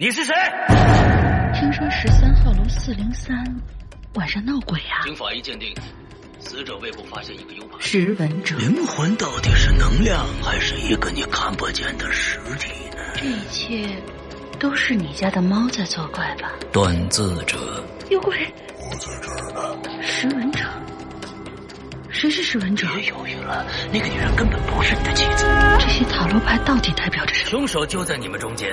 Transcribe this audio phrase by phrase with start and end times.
[0.00, 0.32] 你是谁？
[1.52, 3.36] 听说十三号楼四零三
[4.14, 5.02] 晚上闹鬼啊！
[5.02, 5.74] 经法医鉴定，
[6.38, 7.80] 死者胃部发现一个 U 盘。
[7.80, 12.98] 识文者，灵魂到底是能量，还是一个你看不见的实体呢？
[13.16, 14.00] 这一切
[14.60, 16.52] 都是你家的猫在作怪吧？
[16.70, 17.58] 断字者，
[18.08, 18.36] 有鬼！
[18.76, 20.00] 我在这儿呢。
[20.00, 20.60] 识文者，
[22.08, 22.86] 谁是识文者？
[22.94, 25.44] 别犹豫了，那个女人根本不是你的妻子。
[25.80, 27.50] 这些塔罗牌到底代表着什么？
[27.50, 28.72] 凶手就在你们中间，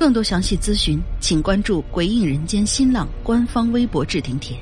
[0.00, 4.56] 更多详细咨询，请关注鬼影人间新浪官方微博置顶帖。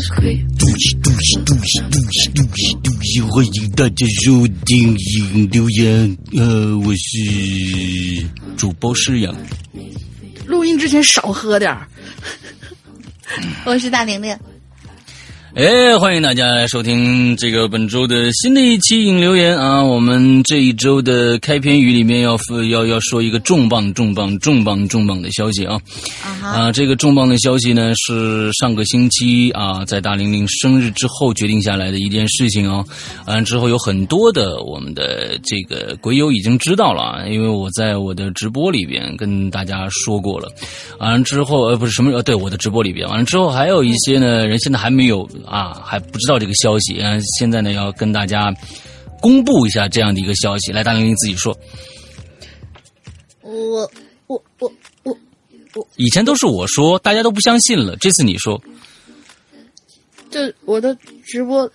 [0.00, 0.06] 嘟
[0.78, 3.20] 西嘟西嘟西嘟西嘟西嘟西！
[3.20, 9.36] 欢迎大家收听影留言，呃，我是主播诗阳。
[10.46, 11.86] 录音之前少喝点儿。
[13.66, 14.34] 我是大玲玲。
[15.52, 19.82] 哎，欢迎大家来收听这个本周的新的一期影留言啊！
[19.82, 22.38] 我们这一周的开篇语里面要
[22.70, 25.80] 要要说一个重磅、重磅、重磅、重磅的消息啊！
[26.40, 32.84] 啊，这个重磅的消息呢是上个星期啊，在大玲玲生日之后决定下来的一件事情哦。
[33.26, 40.48] 完、之后有很多的我们的这个鬼友已经知道了啊，因为我在我的直播里边跟大家说过了。
[41.00, 45.28] 完了之后呃不是什么呃对我的直播里边，完了之后还有一些呢人现在还没有。
[45.44, 47.18] 啊，还不知道这个消息啊！
[47.38, 48.54] 现在呢，要跟大家
[49.20, 50.72] 公布一下这样的一个消息。
[50.72, 51.56] 来，大玲玲自己说。
[53.42, 53.90] 我
[54.26, 55.16] 我我我
[55.74, 57.96] 我，以前都是我说，大家都不相信了。
[57.96, 58.60] 这次你说，
[60.30, 61.70] 这我的直播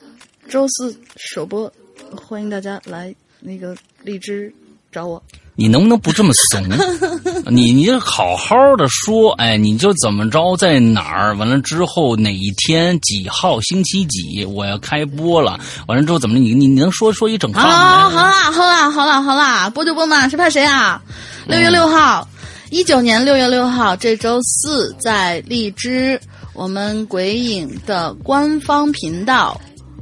[0.48, 1.72] 周四首播，
[2.16, 4.54] 欢迎大家来那个荔枝
[4.92, 5.22] 找我。
[5.56, 6.64] 你能不能不这么怂？
[7.50, 11.36] 你你好好的说，哎，你就怎么着，在哪儿？
[11.38, 15.60] 完了之后哪一天几号星期几我要开播了？
[15.88, 18.10] 完了之后怎么你你你能说说一整套好啦
[18.52, 21.02] 好啦好啦好啦，播就播嘛，谁怕谁啊？
[21.48, 22.28] 六月六号，
[22.72, 26.20] 一九年六月六号这周四在荔枝
[26.54, 29.60] 我们鬼影的官方频道，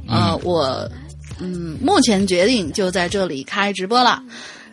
[0.08, 0.88] 呃，我
[1.38, 4.22] 嗯目前决定就在这里开直播了。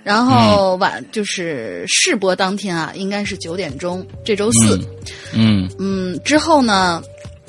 [0.04, 4.80] 然后晚就是试播当天啊，应该是九点钟，这周四。
[5.34, 7.02] 嗯嗯，之后呢，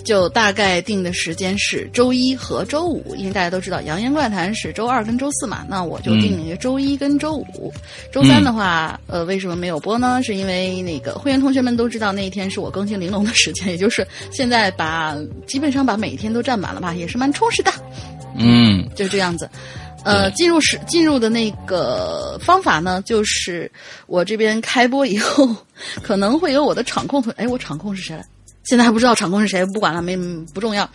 [0.05, 7.73] 就大概定的时间是周一和周五，因为大家都知道《扬言怪谈》是周二跟周四嘛，那我就定了一个周一跟周五。
[8.13, 10.23] 周三的话，呃，为什么没有播呢？
[10.23, 15.17] 是因为那个会员同学们都知道那一天是我更新玲珑的时间， 也就是现在把
[15.47, 17.73] 基本上把每一天都占满了吧，也是蛮充实的。
[18.37, 19.49] 嗯，就这样子。
[20.05, 23.71] 呃，进入是进入的那个方法呢，就是
[24.07, 25.49] 我这边开播以后，
[26.03, 28.25] 可能会有我的场控同，哎，我场控是谁来？
[28.65, 30.17] 现在还不知道场控是谁，不管了，没
[30.55, 30.89] 不重要。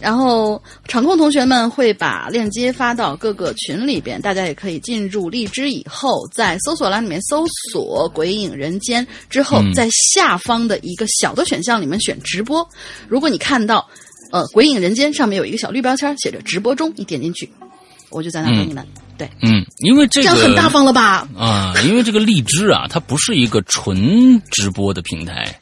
[0.00, 12.66] 然后场控同学们会把链接发到各个群里边，大家也可以进入荔枝以后，在搜索栏里面搜索“鬼影人间”之后，在下方的一个小的选项里面选直播。
[13.08, 13.86] 如果你看到
[14.30, 17.52] 呃“鬼影人间”上面有一个小绿标签，写着“直播中”，你点进去，
[18.10, 18.86] 我就在那等你们。
[19.16, 21.28] 对，嗯，因为这个这样很大方了吧？
[21.36, 25.60] 啊，因为这个荔枝啊，它不是一个纯直播的平台。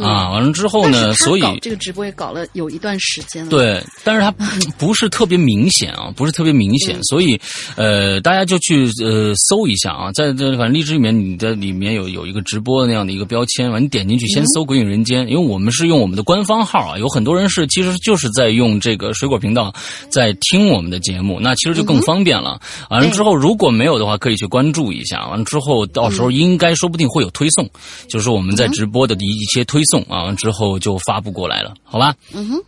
[0.00, 4.30] 啊，完了之后呢，所以这个直播也搞了有一段时间了。，对，但是它
[4.78, 6.78] 不是特别明显啊，不是特别明嗯。
[6.78, 7.40] 显，所以
[7.76, 19.72] 呃，大家就去呃搜一下啊，在这反正荔枝里面，你的里面有有一个直播的那样的一个标签，完你点进去先搜“鬼影人间”，因为我们是用我们的官方号啊，有很多人是其实就是在用这个水果频道
[20.10, 22.60] 在听我们的节目，那其实就更方便了。
[22.90, 27.68] 完了之后，如果没有的话，可以去关注一下，完了之后到时候应该说不定会有推送，
[28.08, 32.14] 就是我们在直播的一一些推送啊，完之后就发布过来了，好吧？
[32.32, 32.62] 嗯哼。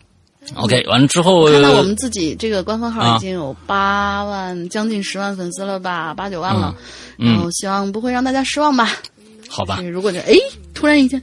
[0.55, 6.75] OK，完了之后，看到我们自己这个官方号啊已经有八万、将近十万粉丝了吧，八九万了。
[7.19, 8.91] 嗯然后希望不会让大家失望吧。
[9.49, 10.35] 好吧这，如果就哎，
[10.73, 11.21] 突然一天，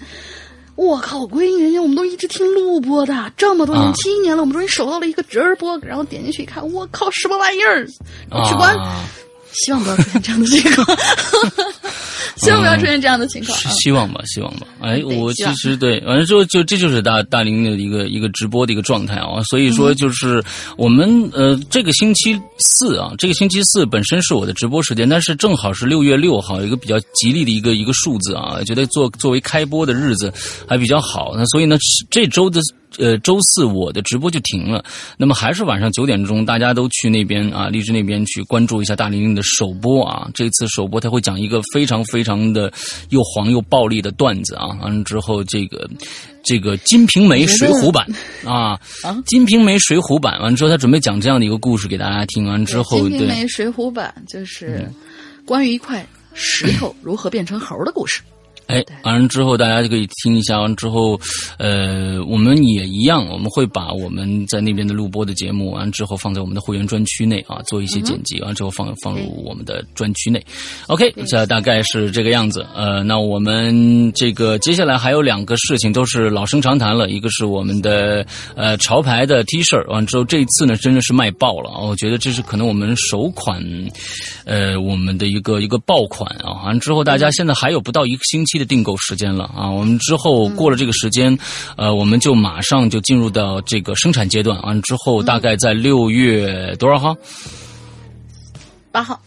[0.75, 7.87] 我靠，归隐人间我们都一直听录播的，这么多年，啊七年了，我们终于守到了一个直播，然后点进去一看，我靠，什么玩意儿？
[7.87, 9.05] 取关，啊，
[9.53, 10.97] 希望不要出现这样的情况，
[12.37, 13.57] 希望不要出现这样的情况。
[13.57, 14.67] 是啊希望吧，希望吧。
[14.81, 19.41] 哎，我其实对，完了之后就这就是大大林的一个一个直播的一个状态啊。
[19.49, 20.43] 所以说就是
[20.77, 30.33] 我们呃这个星期四啊，这个星期四本身是我的直播时间，但是正好是六月六号，一个比较吉利的一个一个数字啊，觉得作作为开播的日子
[30.67, 31.33] 还比较好。
[31.35, 31.77] 那所以呢，
[32.09, 32.59] 这周的。
[32.99, 34.85] 呃，周四我的直播就停了，
[35.17, 40.29] 那么还是晚上九点钟，大家都去那边啊，荔枝那边去关注一下大玲玲的首播啊。
[40.33, 42.71] 这次首播他会讲一个非常非常的
[43.09, 44.67] 又黄又暴力的段子啊。
[44.81, 45.87] 完了之后，这个
[46.43, 48.07] 这个《金瓶梅》水浒版
[48.45, 48.75] 啊，
[49.25, 52.45] 《金瓶梅》水浒版完了之后，他准备讲这样的一个故事给大家听。
[52.45, 54.89] 完之后，《金瓶梅》水浒版就是
[55.45, 58.21] 关于一块石头如何变成猴的故事。
[58.67, 60.59] 哎，完了之后大家就可以听一下。
[60.59, 61.19] 完了之后，
[61.57, 70.43] 呃，我们也一样，我们会把我们在那边的录播的节目，完了之后放在我们的会员专区内啊，做一些剪辑，完了之后放放入我们的专区内。
[70.87, 72.65] OK，这大概是这个样子。
[72.73, 78.25] 呃，那我们这个接下来还有两个事情都是老生常谈了，一个是我们的
[78.55, 81.79] 呃潮牌的 T 恤，完之后这一次呢真的是卖爆了啊！
[81.79, 83.63] 我觉得这是可能我们首款，
[84.45, 86.63] 呃，我们的一个一个爆款啊。
[86.65, 89.69] 完了之后，大家现在还有不到一个星期的订购时间了啊。
[89.69, 91.37] 我们之后过了这个时间，
[91.77, 94.61] 呃，我们就马上就进入到这个生产阶段。
[94.63, 97.15] 完了之后，大概在六月多少号？
[98.91, 99.19] 八号，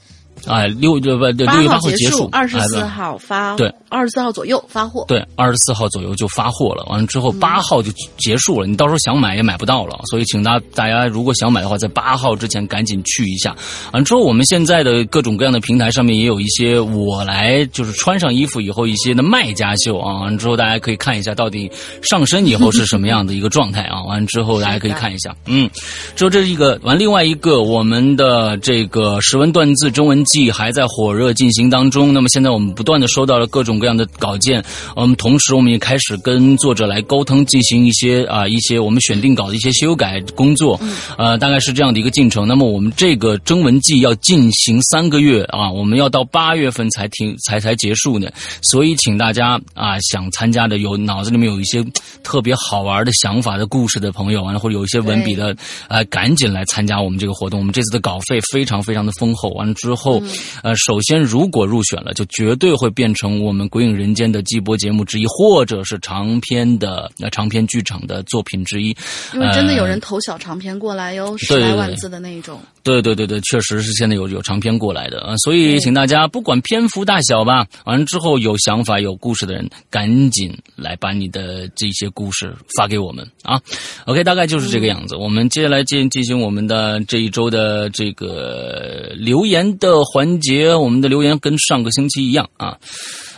[0.46, 5.04] 啊，六六不六八月八号结束，二十四号发，对，二十四号左右发货。
[5.08, 13.54] 对，二十四号左右就发货了，完了之后嗯八号就结束了，你到时候想买也买不到了，所以请大大家如果想买的话，在八号之前赶紧去一下。
[13.92, 21.70] 完了之后，我们现在的各种各样的平台上面也有一些我来就是穿上衣服以后一些的卖家秀啊，完了之后大家可以看一下到底
[22.02, 25.68] 上身以后是什么样的一个状态啊，完了之后大家可以看一下，嗯，
[26.14, 32.12] 之后这是一个完，另外一个我们的这个识文断字中文季还在火热进行当中。
[32.12, 34.62] 那么现在我们不断的收到了各种各样的稿件，
[34.94, 40.78] 我们同时我们也开始跟作者来沟通，进行一些啊、一些我们选定稿的一些修改工作，
[41.16, 42.46] 呃，大概是这样的一个进程。
[42.46, 48.28] 那么我们这个征文季要进行三个月啊，我们要到八月份才停才才结束呢，
[48.62, 51.84] 所以请大家啊想参加的有脑子里面有一些
[52.22, 55.56] 特别好玩的想法的故事的朋友，完了或者有一些文笔的，
[55.88, 57.56] 呃，赶紧来参加我们这个活动。
[57.60, 60.20] 我们这次的稿费非常非常的丰厚，完了之后，
[60.62, 68.96] 呃，首先如果入选了，就绝对会变成我们《鬼影人间》的季播节目之一，或者是长篇的呃长篇剧场的作品之一。
[69.34, 72.60] 因为真的有呃人投小长篇过来哟，十来万字的那一种。
[72.82, 83.60] 对对对对，确实是现在有有长篇过来的啊，所以请大家不管篇幅大小吧，完了之后有想法有故事的人，赶紧来把你的这些故事发给我们啊。
[84.04, 85.16] OK，大概就是这个样子。
[85.16, 92.78] 我们接下来进进行我们的这一周的这个留言的环节，我们的留言跟上个星期一样啊，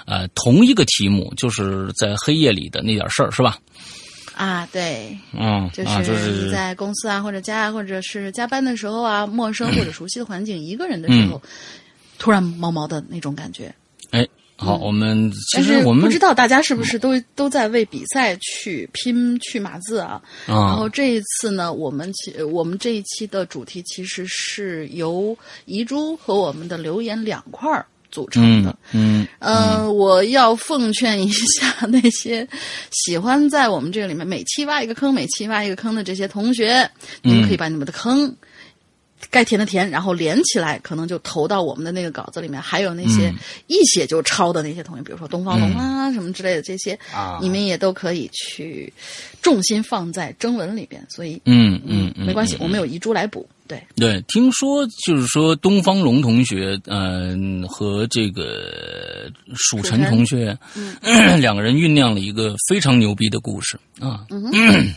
[0.06, 3.58] 呃，同一个题目，就是在黑夜里的那点事儿，是吧？
[4.36, 11.42] 啊，对，嗯，就是在公司啊，或者家啊，或者是加班的时候啊，陌生或者熟悉的环境，一个人的时候，
[12.16, 13.74] 突然毛毛的那种感觉。
[14.12, 14.24] 哎，
[14.60, 20.20] 好，我们其实我们不知道大家是不是都都在为比赛去拼去码字啊？
[20.46, 29.22] 然啊后这一次呢，我们其我们这一期的主题其实是由遗珠和我们的留言两块儿组成的嗯。
[29.22, 29.28] 嗯。
[29.38, 32.46] 呃，我要奉劝一下那些
[32.90, 36.90] 喜欢在我们这个里面每期挖一个坑、每期挖一个坑的这些同学，
[37.22, 38.34] 你们可以把你们的坑
[39.30, 42.60] 该填的填，然后连起来，可能就投到我们的那个稿子里面。
[42.60, 43.34] 还有那些嗯
[43.66, 48.92] 一写就抄的那些同学，比如说东方龙啊、什么之类的这些，啊你们也都可以去
[49.42, 51.04] 重心放在征文里边。
[51.08, 53.48] 所以，嗯嗯嗯，没关系，嗯我们有遗珠来补。
[53.68, 60.58] 对，对，听说就是说东方龙同学，嗯、和这个蜀晨同学，
[61.38, 64.24] 两个人酝酿了一个非常牛逼的故事啊，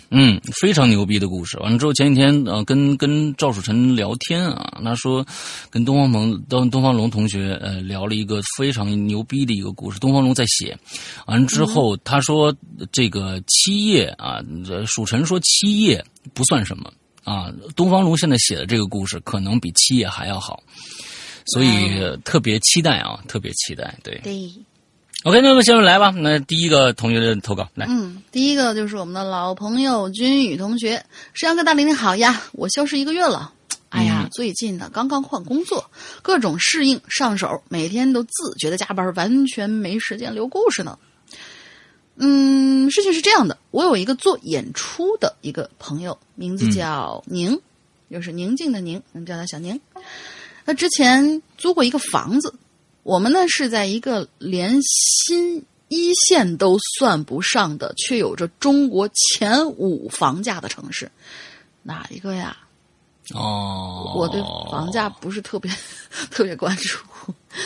[0.10, 1.60] 嗯 非常牛逼的故事。
[1.60, 5.26] 完了之后，前几天呃，跟跟赵蜀晨聊天啊，他说
[5.70, 10.00] 跟东方龙东东方龙同学呃聊了一个非常牛逼的一个故事。
[10.00, 10.78] 东方龙在写，
[11.28, 12.56] 完了之后、他说
[12.92, 14.40] 这个七夜啊，
[14.88, 16.02] 蜀晨说七夜
[16.34, 16.90] 不算什么。
[17.32, 20.62] 啊，东方龙现在写的这个故事可能比七爷还要好，
[21.46, 23.98] 所以、呃特别期待啊，特别期待。
[24.04, 24.52] 对对
[25.24, 26.10] ，，OK，那么下面来吧。
[26.10, 31.02] 那第一个同学的投稿来，嗯，第一个就是我们的老朋友君宇同学，
[31.34, 33.54] 石阳哥大林你好呀，我消失一个月了。
[33.90, 35.90] 哎呀，最近呢刚刚换工作，
[36.22, 40.98] 各种适应上手，每天都自觉的加班，完全没时间留故事呢。
[42.16, 47.60] 嗯，事情是这样的，我有一个做演出的一个朋友，名字叫宁，
[48.10, 49.80] 就是宁静的宁，我们叫他小宁。
[50.66, 52.54] 他之前租过一个房子，
[53.04, 61.10] 我们呢是在一个连新一线都算不上的，却有着中国前五房价的城市，
[61.82, 62.58] 哪一个呀？
[63.34, 65.72] 哦，我对房价不是特别
[66.30, 66.98] 特别关注。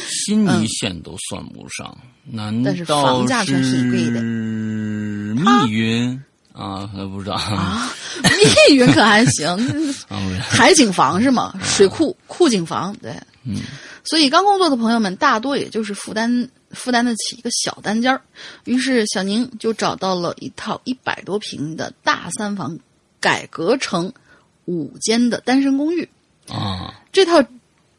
[0.10, 6.90] 新一线都算不上，难但是道房价算是贵的密云啊？
[7.12, 7.92] 不知道啊，
[8.70, 9.56] 密云可还行，
[10.42, 11.54] 海景房是吗？
[11.64, 13.12] 水库库景房，对，
[13.44, 13.62] 嗯，
[14.06, 18.20] 所以刚工作的朋友们大多也就是负担负担得起一个小单间儿，
[18.64, 22.76] 于是小宁就找到了一套一百多平的大三房，
[23.20, 24.12] 改革成
[24.66, 26.08] 五间的单身公寓。
[26.50, 27.44] 啊，这套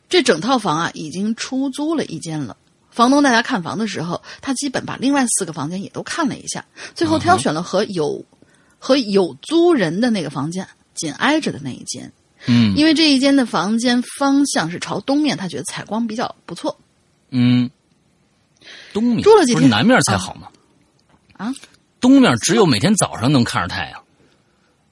[0.08, 2.56] 这整套房啊，已经出租了一间了。
[2.90, 8.24] 房东带他看房的时候，他基本把另外四个房间也都看了一下，最后挑选了和有、
[8.78, 12.10] 和有租人的那个房间紧挨着的那一间。
[12.46, 16.78] 嗯因为这一间的房间方向是朝东面，他觉得采光比较不错。
[17.30, 17.68] 嗯，
[18.92, 20.48] 东面住了几天不是南面才好吗？
[21.36, 21.52] 啊，
[22.00, 24.02] 东面只有每天早上能看着太阳，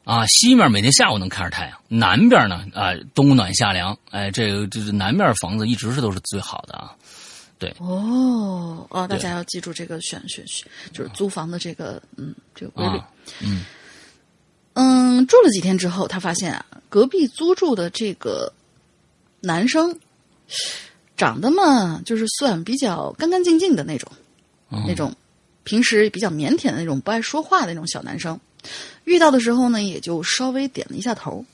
[0.05, 6.95] 啊，西面每天下午能看着太阳，南边呢啊冬暖夏凉，哎，这个就是南面房子一直是都是最好的啊。
[7.59, 12.99] 对哦哦，大家要记住这个选选选，就是租房的这个嗯这个规律。
[12.99, 13.09] 啊，
[13.41, 13.65] 嗯
[14.75, 18.53] 嗯，住了几天之后，他发现啊，隔壁租住的这个
[19.41, 19.99] 男生
[21.17, 24.13] 长得嘛，就是算比较干干净净的那种，
[24.71, 25.15] 嗯那种
[25.63, 28.39] 平时比较腼腆的那种不爱说话的那种小男生。
[29.05, 31.45] 遇到的时候呢，也就稍微点了一下头。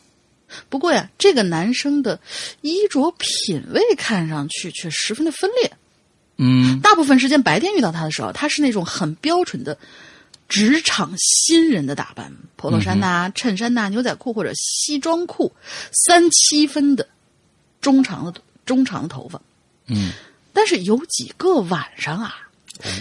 [0.68, 2.18] 不过呀，这个男生的
[2.60, 5.70] 衣着品味看上去却十分的分裂。
[6.42, 9.76] 嗯大部分时间白天遇到他的时候，他是那种很标准的
[10.48, 15.52] 职场新人的打扮，polo 衫呐、衬衫呐、牛仔裤或者西装裤，
[15.92, 17.06] 三七分的
[17.80, 19.40] 中长的中长的头发。
[19.86, 20.12] 嗯
[20.52, 22.48] 但是有几个晚上啊，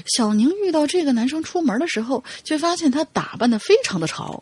[0.06, 4.42] 小宁遇到这个男生出门的时候，却发现他打扮的非常的潮，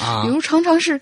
[0.00, 0.22] 啊。
[0.24, 1.00] 比如常常是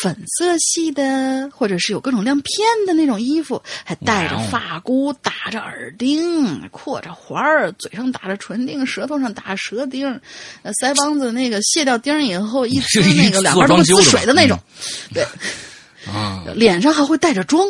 [0.00, 10.08] 粉色系的，或者是有各种亮片的那种衣服，还戴着发箍，打着耳钉，扩着环儿，嘴上打着唇钉，舌头上打舌钉，
[10.62, 14.58] 呃，腮帮子那个卸掉钉以后一滋这一那个两边都会滋水的那种，
[15.14, 15.26] 对，
[16.12, 16.44] 啊。
[16.54, 17.68] 脸上还会带着妆。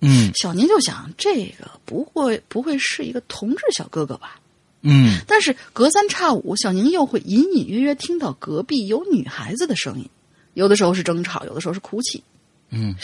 [0.00, 0.30] 嗯。
[0.34, 4.37] 小宁就想，这个不会不会是一个同志小哥哥吧？
[4.80, 10.08] 嗯但是隔三差五，小宁又会隐隐约约听到隔壁有女孩子的声音，
[10.54, 12.22] 有的时候是争吵，有的时候是哭泣。
[12.70, 12.94] 嗯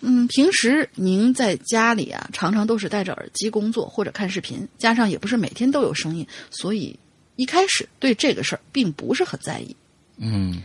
[0.00, 6.98] 嗯，平时您在家里啊，常常都是戴着耳机工作或者看视频，加上也不是每天都有声音，所以
[7.36, 9.76] 一开始对这个事儿并不是很在意。
[10.16, 10.62] 嗯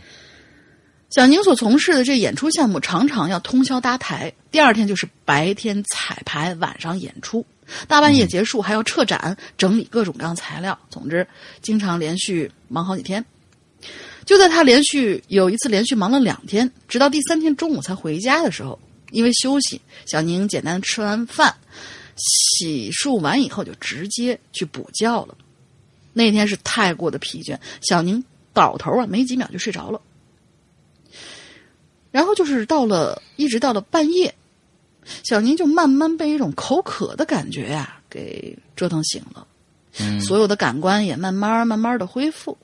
[1.10, 7.46] 小宁所从事的这演出项目，常常要通宵搭台，第二天就是白天彩排，晚上演出，
[7.86, 10.78] 大半夜结束还要撤展、整理各种各样材料。
[10.90, 11.26] 总之，
[11.60, 13.24] 经常连续忙好几天。
[14.24, 18.78] 就在他连续有一次连续忙了两天，直到第三天中午才回家的时候，
[19.10, 21.54] 因为休息，小宁简单吃完饭、
[22.16, 25.34] 洗漱完以后就直接去补觉了。
[26.12, 28.22] 那天是太过的疲倦，小宁
[28.52, 30.00] 倒头啊，没几秒就睡着了。
[32.10, 34.34] 然后就是到了，一直到了半夜，
[35.24, 39.46] 小宁就慢慢被一种口渴的感觉呀、给折腾醒了，
[40.00, 42.56] 嗯所有的感官也慢慢慢慢的恢复。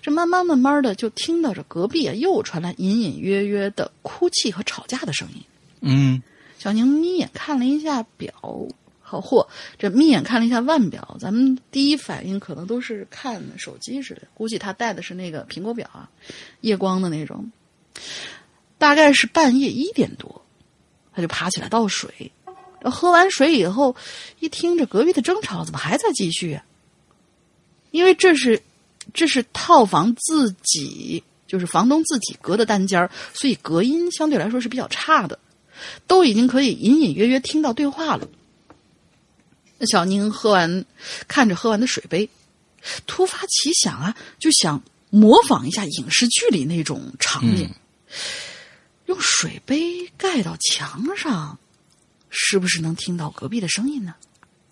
[0.00, 5.42] 这慢慢慢慢的就听到这隔壁啊又传来隐隐约约的哭泣和吵架的声音。
[5.82, 6.22] 嗯
[6.58, 8.32] 小宁眯眼看了一下表，
[9.02, 9.46] 好嚯，
[9.78, 16.08] 这眯眼看了一下腕表，咱们第一反应可能都是看手机似的，估计他戴的是那个苹果表啊，
[16.62, 17.52] 夜光的那种。
[18.78, 20.42] 大概是半夜一点多，
[21.16, 22.30] 他就爬起来倒水。
[22.84, 23.96] 喝完水以后，
[24.38, 26.62] 一听这隔壁的争吵，怎么还在继续啊？
[27.90, 28.62] 因为这是
[29.12, 35.36] 这是套房自己，就是房东自己隔的单间儿，所以隔音相对来说是比较差的，
[36.06, 38.28] 都已经可以隐隐约约听到对话了。
[39.78, 40.84] 那小宁喝完，
[41.26, 42.28] 看着喝完的水杯，
[43.06, 44.80] 突发奇想啊，就想
[45.10, 47.68] 模仿一下影视剧里那种场景，
[49.06, 51.58] 用水杯盖到墙上。
[52.38, 54.14] 是不是能听到隔壁的声音呢？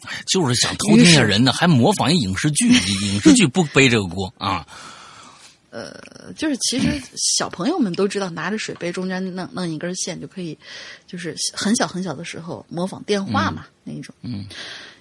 [0.02, 2.68] 哎，就是想偷听下人呢，还模仿一影视剧，
[3.06, 4.66] 影视剧不背这个锅啊。
[5.70, 10.58] 呃，就是其实小朋友们都知道，拿着水杯中间弄弄一根线就可以，
[11.06, 14.14] 就是很小很小的时候模仿电话嘛那一种。
[14.20, 14.44] 嗯。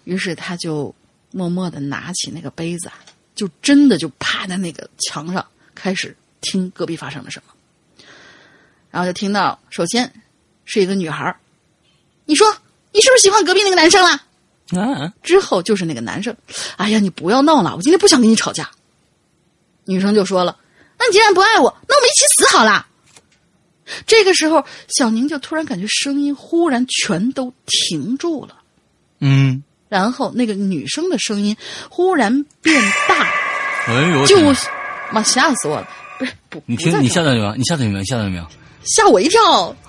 [0.05, 0.93] 于是他就
[1.31, 2.89] 默默的拿起那个杯子，
[3.35, 7.52] 就真的就趴在那个墙上开始听隔壁发生了什么。
[8.93, 10.13] 然后就听到，首先
[10.65, 11.35] 是一个女孩
[12.25, 12.47] 你说
[12.91, 14.12] 你是不是喜欢隔壁那个男生了？
[14.79, 15.12] 啊！
[15.23, 16.35] 之后就是那个男生，
[16.77, 18.69] 哎呀，你不要闹了，我今天不想跟你吵架。
[19.85, 20.55] 女生就说了
[21.00, 22.85] ：“那你既然不爱我，那我们一起死好了。”
[24.05, 28.59] 这个时候，小宁就突然感觉声音忽然全都停住了。
[29.21, 31.57] 嗯，然后那个女生的声音
[31.89, 33.27] 忽然变大，
[33.88, 34.38] 哎呦，就
[35.12, 35.89] 妈吓死我了！
[36.19, 37.55] 不是，不，你听，你吓到没有？
[37.55, 38.03] 你吓到没有？
[38.05, 38.47] 吓到没有？
[38.85, 39.75] 吓我一跳。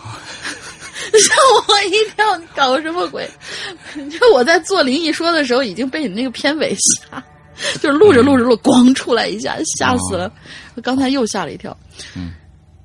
[1.13, 1.35] 吓
[1.69, 2.37] 我一跳！
[2.39, 3.29] 你搞什么鬼？
[4.11, 7.23] 就我在做灵异说的时候，已经被你那个片尾吓，
[7.81, 10.33] 就是录着录着录，咣出来一下，吓死了！
[10.75, 11.77] 我刚才又吓了一跳。
[12.17, 12.33] 嗯。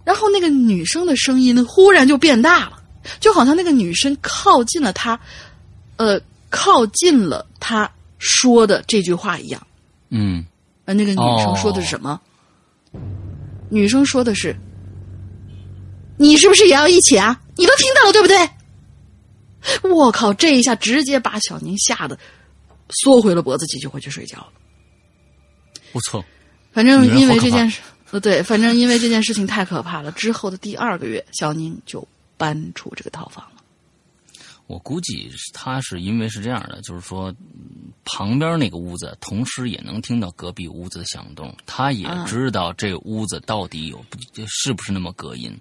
[0.03, 2.79] 然后那个女生的声音忽然就变大了，
[3.19, 5.19] 就好像那个女生靠近了他，
[5.95, 9.65] 呃，靠近了他说的这句话一样。
[10.09, 10.45] 嗯。
[10.85, 12.19] 呃，那个女生说的是什么？
[13.69, 14.55] 女生说的是。
[16.19, 17.41] 你是不是也要一起啊？
[17.55, 18.37] 你都听到了对不对？
[19.89, 20.33] 我靠！
[20.33, 22.17] 这一下直接把小宁吓得
[22.89, 24.49] 缩回了脖子，继续回去睡觉了。
[25.91, 26.23] 不错，
[26.71, 30.11] 反正因为这件事，呃，对，反正因为这件事情太可怕了。
[30.13, 33.61] 之后的第二个月，小宁就搬出这个套房了。
[34.67, 37.33] 我估计他是因为是这样的，就是说
[38.05, 44.03] 旁边那个屋子，同时也能听到隔壁屋子的响动，他也知道这屋子到底有
[44.47, 45.59] 是不是那么隔音。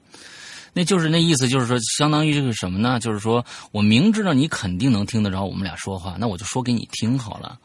[0.79, 3.01] 那就是那意思，就是说，相当于这个什么呢？
[3.01, 7.59] 就是说我明知道你肯定能听得着我们俩说话，那我就说给你听好了。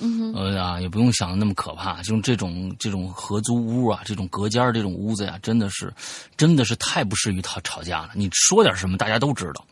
[0.00, 2.02] 嗯，呃啊，也不用想的那么可怕。
[2.02, 5.94] 就这种这种合租屋啊，这种隔间这种屋子呀，真的是，
[6.36, 8.10] 真的是太不适于吵吵架了。
[8.16, 9.64] 你说点什么，大家都知道。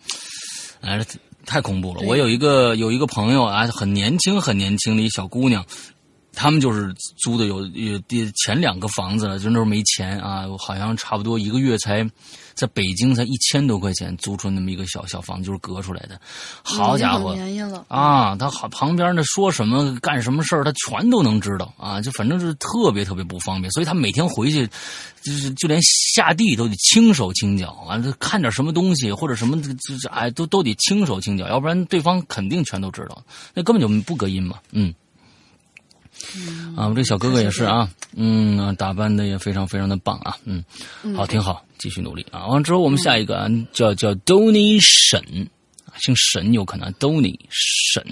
[0.80, 1.04] 哎，
[1.44, 2.00] 太恐怖了。
[2.02, 5.66] 我有一个有一个朋友啊，很年轻很年轻的一小姑娘。
[6.34, 12.08] 他们就是租的有有第前两个房子了，就那时候没钱啊，好像差不多一个月才
[12.54, 16.20] 在北京才一千多块钱租出那么一个小小房子，就是隔出来的。
[16.62, 17.34] 好家伙，
[17.88, 24.66] 啊，他好旁边那说什么干什么事儿，他全都能知道啊，就反正是特别特别不方便，所以他每天回去
[25.22, 33.22] 就是就连下地都得轻手轻脚啊，看点什么东西或者什么就是哎都都得轻手轻脚，要不然对方肯定全都知道，
[33.54, 34.94] 那根本就不隔音嘛，嗯。
[36.76, 40.64] 啊，我这小哥哥也是啊，嗯，打扮的也非常非常的棒啊，嗯，
[41.16, 42.46] 好，挺好，继续努力啊。
[42.46, 45.22] 完之后，我们下一个啊，叫叫 Dony 沈，
[46.00, 48.04] 姓沈有可能，Dony 沈，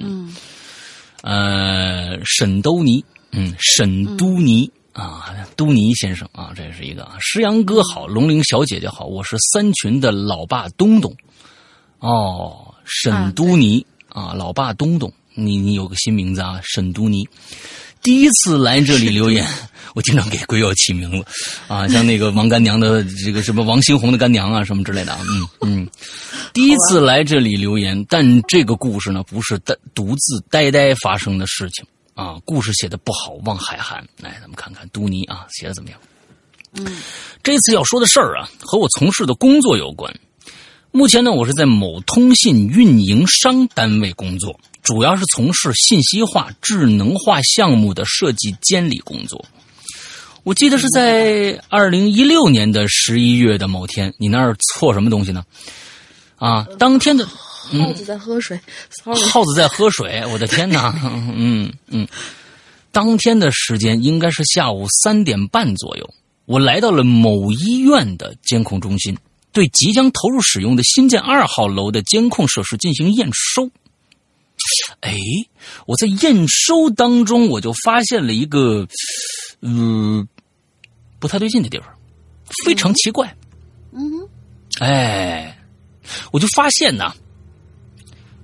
[1.23, 11.15] 呃，沈都尼，嗯，沈都尼啊，都尼先生啊，这是一个石阳哥好，龙玲小姐姐好，我是三群的老爸东东，
[11.99, 17.27] 哦，沈都尼啊，老爸东东，你你有个新名字啊，沈都尼。
[18.03, 19.47] 第一次来这里留言，
[19.95, 21.27] 我经常给鬼友起名字，
[21.69, 25.89] 啊，像那个王干娘的这个什么王新红的干娘啊，什么之类的啊，嗯嗯。
[26.53, 31.85] 第一次来这里留言，但这个故事呢，不是单独自呆呆发生的事情
[32.15, 34.05] 啊，故事写的不好，望海涵。
[34.19, 35.99] 来，咱们看看都尼啊，写的怎么样？
[36.75, 36.97] 嗯，
[37.43, 40.13] 这次要说的事儿啊，和我从事的工作有关。
[40.91, 44.59] 目前呢，我是在某通信运营商单位工作。
[44.83, 49.45] 主要是从事信息化、智能化项目的设计监理工作。
[50.43, 55.45] 我记得是在二零一六年的十一月的某天，你那儿错什么东西呢？
[56.37, 58.59] 啊，当天的耗子在喝水，
[59.05, 60.93] 耗子在喝水，我的天哪！
[61.37, 62.09] 嗯嗯，
[62.91, 66.15] 当天的时间应该是下午三点半左右，
[66.45, 69.17] 我来到了某医院的监控中心。
[69.53, 73.71] 对即将投入使用的新建二号楼的监控设施进行验收。
[75.01, 75.15] 哎，
[75.87, 78.87] 我在验收当中，我就发现了一个，
[79.61, 80.27] 嗯，
[81.19, 81.89] 不太对劲的地方，
[82.65, 83.37] 非常奇怪。
[83.93, 84.29] 嗯哼，
[84.81, 85.59] 哎，
[86.33, 87.15] 我就发现呢，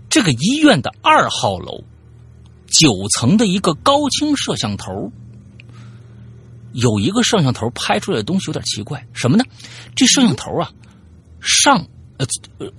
[0.08, 1.82] 这个医院的二号楼
[2.66, 5.10] 九层的一个高清摄像头，
[6.72, 9.44] 有一个摄像头拍出来的东西有点奇怪，什么呢？
[9.96, 10.70] 这摄像头啊，
[11.40, 11.78] 上
[12.18, 12.26] 呃
[12.58, 12.70] 呃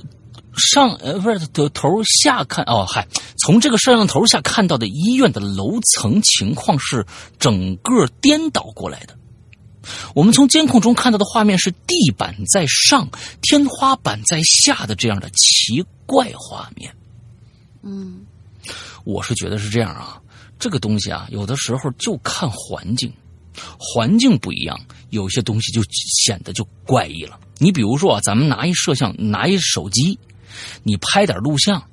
[0.60, 3.08] 上呃不是头头下看哦嗨，
[3.44, 7.06] 从这个摄像头下看到的医院的楼层情况是
[7.40, 9.16] 整个颠倒过来的。
[10.14, 13.10] 我们从监控中看到的画面是地板在上，
[13.42, 16.94] 天花板在下的这样的奇怪画面。
[17.82, 18.22] 嗯
[19.06, 20.22] 我是觉得是这样啊，
[20.60, 23.12] 这个东西啊，有的时候就看环境，
[23.80, 24.78] 环境不一样，
[25.10, 27.40] 有些东西就显得就怪异了。
[27.58, 30.20] 你比如说啊，咱们拿一摄像，拿一手机，
[30.84, 31.84] 你拍点录像，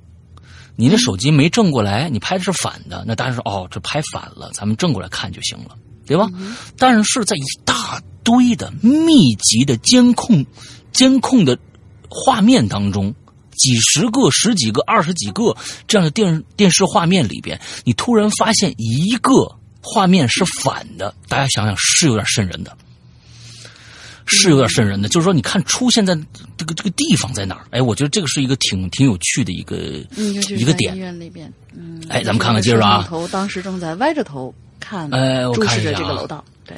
[0.77, 5.77] 你的手机没正过来，你拍的是反的，那当然是哦，这拍反了，咱们正过来看就行了，
[6.07, 6.29] 对吧？
[6.79, 10.45] 但是在一大堆的密集的监控
[10.93, 11.59] 监控的
[12.09, 13.15] 画面当中，
[13.53, 22.77] 几十个、十几个、二十几个这样的电电视画面里边，你突然发现一个画面是反的，大家想想是有点瘆人的，
[24.27, 25.09] 是有点瘆人的。
[25.09, 26.15] 就是说，你看出现在
[26.57, 27.67] 这个这个地方在哪儿？
[27.71, 29.77] 哎，我觉得这个是一个挺挺有趣的一个
[30.57, 30.97] 一个点。
[30.97, 36.77] 院里边，嗯，哎咱们看看接着啊头当时正在歪着头看，哎我注视着看一下啊这个楼道，对，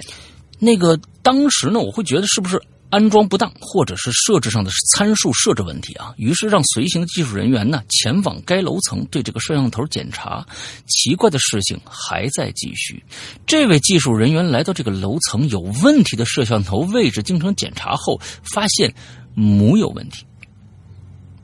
[0.58, 6.14] 那个当时呢，我会觉得是不是安装不当，或者是设置上的参数设置问题啊？
[6.16, 10.46] 于是让随行的技术人员呢前往该楼层对这个摄像头检查。
[10.86, 13.04] 奇怪的事情还在继续。
[13.46, 18.94] 这位技术人员来到这个楼层有问题的摄像头位置进行检查后，发现
[19.34, 20.24] 木有问题，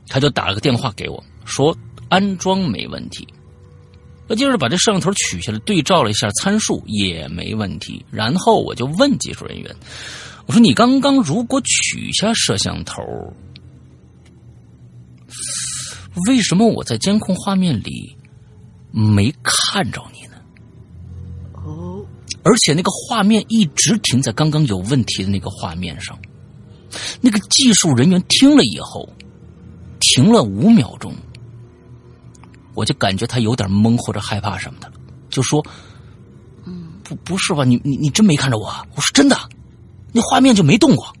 [0.07, 1.77] 他就打了个电话给我说
[2.09, 3.27] 安装没问题。
[4.27, 8.03] 那接着把这摄像头取下来，对照了一下参数，也没问题。
[8.09, 9.75] 然后我就问技术人员
[10.47, 13.01] ：“我说你刚刚如果取下摄像头，
[16.27, 18.15] 为什么我在监控画面里
[18.91, 20.37] 没看着你呢？
[21.53, 22.05] 哦，
[22.43, 26.17] 而且那个画面一直停在刚刚有问题的那个画面上。”
[27.19, 29.09] 那个技术人员听了以后，
[29.99, 31.13] 停了五秒钟。
[32.73, 34.89] 我就感觉他有点懵或者害怕什么的，
[35.29, 35.65] 就说
[36.65, 37.65] ：“嗯，不，不是吧？
[37.65, 39.37] 你你你真没看着我啊？”我说：“真的，
[40.15, 41.13] 那画面就没动过。”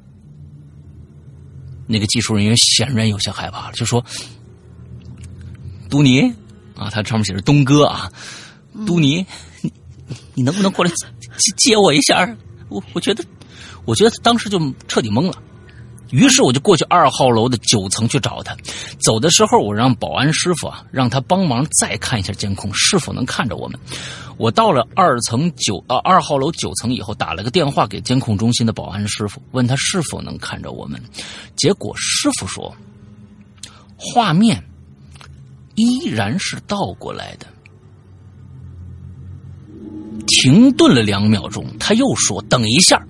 [1.85, 4.03] 那个技术人员显然有些害怕了，就说
[5.87, 6.21] ：“都尼
[6.75, 8.11] 啊，他上面写着东哥啊，
[8.87, 9.23] 都尼，
[9.61, 9.71] 你
[10.33, 12.35] 你能不能过来接接我一下？
[12.69, 13.23] 我我觉得，
[13.85, 15.43] 我觉得当时就彻底懵了。”
[16.11, 18.55] 于是我就过去二号楼的九层去找他。
[18.99, 23.79] 走的时候，我让保安师傅啊，让他帮忙再看一下监控是否能看着我们。
[24.37, 31.01] 我到了二层九呃二号楼九层以后，打了个电话给监控中心的保安师傅，问他是否能看着我们。
[31.55, 32.75] 结果师傅说，
[33.97, 34.63] 画面
[35.75, 37.47] 依然是倒过来的。
[40.27, 43.01] 停顿了两秒钟，他又说：“等一下。”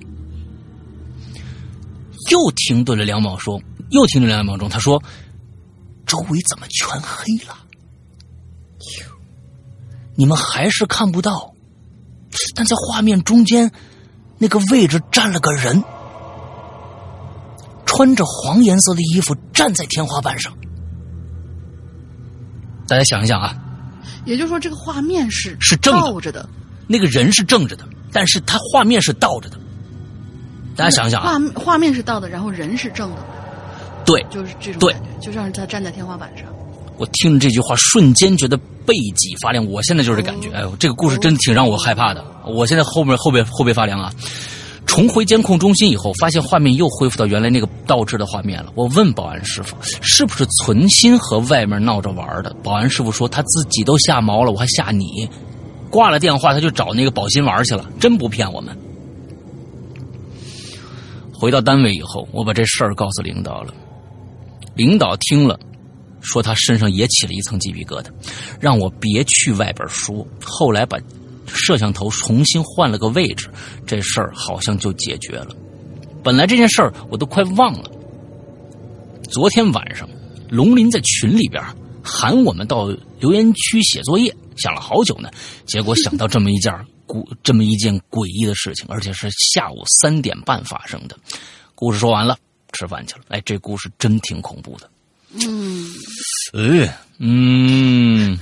[2.30, 5.02] 又停顿了两秒，钟又停顿两秒钟，他说
[6.06, 7.58] ：“周围怎么全黑了？
[10.16, 11.54] 你们还是看不到，
[12.56, 13.72] 但在画面中间
[14.38, 15.84] 那个位置站了个人，
[17.86, 20.54] 穿着黄颜色的衣服站在天花板上。
[22.88, 23.56] 大家想一想啊，
[24.26, 26.48] 也就是说这个画面是是正着的，
[26.88, 29.60] 那个人是正着的，但是他画面是倒着的。
[30.76, 33.18] 大家想想啊，画画面是倒的，然后人是正的，
[34.06, 36.46] 对，就是这种对感觉，就像是他站在天花板上。
[36.98, 39.66] 我听着这句话，瞬间觉得背脊发凉。
[39.66, 42.24] 我现在就是这感觉，哎呦，这个故事真挺让我害怕的。
[42.46, 44.14] 我现在后面后背后背发凉啊！
[44.86, 48.72] 重回监控中心以后，发现画面又恢复到原来那个倒置的画面了。
[48.76, 52.56] 我问保安师傅，是不是存心和外面闹着玩的？
[52.64, 55.28] 保安师傅说他自己都吓毛了，我还吓你。
[55.90, 58.78] 挂了电话，他就找那个保心玩去了，真不骗我们。
[61.46, 63.72] 回到单位以后，我把这事儿告诉领导了。
[64.74, 65.60] 领导听了，
[66.20, 68.08] 说他身上也起了一层鸡皮疙瘩，
[68.60, 70.26] 让我别去外边说。
[70.44, 70.98] 后来把
[71.46, 73.48] 摄像头重新换了个位置，
[73.86, 75.50] 这事儿好像就解决了。
[76.24, 77.92] 本来这件事儿我都快忘了。
[79.30, 80.10] 昨天晚上，
[80.50, 81.64] 龙林在群里边
[82.02, 82.88] 喊我们到
[83.20, 85.30] 留言区写作业，想了好久呢，
[85.68, 91.18] 结果想到这么一件儿古这么一件诡异的事情，而且是下午三点半发生的。
[91.74, 92.38] 故事说完了，
[92.72, 93.22] 吃饭去了。
[93.30, 94.90] 哎，这故事真挺恐怖的。
[95.46, 95.86] 嗯，
[96.54, 98.40] 哎，嗯，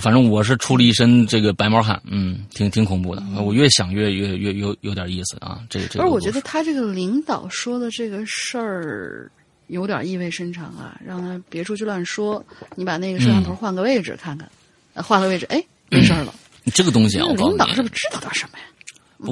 [0.00, 3.22] 反正我是出了一身这个白毛汗，嗯，挺挺恐怖的。
[3.40, 5.62] 我越想越越越有有点意思啊。
[5.70, 9.30] 这这不是，我觉得他这个领导说的这个事儿
[9.68, 12.44] 有点意味深长啊，让他别出去乱说。
[12.74, 14.50] 你把那个摄像头换个位置看看，
[14.94, 16.34] 呃换个位置，哎，没事儿了。
[16.72, 18.64] 这个东西啊，那个我告诉你领导是不是知道点什么呀？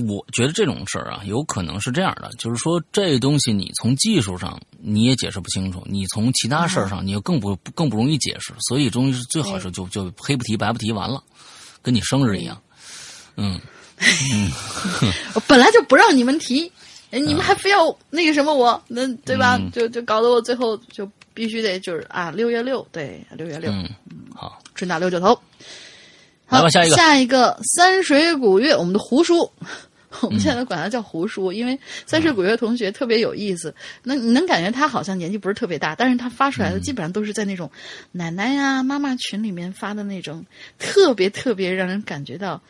[0.08, 11.22] 我觉得这种事儿啊，有可能是这样的，就是说这东西你从技术上你也解释不清楚，你从其他事儿上你又更不更不容易解释，所以东西是最好是就就黑不提白不提完了，
[11.82, 12.58] 跟你生日一样。
[13.36, 13.60] 嗯，
[15.34, 16.70] 我本来就不让你们提，
[17.10, 19.58] 哎你们还非要那个什么我，那对吧？
[19.60, 23.90] 嗯就就搞得我最后就必须得就是啊，六月六，对，六月六，嗯，
[24.34, 25.38] 好，春打六九头。
[26.52, 29.40] 好，来吧下一个下一个三水古月，我们的胡叔，
[30.20, 33.74] 我嗯们现在管他叫胡叔，因为三水古月同学特别有意思。
[34.02, 37.70] 那你能感觉他好像年纪不是特别大，但是他发出来的嗯基本上都是在那种
[38.12, 40.44] 奶奶呀、妈妈群里面发的那种
[40.78, 42.60] 特别特别让人感觉到，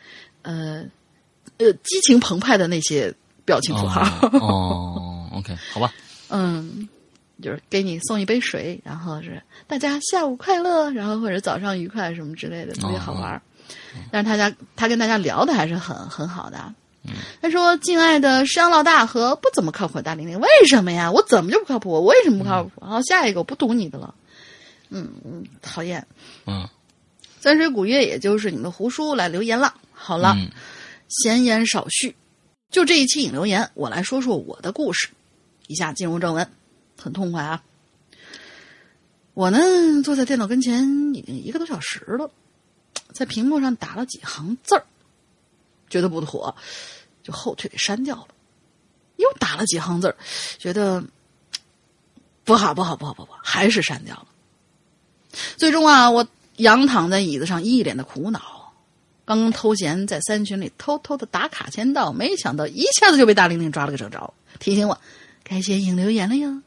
[0.43, 0.85] 呃
[1.57, 4.01] 呃激情澎湃的那些表情符号。
[4.31, 5.93] 哦哦，OK，好吧，
[6.31, 6.87] 嗯，
[7.41, 13.41] 就是给你送一杯水，然后是大家下午快乐，然后或者早上愉快什么之类的，特别好玩儿。
[14.11, 16.73] 但是他家他跟大家聊的还是很很好的啊。
[17.41, 21.11] 他说：“敬爱的山老大和不怎么靠谱的大玲玲，为什么呀？
[21.11, 21.89] 我怎么就不靠谱？
[21.89, 22.71] 我为什么不靠谱？
[22.79, 24.15] 好，下一个我不读你的了。
[24.89, 26.05] 嗯嗯，讨厌。
[26.45, 26.67] 嗯
[27.41, 29.73] 三水古月，也就是你们胡叔来留言了。
[29.91, 30.49] 好了，嗯
[31.09, 32.15] 闲言少叙，
[32.71, 35.09] 就这一期引留言，我来说说我的故事。
[35.67, 36.49] 以下进入正文，
[36.97, 37.61] 很痛快啊！
[39.33, 39.59] 我呢，
[40.03, 42.31] 坐在电脑跟前已经一个多小时了，
[43.13, 44.83] 在屏幕上打了几行字儿，
[45.89, 46.55] 觉得不妥，
[47.21, 48.27] 就后退给删掉了。
[49.17, 50.15] 又打了几行字儿，
[50.57, 51.03] 觉得
[52.43, 54.27] 不好，不好，不好，不好，还是删掉了。
[55.55, 58.73] 最终啊，我仰躺在椅子上，一脸的苦恼。
[59.25, 64.99] 刚刚偷闲在三群里偷偷的打卡签到，没想到一下子就被大玲玲抓了个正着，提醒我
[65.43, 66.61] 该写引留言了呀。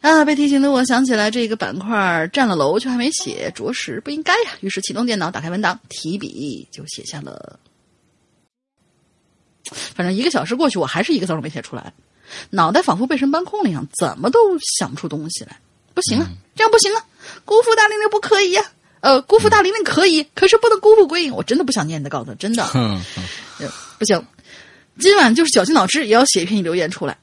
[0.00, 7.58] 啊，被提醒的我想起来这个板块占了楼却还没写，着实不应该呀、于是启动电脑，打开文档，提笔就写下了。
[9.72, 11.92] 反正一个小时过去，我还是一个字都没写出来，
[12.50, 14.38] 脑袋仿佛被神搬空了一样，怎么都
[14.78, 15.58] 想不出东西来。
[15.92, 17.04] 不行啊，这样不行啊，
[17.44, 18.62] 辜负大玲玲不可以呀、
[19.00, 21.34] 呃，辜负大玲玲可以，可是不能辜负归影。
[21.34, 22.64] 我真的不想念你的稿子，真的。
[23.98, 24.24] 不行，
[25.00, 27.18] 今晚就是绞尽脑汁也要写一篇留言出来。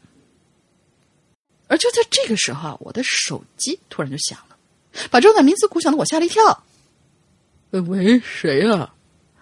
[1.67, 4.55] 而就在这个时候啊，我的手机突然就响了，
[5.09, 6.63] 把正在冥思苦想的我吓了一跳。
[7.71, 8.91] 呃喂，谁呀、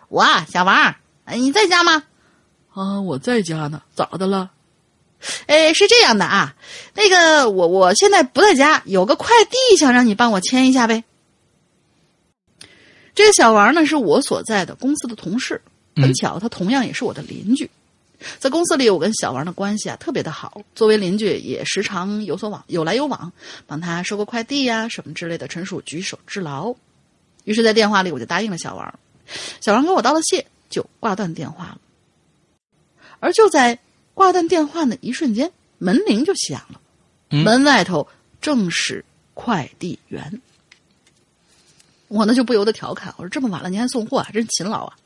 [0.07, 2.03] 我啊，小王，哎，你在家吗？
[2.73, 4.51] 啊，我在家呢，咋的了？
[5.47, 6.55] 哎，是这样的啊，
[6.93, 11.03] 那个我我现在不在家，有个快递想让你帮我签一下呗。
[13.13, 15.61] 这个小王呢，是我所在的公司的同事，
[15.97, 17.69] 很巧，他同样也是我的邻居。
[18.39, 23.31] 在公司里，我跟小王的关系啊特别的好，作为邻居也时常有所往有来有往，
[23.65, 26.73] 帮他收个快递呀、什么之类的，纯属举手之劳。
[27.43, 28.99] 于是，在电话里我就答应了小王。
[29.59, 31.77] 小王给我道了谢，就挂断电话了。
[33.19, 33.79] 而就在
[34.13, 36.79] 挂断电话的一瞬间，门铃就响了，
[37.31, 38.07] 嗯门外头
[38.39, 39.03] 正是
[39.33, 40.41] 快递员。
[42.07, 44.97] 我呢就不由得调侃我说：“这么晚了您还送货啊，真勤劳啊！”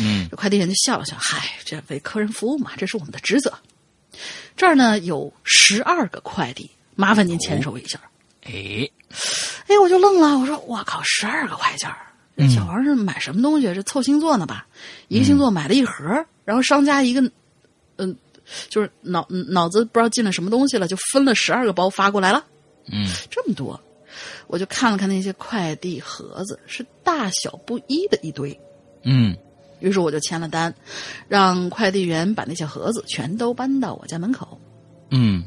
[0.00, 3.52] 嗯这快递员就笑了笑，嗨，这为客人服务嘛，这是我们的职责。
[4.56, 8.00] 这儿呢有十二个快递，麻烦您签收一下。
[8.42, 8.88] 哎，
[9.66, 11.96] 哎，我就愣了，我说我靠，十二个快件儿，
[12.36, 13.72] 这小王是买什么东西？
[13.74, 14.66] 是凑星座呢吧？
[15.08, 17.20] 一个星座买了一盒，然后商家一个，
[17.96, 18.16] 嗯、
[18.68, 22.44] 就是脑脑子不知道进了什么东西了，就分了十二个包发过来了，
[22.92, 23.80] 嗯这么多。
[24.46, 28.56] 我就看了看那些快递盒子，是大小不一的一堆。
[29.02, 29.36] 嗯
[29.80, 30.74] 于是我就签了单，
[31.28, 34.58] 让快递员把那些盒子全都搬到我家门口。
[35.10, 35.44] 嗯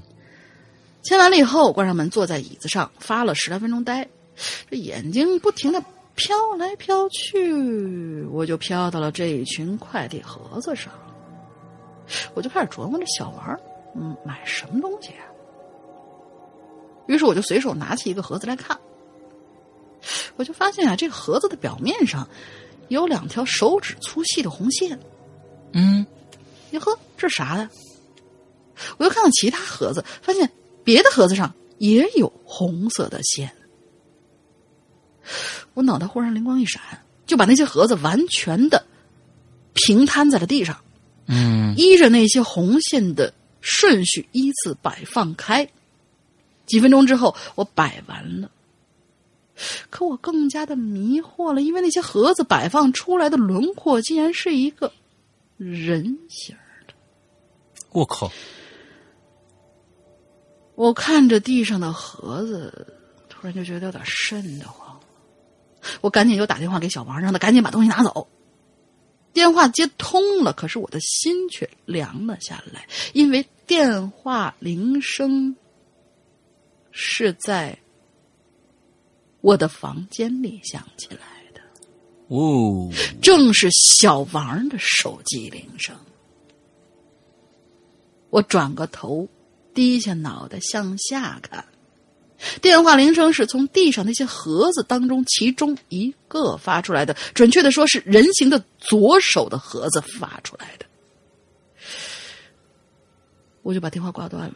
[1.04, 4.08] 签完了以后，关上门，坐在椅子上发了十来分钟呆，
[4.70, 5.82] 这眼睛不停的
[6.16, 10.92] 飘来飘去，我就飘到了这一群快递盒子上。
[12.34, 13.60] 我就开始琢磨这小王儿，
[13.96, 15.24] 嗯，买什么东西啊？
[17.08, 18.78] 于是我就随手拿起一个盒子来看，
[20.36, 22.28] 我就发现啊，这个盒子的表面上
[22.88, 25.00] 有两条手指粗细的红线。
[25.74, 26.06] 嗯
[26.72, 27.70] 哟呵，这是啥呀？
[28.98, 30.52] 我又看到其他盒子，发现
[30.84, 33.52] 别的盒子上也有红色的线。
[35.74, 36.82] 我脑袋忽然灵光一闪，
[37.26, 38.86] 就把那些盒子完全的
[39.74, 40.80] 平摊在了地上，
[41.28, 45.68] 嗯依着那些红线的顺序依次摆放开。
[46.66, 48.52] 几分钟之后，我摆完了，
[49.90, 54.92] 可我更加的迷惑了，因为那些盒子摆放出来的轮廓竟然是一个
[55.58, 56.56] 人形
[56.88, 56.94] 的。
[57.92, 58.32] 我靠！
[60.76, 62.88] 我看着地上的盒子，
[63.28, 65.00] 突然就觉得有点瘆得慌。
[66.02, 68.28] 我赶紧就打电话给小王，让他赶紧把东西拿走。
[69.34, 75.56] 电话接通了，可是我的心却凉了下来，因为电话铃声
[76.92, 77.78] 是在
[79.42, 81.20] 我的房间里响起来
[81.54, 81.62] 的，
[82.28, 82.90] 哦，
[83.22, 85.96] 正是小王的手机铃声。
[88.30, 89.28] 我转个头，
[89.74, 91.64] 低下脑袋向下看，
[92.62, 100.86] 电话铃声是从地上那些盒子当中其中一个发出来的，准确的说是人形的左手的盒子发出来的。
[103.62, 104.56] 我就把电话挂断了，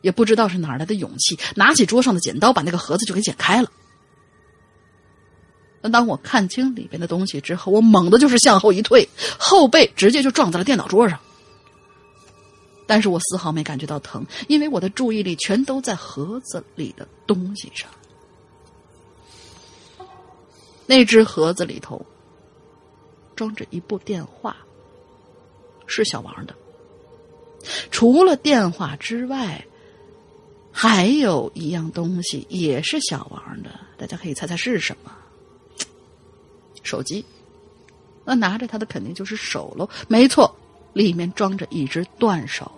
[0.00, 3.70] 也不知道是哪来的勇气，拿起桌上的剪刀，把那个盒子就给剪开了。
[5.80, 9.08] 但当我看清里边的东西之后，我猛地就是向后一退，
[9.38, 11.18] 后背直接就撞在了电脑桌上。
[12.86, 17.88] 但是我丝毫没感觉到疼，因为我的注意力全都在盒子里的东西上。
[20.86, 22.04] 那只盒子里头
[23.36, 24.56] 装着一部电话，
[25.86, 26.54] 是小王的。
[27.90, 29.62] 除了电话之外，
[30.80, 35.10] 还有一样东西也是小王的，大家可以猜猜是什么？
[36.84, 37.24] 手机。
[38.24, 40.54] 那拿着它的肯定就是手喽，没错，
[40.92, 42.70] 里面装着一只断手。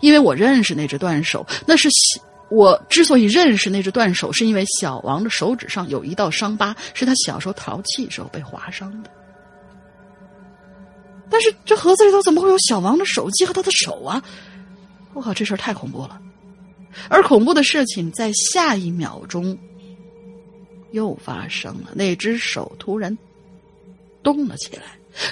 [0.00, 1.86] 因为我认识那只断手，那是
[2.50, 9.10] 我之所以认识那只断手，是因为小王的手指上有一道伤疤，是他小时候淘气时候被划伤的。
[11.28, 14.22] 但是这盒子里头怎么会有小王的手机和他的手啊？
[15.12, 16.18] 我靠，这事儿太恐怖了！
[17.08, 19.56] 而恐怖的事情在下一秒钟
[20.92, 23.16] 又发生了，那只手突然
[24.22, 24.82] 动了起来。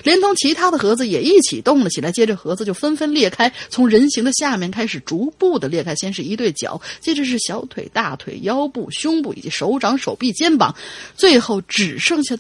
[0.03, 5.95] 连同其他的盒子也一起动了起来，接着盒子就纷纷裂开，从人形的下面开始逐步的裂开。
[5.95, 10.75] 先是一对脚，接着是小腿、大腿、腰部、胸部以及手掌、手臂、肩膀，
[11.15, 12.37] 最后只剩下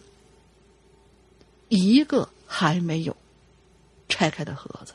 [1.68, 3.16] 一个还没有
[4.08, 4.92] 拆开的盒子。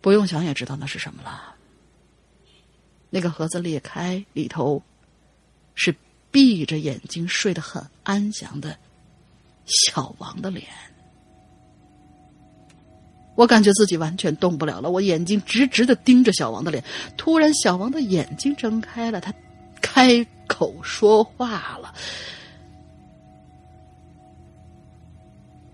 [0.00, 1.54] 不用想也知道那是什么了。
[3.10, 4.82] 那个盒子裂开，里头
[5.74, 5.94] 是。
[6.30, 8.76] 闭着眼睛睡得很安详的
[9.64, 10.66] 小王的脸，
[13.34, 14.90] 我感觉自己完全动不了了。
[14.90, 16.84] 我眼睛直直的盯着小王的脸，
[17.16, 19.32] 突然小王的眼睛睁开了，他
[19.80, 21.94] 开口说话了：“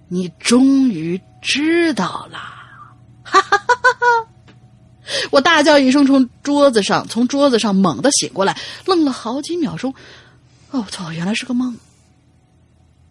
[0.06, 2.38] 你终于知道了！”
[3.26, 4.28] 哈哈哈哈！
[5.30, 9.94] 我大叫一声，从桌子上从桌子上猛地醒过来，愣了好几秒钟。
[10.70, 11.12] 哦操！
[11.12, 11.76] 原来是个梦。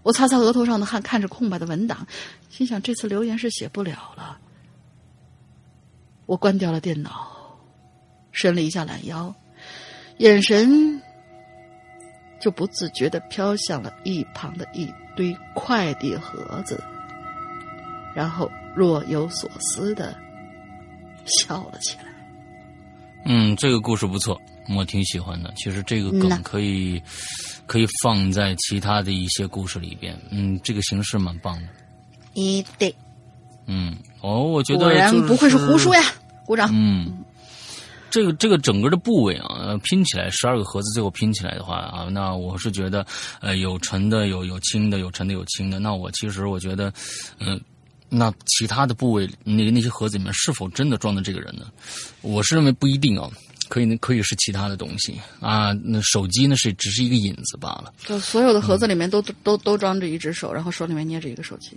[0.01, 2.05] 我擦擦额头上的汗，看着空白的文档，
[2.49, 4.37] 心想这次留言是写不了了。
[6.25, 7.57] 我关掉了电脑，
[8.31, 9.33] 伸了一下懒腰，
[10.17, 11.01] 眼神
[12.41, 16.83] 就不自觉的飘向了一旁的一堆快递盒子，
[18.13, 20.17] 然后若有所思的
[21.25, 22.05] 笑了起来。
[23.25, 24.39] 嗯，这个故事不错，
[24.75, 25.53] 我挺喜欢的。
[25.55, 27.01] 其实这个梗可以。
[27.65, 31.69] 可以放在其他的一些故事里边，嗯，这个形式蛮棒的。
[32.33, 32.93] 一对，
[33.67, 36.01] 嗯，哦，我觉得果然不愧是胡叔呀，
[36.45, 36.69] 鼓掌。
[36.73, 37.23] 嗯，
[38.11, 43.03] 这个这个整个的部位啊，拼起来十二个盒子，最后拼起来的话啊，那我是觉得，
[43.39, 45.79] 呃，有沉的，有有轻的，有沉的，有轻的。
[45.79, 46.91] 那我其实我觉得，
[47.39, 47.59] 嗯，
[48.15, 51.65] 那其他的部位，那那些盒子里面是否真的装的这个人呢？
[52.21, 53.29] 我是认为不一定啊。
[53.69, 55.71] 可以，可以是其他的东西啊。
[55.83, 56.55] 那手机呢？
[56.55, 57.91] 是只是一个引子罢了。
[58.05, 61.71] 就所有的盒子里面都都都装着一只手，然后手里面捏着一个手机。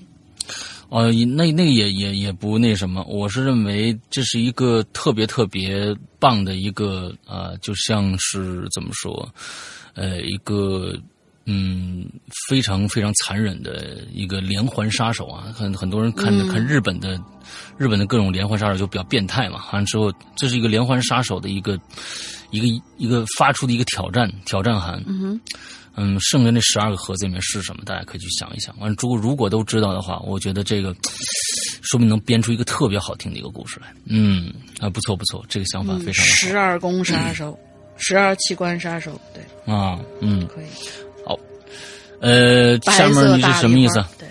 [0.91, 3.03] 哦，那那个也也也不那什么。
[3.05, 9.33] 我是认为这是一个特别特别棒的一个啊，就像是怎么说，
[9.95, 10.95] 呃，一个。
[11.49, 12.05] 嗯，
[12.49, 15.45] 非常非常残忍的一个连环杀手啊！
[15.55, 17.17] 很很多人看着看日本的，
[17.79, 19.65] 日本的各种连环杀手就比较变态嘛。
[19.73, 21.79] 完了之后，这是一个连环杀手的一个
[22.51, 22.67] 一个
[22.99, 25.01] 一个发出的一个挑战挑战函。
[25.07, 25.41] 嗯
[25.99, 27.83] 嗯，剩下那十二个盒子里面是什么？
[27.87, 28.77] 大家可以去想一想。
[28.79, 30.95] 完了，如果如果都知道的话，我觉得这个
[31.81, 33.87] 说明能编出一个特别好听的一个故事来。
[34.05, 36.31] 嗯啊，不错不错，这个想法非常好。
[36.33, 37.59] 十二宫杀手，
[37.97, 40.67] 十二器官杀手，对啊，嗯，可以。
[42.21, 44.05] 呃，下面你是什么意思？
[44.19, 44.29] 对，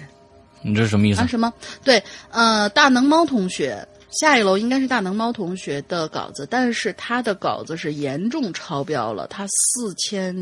[0.62, 1.28] 你这是什么意思啊？？
[1.28, 1.54] 什么？
[1.84, 10.34] 对，呃，大能猫同学下一楼应该是大能猫同学的稿子，但是他的稿子是严重超标了，他四千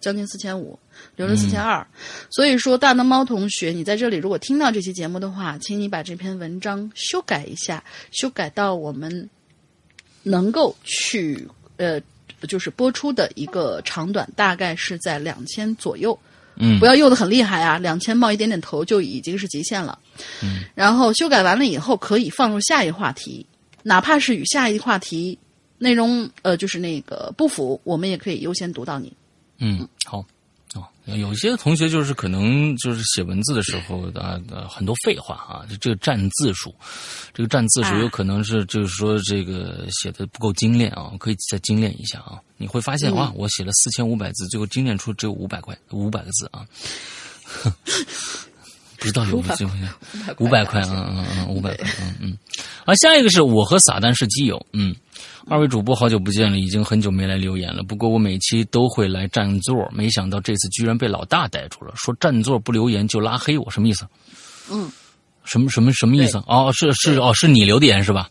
[0.00, 0.78] 将近四千五，
[1.16, 1.84] 留了四千二。
[2.30, 7.82] 所以说，大能猫同学，你在这里如果听到这期节目的话，请你把这篇文章修改一下，
[8.12, 9.28] 修改到我们
[10.22, 11.98] 能够去呃，
[12.46, 16.16] 就是播出的一个长短，大概是在两千左右。
[16.58, 19.98] 嗯不要用的很厉害啊，两千冒一点点头就已经是极限了。
[20.42, 23.44] 嗯，然后修改完了以后，可以放入下一话题，
[23.82, 25.38] 哪怕是与下一话题
[25.78, 29.12] 内容呃就是那个不符，我们也可以优先读到你。
[29.58, 30.24] 嗯，好。
[30.78, 36.74] 哦，有些同学就是可能就是写文字的时候啊，呃很多废话啊，就这个占字数，
[37.32, 42.40] 这个占字数啊有可能是就是说这个写的不够精炼啊，可以再精炼一下啊。
[42.56, 46.66] 你会发现哇，我写了四千五百字，最后精炼出只有五百块五百个字啊。
[48.98, 49.72] 不知道有没有机会？
[50.38, 52.38] 五百块，嗯嗯嗯，五百块，嗯嗯。
[52.84, 54.94] 啊，下一个是我和撒旦是基友，嗯，
[55.48, 57.82] 二位主播好久不见了，已经很久没来留言了。
[57.82, 64.06] 不过我每期都会来占座，没想到这次居然被老大逮住了，说占座不留言就拉黑我，什么意思？
[64.70, 64.90] 嗯，
[65.44, 66.42] 什么什么什么意思？
[66.46, 68.28] 哦，是是哦，是你留的言是吧？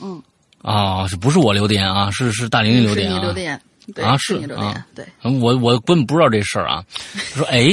[0.00, 0.22] 嗯，
[0.62, 2.10] 啊，是不是我留的言啊？
[2.10, 3.16] 是是大玲玲留的言啊？
[3.16, 3.60] 你留的言，
[4.04, 5.06] 啊是啊，对。
[5.22, 6.84] 我我根本不知道这事儿啊。
[7.34, 7.68] 说哎，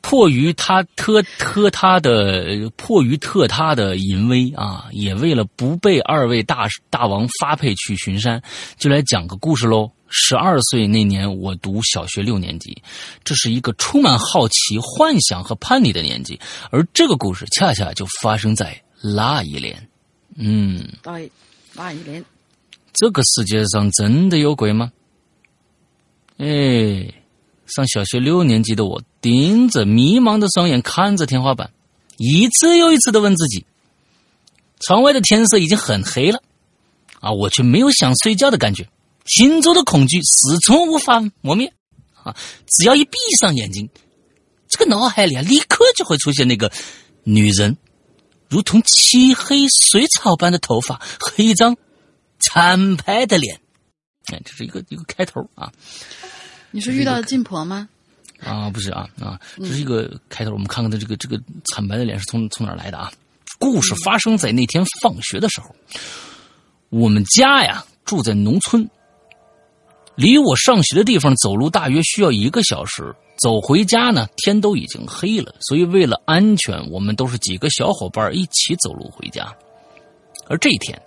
[0.00, 8.42] 迫于他特特他的迫于特他的淫威啊，也为了不被二位大大王发配去巡山，
[8.78, 9.90] 就来讲个故事喽。
[10.12, 12.82] 十二岁那年，我读小学六年级，
[13.22, 16.40] 这是一个充满好奇、幻想和叛逆的年纪，
[16.70, 19.88] 而这个故事恰恰就发生在那一年。
[20.34, 21.30] 嗯，对，
[21.74, 22.24] 那一年，
[22.92, 24.90] 这个世界上真的有鬼吗？
[26.38, 27.06] 哎，
[27.74, 31.70] 上小学六年级的我，盯着迷茫的双眼看着天花板，
[32.16, 33.64] 一次又一次的问自己：
[34.80, 36.42] 窗外的天色已经很黑了，
[37.20, 38.88] 啊，我却没有想睡觉的感觉，
[39.24, 41.72] 心中的恐惧始终无法磨灭。
[42.22, 43.88] 啊，只要一闭上眼睛，
[44.68, 46.70] 这个脑海里啊，立刻就会出现那个
[47.24, 47.78] 女人，
[48.48, 51.76] 如同漆黑水草般的头发和一张
[52.38, 53.60] 惨白的脸。
[54.26, 55.72] 哎，这是一个一个开头啊
[56.70, 57.88] 你是遇到禁婆吗？
[58.40, 60.52] 啊，不是啊啊，这是一个开头。
[60.52, 61.38] 我们看看他这个这个
[61.72, 63.12] 惨白的脸是从从哪儿来的啊？
[63.58, 65.74] 故事发生在那天放学的时候，
[66.88, 68.88] 我们家呀住在农村，
[70.14, 73.14] 离我上学的地方走路大约需要一个小时。
[73.42, 79.50] 走回家呢，天都已经黑了，所以为了安全，我们都是几个小伙伴一起走路回家。
[80.46, 81.00] 而这一天，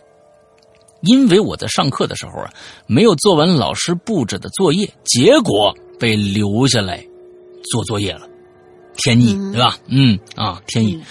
[1.03, 2.49] 因为我在上课的时候啊，
[2.87, 7.05] 没有做完老师布置的作业，结果被留下来
[7.71, 8.27] 做作业了。
[8.95, 9.77] 天意，对吧？
[9.87, 11.01] 嗯啊，天意。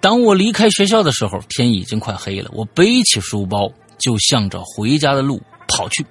[0.00, 2.50] 当我离开学校的时候，天已经快黑了。
[2.54, 3.68] 我背起书包，
[3.98, 6.06] 就向着回家的路跑去。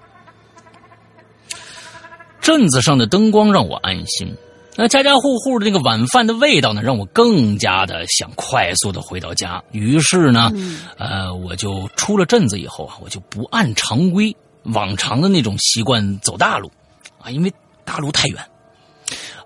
[2.42, 4.36] 镇子上的灯光让我安心，
[4.80, 9.60] 那家家户户的那个晚饭的味道呢，让我更加的想快速的回到家。
[9.72, 10.52] 于是呢，
[11.00, 16.72] 呃，我就出了镇子以后啊，我就不按常规往常的那种习惯走大路，
[17.20, 17.52] 啊，因为
[17.84, 18.40] 大路太远，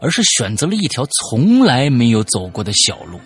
[0.02, 3.18] 而是选择了一条从来没有走过的小路。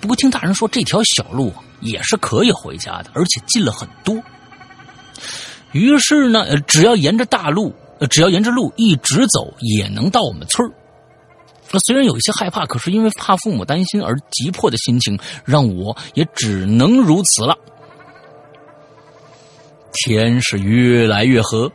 [0.00, 4.16] 不过听大人说，这条小路也是可以回家的，而且近了很多。
[5.72, 7.74] 于是呢，呃，只要沿着大路。
[8.00, 10.74] 呃，只要沿着路一直走，也能到我们村儿。
[11.74, 17.58] 那虽然有一些害怕，可是因为怕父母担心而急迫的心情，让我也只能如此了。
[19.92, 21.68] 天是越来越黑，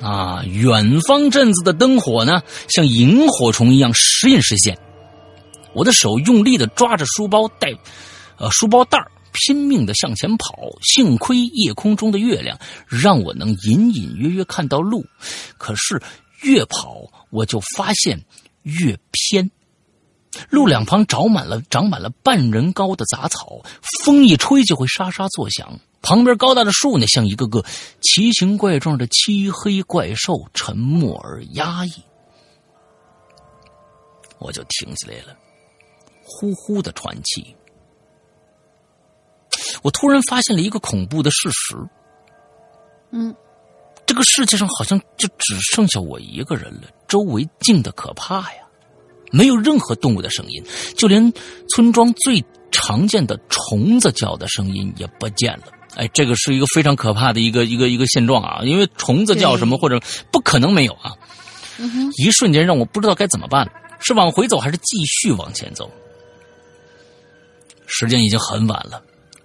[0.00, 4.74] 啊，远方镇子的灯火呢，像萤火虫一样时隐时现。
[5.74, 7.68] 我的手用力的抓着书包带，
[8.38, 9.10] 呃，书包带儿。
[9.32, 12.58] 拼命的向前跑，幸亏夜空中的月亮
[12.88, 15.04] 让我能隐隐约约看到路。
[15.56, 16.02] 可是
[16.42, 16.96] 越跑，
[17.30, 18.20] 我就发现
[18.62, 19.50] 越偏。
[20.48, 23.60] 路两旁长满了长满了半人高的杂草，
[24.04, 25.78] 风一吹就会沙沙作响。
[26.02, 27.62] 旁边高大的树呢，像一个个
[28.00, 31.92] 奇形怪状的漆黑怪兽，沉默而压抑。
[34.38, 35.36] 我就停下来了，
[36.22, 37.54] 呼呼的喘气。
[39.82, 41.76] 我突然发现了一个恐怖的事实，
[43.10, 43.34] 嗯，
[44.06, 48.62] 这个世界上好像就只剩下我一个人了，周围静的可怕呀，
[49.32, 50.62] 没有任何动物的声音，
[50.96, 51.32] 就连
[51.74, 55.64] 村庄最常见的虫子叫的声音也不见了。
[55.96, 60.00] 哎，这个是一个非常可怕的一个一个一个现状啊，因为虫子叫什么或者
[60.30, 61.12] 不可能没有啊，
[61.78, 65.90] 嗯哼，一瞬间让我不知道该怎么办，是往回走还是继续往前走。
[67.88, 69.02] 时间已经很晚了，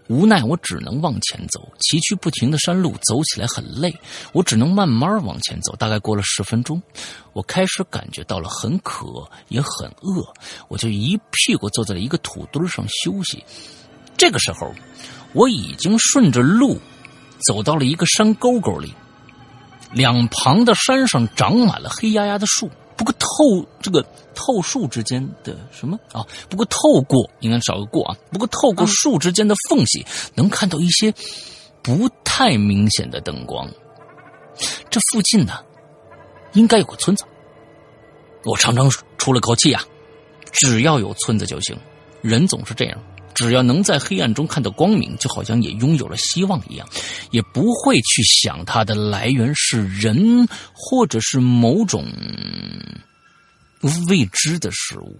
[0.07, 1.67] 无奈我只能往前走。
[1.79, 3.93] 崎岖不停的山路走起来很累，
[4.33, 5.75] 我只能慢慢往前走。
[5.75, 6.81] 大概过了十分钟，
[7.33, 10.23] 我开始感觉到了很渴，也很饿，
[10.67, 13.43] 我就一屁股坐在了一个土堆上休息。
[14.15, 14.73] 这个时候，
[15.33, 16.79] 我已经顺着路
[17.47, 18.93] 走到了一个山沟沟里，
[19.91, 22.69] 两旁的山上长满了黑压压的树。
[22.97, 23.27] 不过透
[23.81, 26.25] 这个透树之间的什么啊？
[26.49, 28.15] 不过透过应该少个过啊。
[28.31, 31.13] 不过透过树之间的缝隙，能看到一些
[31.81, 33.69] 不太明显的灯光。
[34.89, 35.59] 这附近呢，
[36.53, 37.25] 应该有个村子。
[38.45, 39.83] 我长长出了口气呀，
[40.51, 41.77] 只要有村子就行。
[42.21, 42.97] 人总是这样，
[43.35, 46.87] 只要能在黑暗中看到光明，就好像也拥有了希望一样，
[47.31, 52.05] 也不会去想它的来源是人，或者是某种
[54.07, 55.15] 未知的事物。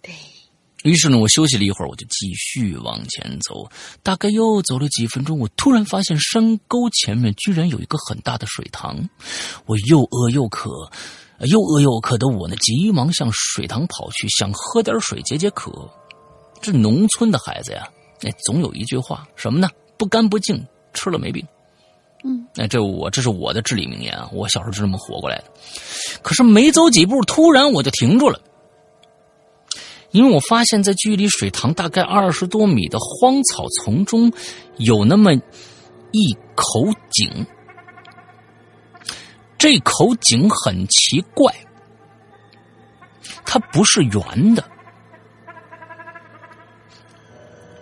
[0.00, 0.14] 对，
[0.84, 3.68] 于是呢，我休息了一会儿，我就继续往前走。
[4.02, 8.96] 大概又走了几分钟，我突然发现山沟前面居然有一个很大的水塘。
[9.66, 10.90] 我又饿又渴，
[11.40, 15.90] 又饿又渴的我呢，急忙向水塘跑去，想喝点水解解渴。
[16.60, 17.88] 这农村的孩子呀，
[18.22, 19.68] 哎，总有一句话，什么呢？
[19.96, 21.46] 不干不净，吃了没病。
[22.24, 24.28] 嗯，哎，这我这是我的至理名言啊！
[24.32, 25.44] 我小时候是这么活过来的。
[26.20, 28.40] 可是没走几步，突然我就停住了，
[30.10, 34.32] 因为我发现，在距离水塘大概二十多米的荒草丛中，
[34.78, 35.32] 有那么
[36.10, 37.46] 一口井。
[39.56, 41.52] 这口井很奇怪，
[43.44, 44.64] 它不是圆的，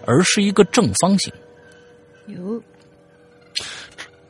[0.07, 1.33] 而是一个正方形。
[2.27, 2.63] 有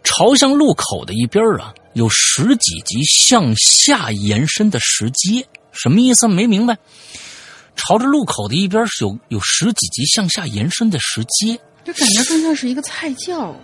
[0.03, 6.27] 朝向路口的一边啊，有十几级向下延伸的石阶，什么意思？
[6.27, 6.77] 没明白。
[7.75, 13.55] 朝着路口的一边是有有十几级向下延伸的石阶，就感觉更像是一个菜窖，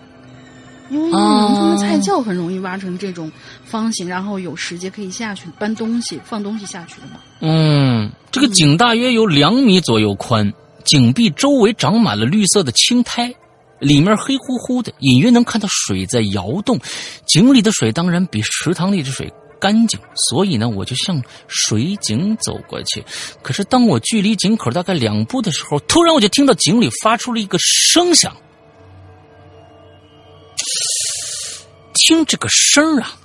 [0.91, 3.31] 因为啊农村的菜窖很容易挖成这种
[3.65, 7.19] 方形，然后有石阶可以下去搬东西、放东西下去的嘛。
[7.39, 10.53] 嗯，这个井大约有两米左右宽，
[10.83, 13.33] 井壁周围长满了绿色的青苔，
[13.79, 16.79] 里面黑乎乎的，隐约能看到水在摇动。
[17.27, 23.03] 井里的水当然比池塘里的水干净，所以呢，我就向水井走过去。
[23.41, 28.35] 可是当我距离井口大概两步的时候，突然我就听到井里发出了一个声响。
[31.93, 33.17] 听这个声啊，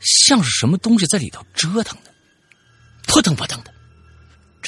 [0.00, 2.10] 像是什么东西在里头折腾的。
[3.06, 3.72] 扑腾扑腾的，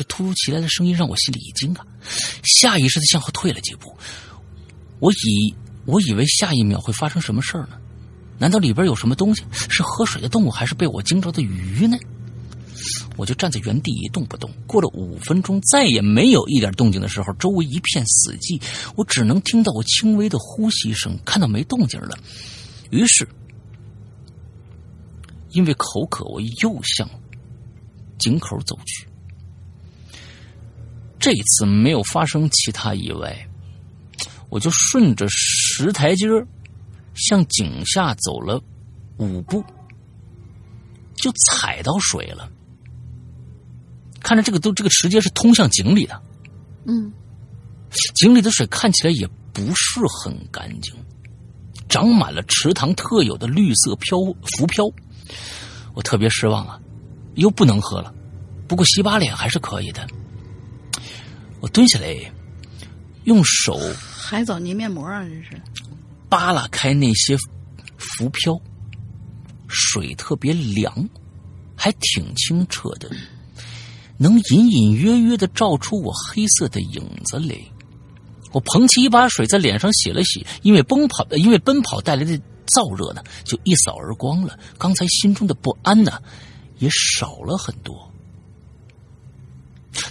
[0.02, 1.86] 这突如其来的声音让我心里一惊啊，
[2.42, 3.96] 下意识的向后退了几步。
[4.98, 7.78] 我以我以为下一秒会发生什么事儿呢？
[8.36, 9.44] 难道里边有什么东西？
[9.52, 11.96] 是喝水的动物，还是被我惊着的鱼呢？
[13.16, 14.50] 我就站在原地一动不动。
[14.66, 18.60] 过了五分钟，再也没有一点动静的时候，周围一片死寂，
[18.96, 22.18] 我只能听到我轻微的呼吸声，看到没动静了。
[22.90, 23.28] 于是，
[25.50, 27.08] 因为口渴，我又向
[28.18, 29.06] 井口走去。
[31.22, 33.48] 这次没有发生其他意外，
[34.48, 36.44] 我就顺着石台阶儿
[37.14, 38.60] 向井下走了
[39.18, 39.64] 五步，
[41.14, 42.50] 就踩到水了。
[44.20, 46.20] 看着这个都这个石阶是通向井里的，
[46.86, 47.12] 嗯，
[48.16, 50.92] 井里的水看起来也不是很干净，
[51.88, 54.18] 长满了池塘特有的绿色漂
[54.56, 54.84] 浮漂。
[55.94, 56.80] 我特别失望啊，
[57.36, 58.12] 又不能喝了，
[58.66, 60.04] 不过洗把脸还是可以的。
[61.62, 62.32] 我蹲下来，
[63.22, 65.62] 用手海藻泥面膜啊，这是。
[66.28, 67.36] 扒拉开那些
[67.96, 68.60] 浮漂，
[69.68, 71.08] 水特别凉，
[71.76, 73.08] 还挺清澈的，
[74.18, 77.56] 能隐隐约约的照出我黑色的影子来。
[78.50, 82.36] 我捧起一把水在脸上洗了洗，因为奔跑，因为奔跑带来的
[82.66, 84.58] 燥热呢，就一扫而光了。
[84.78, 86.20] 刚才心中的不安呢，
[86.80, 88.11] 也少了很多。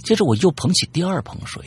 [0.03, 1.63] 接着我又捧起第二捧水，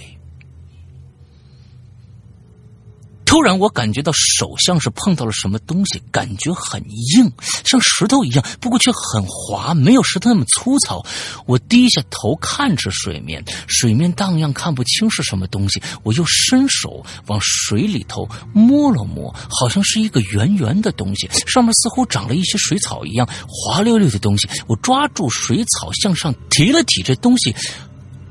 [3.24, 6.80] 突然我感觉到手像是碰到了什么东西，感觉很
[7.16, 7.32] 硬，
[7.64, 11.04] 像石头一样，不过却很滑，没有石头那么粗糙。
[11.46, 15.82] 我低下头看着水面，水面荡漾，看不清是什么东西。
[16.04, 24.48] 我又伸手往水里头摸了摸，好像是一个圆圆的东西，上面似乎长了一些水草一样滑溜溜的东西。
[24.68, 27.52] 我抓住水草向上提了提，这东西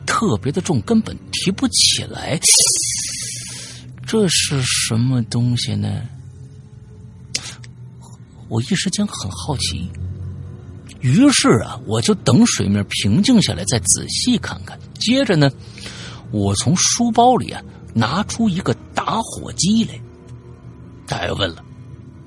[0.05, 2.39] 特别的重，根本提不起来。
[4.05, 6.01] 这是什么东西呢？
[8.49, 9.89] 我一时间很好奇，
[10.99, 14.77] 于是啊，我就等水面平静下来再仔细看看。
[14.99, 15.49] 接着呢，
[16.31, 17.61] 我从书包里啊
[17.95, 19.99] 拿出一个打火机来。
[21.07, 21.63] 大家问了，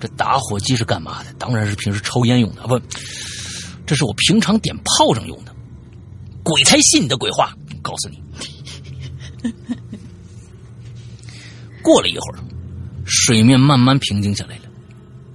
[0.01, 1.33] 这打火机是干嘛的？
[1.35, 2.66] 当然是平时抽烟用的。
[2.66, 2.81] 不，
[3.87, 5.55] 这是我平常点炮仗用的。
[6.43, 7.57] 鬼才信你的鬼话！
[7.87, 8.20] 告诉你，
[11.82, 12.39] 过了一会儿，
[13.05, 14.62] 水面慢慢平静下来了。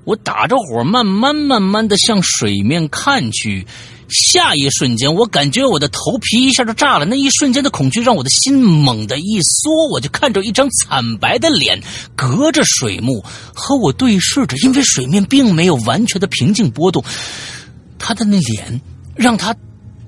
[0.04, 3.66] 我打着火，慢慢慢慢的向水面看去。
[4.10, 7.06] 下一瞬间，我感觉我的头皮一下就炸了。
[7.06, 11.82] 那一瞬间的恐惧让我的心猛地一缩，我就看着一张惨白的脸，
[12.14, 13.24] 隔着水幕
[13.56, 14.58] 和我对视着。
[14.66, 17.02] 因为水面并没有完全的平静波动，
[17.98, 18.82] 他的那脸
[19.16, 19.56] 让他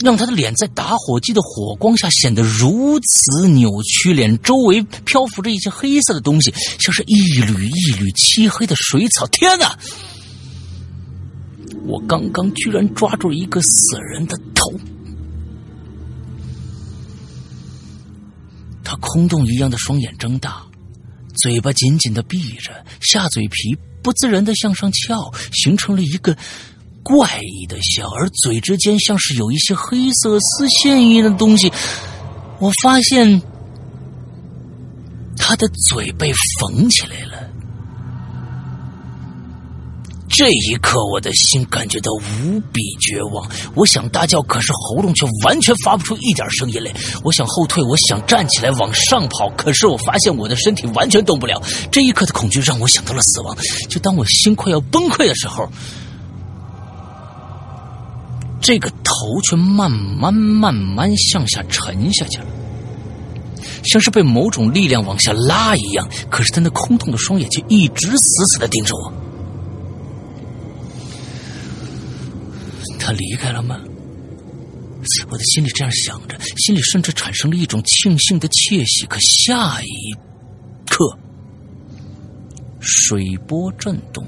[0.04, 9.26] 让他的脸在打火机的火光下显得如此扭曲，脸周围漂浮着一些黑色的东西，像是一缕一缕漆黑的水草。
[9.28, 9.80] 天哪！
[11.86, 14.72] 我刚刚居然抓住了一个死人的头，
[18.84, 20.64] 他空洞一样的双眼睁大，
[21.36, 26.38] 嘴巴紧紧的闭着，下嘴皮不自然的向上翘，形成了一个
[27.04, 31.72] 怪异的笑，而嘴之间像是有一些黑色丝线一样的东西。
[32.60, 33.41] 我发现
[35.38, 37.43] 他的嘴被缝起来了。
[40.36, 43.47] 这一刻，我的心感觉到无比绝望。
[43.76, 46.91] 我想大叫，可是喉咙却完全发不出一点声音来。
[47.24, 51.62] 我想后退，我想站起来往上跑，可是我发现我的身体完全动不了。
[51.91, 53.56] 这一刻的恐惧让我想到了死亡。
[53.89, 55.70] 就当我心快要崩溃的时候，
[58.64, 62.45] 这个头却慢慢慢慢向下沉下去了，
[63.84, 66.09] 像是被某种力量往下拉一样。
[66.30, 69.14] 可是他那空洞的双眼却一直死死的盯着我。
[72.97, 73.78] 他离开了吗？
[75.30, 79.05] 我的心里这样想着，心里甚至产生了一种庆幸的窃喜。
[79.07, 80.16] 可下一
[80.89, 81.18] 刻，
[82.80, 84.26] 水波震动，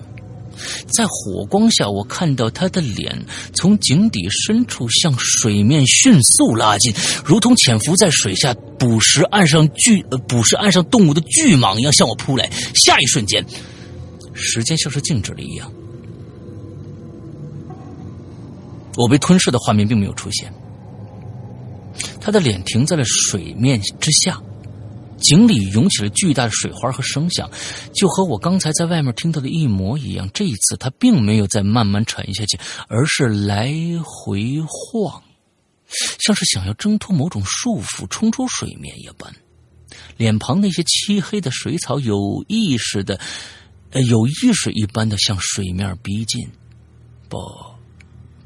[0.87, 6.93] 在火光下，我看到他的脸从井底深处向水面迅速拉近，
[7.23, 12.49] 如同潜伏在水下捕食岸上巨呃捕食岸上动物的巨蟒一样向我扑来。
[12.73, 13.45] 下一瞬间，
[14.33, 15.71] 时间像是静止了一样。
[18.97, 20.53] 我被吞噬的画面并没有出现，
[22.21, 24.41] 他的脸停在了水面之下，
[25.17, 27.49] 井里涌起了巨大的水花和声响，
[27.93, 30.29] 就和我刚才在外面听到的一模一样。
[30.33, 35.23] 这一次，他并没有再慢慢沉下去，而是来回晃，
[36.19, 39.33] 像是想要挣脱某种束缚，冲出水面一般。
[40.17, 43.19] 脸庞那些漆黑的水草有意识的，
[43.91, 46.49] 呃，有意识一般的向水面逼近，
[47.29, 47.39] 不。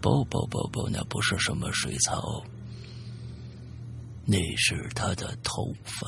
[0.02, 2.42] 不不不不，那不是什么水草，
[4.24, 6.08] 那是他的头发，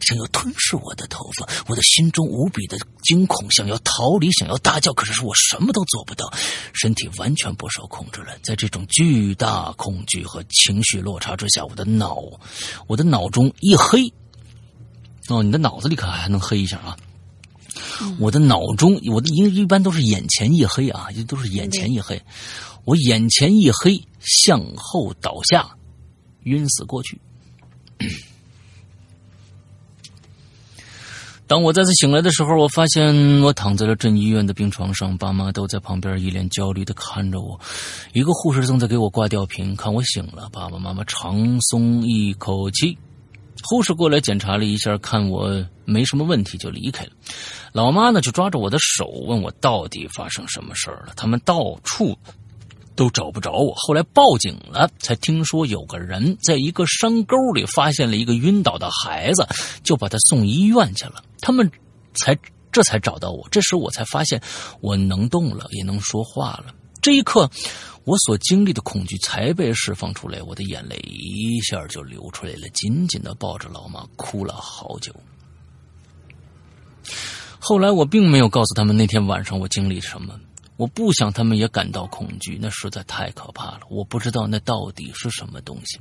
[0.00, 1.48] 想要吞噬我的头发。
[1.66, 6.32] 我的心中无比的惊恐，想要逃离，想要大叫，可是我什么都做不到，
[6.72, 8.38] 身体完全不受控制了。
[8.42, 12.18] 在这种巨大恐惧和情绪落差之下，我的脑，
[12.86, 14.12] 我的脑中一黑。
[15.28, 16.96] 哦，你的脑子里可还能黑一下啊？
[18.18, 22.20] 我的脑中，我的一一般都是眼前一黑啊，都是眼前一黑。
[22.84, 25.70] 我眼前一黑，向后倒下，
[26.44, 27.20] 晕死过去。
[31.50, 37.58] 当我再次醒来的时候，我发现我躺在了镇医院的病床上，爸妈都在旁边一脸焦虑的看着我。
[38.12, 42.96] 一个护士正在给我挂吊瓶，看我醒了，爸爸妈妈长松一口气。
[43.64, 45.50] 护士过来检查了一下，看我
[45.84, 47.10] 没什么问题，就离开了。
[47.72, 51.14] 老妈呢，就抓着我的手，问我到底发生什么事儿了。
[51.16, 52.16] 他们到处
[53.00, 59.48] 都找不着我，后来报警了，才听说有个人在一个山沟里发现了一个晕倒的孩子，
[59.82, 61.24] 就把他送医院去了。
[61.40, 61.70] 他们
[62.12, 62.38] 才
[62.70, 63.48] 这才找到我。
[63.50, 64.38] 这时我才发现
[64.82, 66.66] 我能动了，也能说话了。
[67.00, 67.50] 这一刻。
[68.04, 75.14] 我所经历的恐惧才被释放出来，我的眼泪一下就流出来了，紧紧的抱着老妈哭了好久。
[77.58, 80.34] 后来我并没有告诉他们那天晚上我经历什么，
[80.80, 83.80] 我不想他们也感到恐惧，那实在太可怕了。
[83.90, 86.00] 我不知道那到底是什么东西。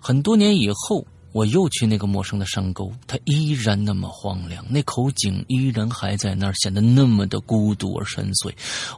[0.00, 1.06] 很多年以后。
[1.32, 8.50] 我又去那个陌生的山沟，它依然那么荒凉，那口井依然还在那儿，显得那么的孤独而深邃。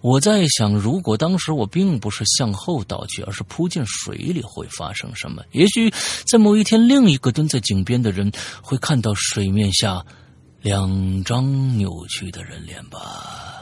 [0.03, 5.43] 我在想，如果当时我并不是向后倒去，而是扑进水里，会发生什么？
[5.51, 5.93] 也许
[6.31, 8.31] 在某一天，另一个蹲在井边的人
[8.63, 10.07] 会看到水面下
[10.63, 13.58] 两张扭曲的人脸吧。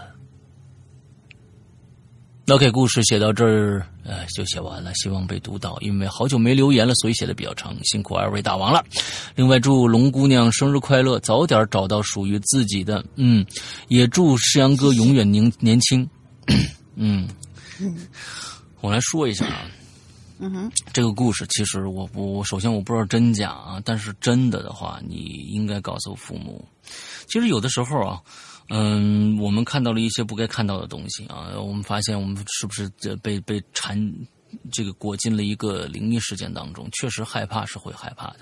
[2.48, 5.76] OK，故事写到这儿，呃，就写完了，希望被读到。
[5.80, 8.84] 因为好久没留言了，所以写的比较长，辛苦二位大王了。
[9.34, 13.04] 另外，祝龙姑娘生日快乐，早点找到属于自己的。
[13.16, 13.44] 嗯，
[13.88, 16.08] 也祝世阳哥永远年年轻。
[16.94, 17.26] 嗯，
[18.80, 19.62] 我来说一下啊，
[20.38, 26.64] 嗯哼，这个故事其实我我首先我不知道真假啊，但是真的的话，你应该告诉父母。
[27.26, 28.22] 其实有的时候啊。
[28.68, 31.52] 嗯，我们看到了一些不该看到的东西啊！
[31.56, 32.90] 我们发现我们是不是
[33.22, 33.96] 被被缠，
[34.72, 36.88] 这个裹进了一个灵异事件当中？
[36.90, 38.40] 确实害怕是会害怕的，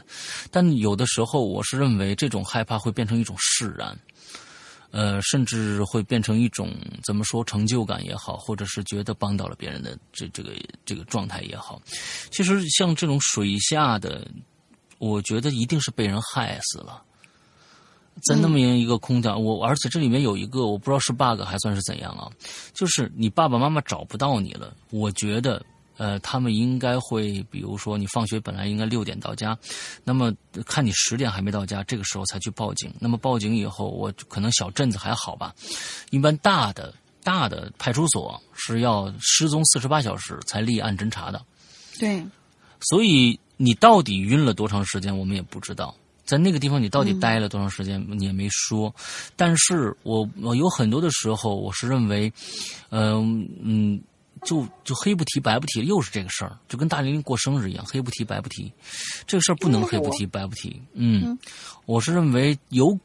[0.51, 3.95] 但有的时候我是认为这种害怕会变成一种释然，
[4.93, 6.71] 呃，甚至会变成一种
[7.05, 10.53] 怎么说成就感也好，或者是觉得帮到了别人的这这个
[10.87, 11.83] 这个状态也好。
[12.31, 14.27] 其实像这种水下的，
[14.97, 17.04] 我觉得一定是被人害死了。
[18.23, 22.31] 在那么样一个空间，我而且这里面有一个我不知道是 bug 还算是怎样啊，
[22.73, 24.75] 就是你爸爸妈妈找不到你了。
[24.91, 25.65] 我觉得，
[25.97, 29.59] 呃，他们应该会，比如说你放学本来应该六点到家，
[30.05, 30.33] 那么
[30.65, 32.93] 看你十点还没到家，这个时候才去报警。
[33.01, 35.55] 那么报警以后，我可能小镇子还好吧，
[36.11, 41.45] 一般大的大的派出所是要失踪四十八小时才立案侦查的。
[41.99, 42.25] 对，
[42.81, 45.95] 所以你到底晕了多长时间，我们也不知道。
[46.25, 48.05] 在那个地方，你到底待了多长时间？
[48.09, 48.95] 你也没说。
[49.37, 52.33] 但是我我有很多的时候，我是认为，
[52.91, 54.03] 嗯嗯。
[54.45, 58.71] 就就黑不提白不提，又是这个事儿，就跟大玲玲过生日一样，黑不提白不提，
[59.27, 60.83] 这个事儿不能黑不提白不提。
[60.93, 61.39] 嗯，
[61.87, 62.99] 我是认为有，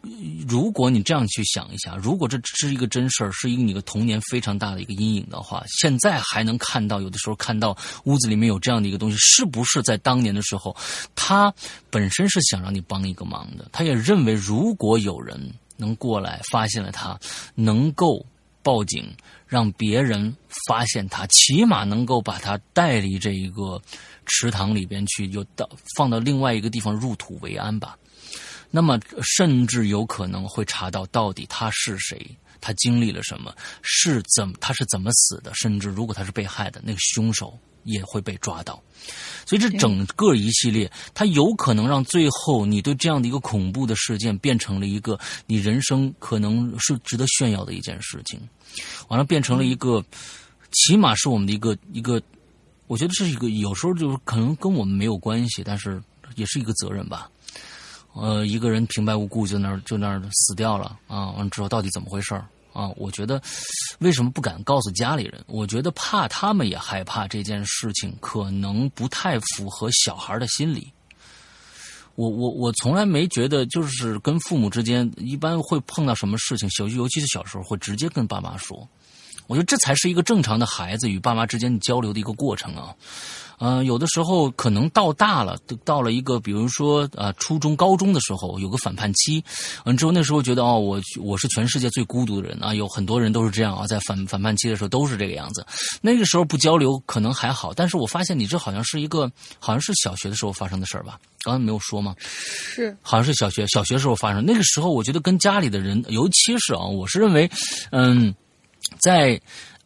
[0.47, 10.75] 如果你这样去想一下，如果这是一个真事儿，是一个你的童年非常大的一个阴影的话，现在还能看到，有的时候看到屋子里面有这样的一个东西，是不是在当年的时候，
[11.15, 11.53] 他
[11.89, 15.39] 本身是想让你帮一个忙的，他也认为如果有人
[15.77, 17.19] 能过来发现了他，
[17.55, 18.25] 能够
[18.63, 19.11] 报警。
[19.49, 20.32] 让别人
[20.67, 23.82] 发现他，起码能够把他带离这一个
[24.27, 25.67] 池塘里边去，就到
[25.97, 27.97] 放到另外一个地方入土为安吧。
[28.72, 28.99] 那么，
[29.38, 37.57] 甚至有可能会查到到底他是谁，他经历了什么，是怎他是怎么死的，甚至如果他是被害的，那个凶手。
[37.86, 38.80] 也会被抓到，
[39.45, 45.17] 所以这整个一系列，它有可能让最后你对这样的一个恐怖的事件变成了一个
[45.47, 48.38] 你人生可能是值得炫耀的一件事情，
[49.07, 50.03] 完了变成了一个，
[50.72, 52.22] 起码是我们的一个一个，
[52.88, 56.03] 我觉得是一个有时候就是可能跟我们没有关系，但是
[56.36, 57.32] 也是一个责任吧。
[58.14, 62.45] 呃，一个人平白无故就那儿就那儿死掉了啊，完之后到底怎么回事儿？
[62.74, 63.41] 啊，我觉得
[63.99, 65.43] 为什么不敢告诉家里人？
[65.47, 70.91] 我觉得怕他们也害怕这件事情，可能不太符合小孩的心理。
[72.16, 78.88] 我我我从来没觉得，就是跟父母之间一般会碰到什么事情，小尤其是小时候会直接跟爸妈说。
[79.47, 82.93] 我觉得这才是一个正常的孩子与爸妈之间交流的一个过程啊。
[83.60, 89.43] 嗯，有的时候可能到大了，到了一个比如说啊初中、高中的时候，有个反叛期，
[89.86, 95.66] 嗯之后那时候觉得哦，我我是全世界最孤独的人啊，有很多人都是这样啊，在反反叛期的时候都是这个样子。
[96.01, 99.30] 那个时候不交流可能还好，但是我发现你这好像是一个，
[99.60, 101.20] 好像是小学的时候发生的事儿吧？
[101.43, 102.16] 刚才没有说吗？
[102.20, 104.45] 是，好像是小学小学时候发生。
[104.45, 107.49] 那个时候我觉得跟家里的人，尤其是啊，我是认为，
[107.91, 108.34] 嗯，
[109.01, 109.39] 在。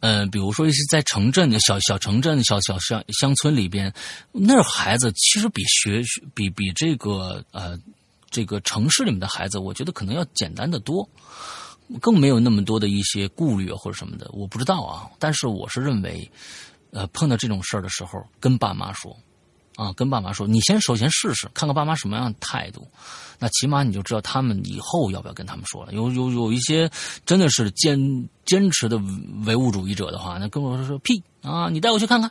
[0.06, 3.90] 嗯，比如说一些在城镇的小小城镇、小小乡乡村里边，
[4.32, 6.02] 那孩子其实比学
[6.34, 7.78] 比比这个呃
[8.28, 11.08] 这个城市里面的孩子，我觉得可能要简单的多，
[12.02, 14.28] 更没有那么多的一些顾虑或者什么的。
[14.34, 16.30] 我不知道啊，但是我是认为，
[16.90, 19.16] 呃，碰到这种事儿的时候，跟爸妈说。
[19.76, 22.86] 啊，跟爸妈说，你先首先试试，看看爸妈什么样的态度，
[23.44, 25.92] 那起码你就知道他们以后要不要跟他们说了。
[25.92, 26.90] 有有有一些
[27.26, 28.98] 真的是坚坚持的
[29.44, 32.30] 唯物主义者的话，那跟我说说屁啊，你带我去看看，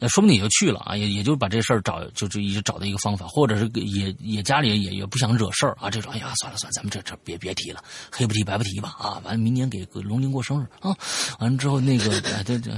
[0.00, 7.80] 那说不定你就去了啊，也也就把这事儿找就就一直找到一个方法，或者是也也家里也也不想惹事儿啊，这种哎呀算了算了，咱们这这别别提了，
[8.10, 10.90] 黑不提白不提吧啊，完了明年给龙鳞过生日啊，
[11.38, 12.74] 完了之后那个哎对对，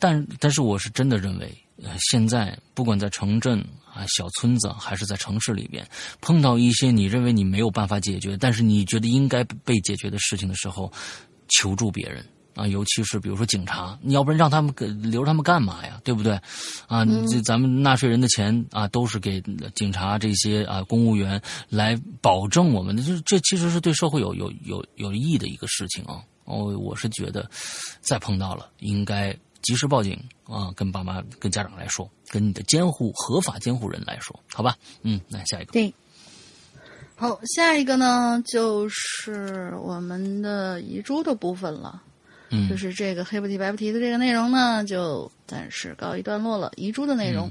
[0.00, 1.56] 但但是我是真的认为。
[1.82, 3.58] 呃，现在不管在城镇
[3.92, 5.86] 啊、小村子，还是在城市里边，
[6.20, 10.92] 碰到一些你认为你没有办法解决，但是你觉得应该被解决的事情的时候，
[11.48, 12.24] 求助别人
[12.54, 16.00] 啊，尤其是比如说警察，你要不然让他们给留着他们干嘛呀？
[16.04, 16.38] 对不对？
[16.86, 19.40] 啊，这咱们纳税人的钱啊，都是给
[19.74, 26.22] 警察这些啊公务员来保证我们的，就是这其实是对社会有有有有益的一个事情啊。
[26.44, 27.48] 哦，我是觉得，
[28.00, 29.36] 再碰到了应该。
[29.62, 30.72] 及时报警啊！
[30.74, 34.76] 跟爸妈、跟家长来说，跟你的监护合法监护人来说，好吧？
[35.02, 35.72] 嗯，那下一个。
[35.72, 35.92] 对，
[37.16, 42.02] 好，下一个呢，就是我们的遗珠的部分了。
[42.52, 46.72] 嗯就是这个黑不提白不提的这个内容呢，就暂时告一段落了。
[46.74, 47.48] 遗珠的内容、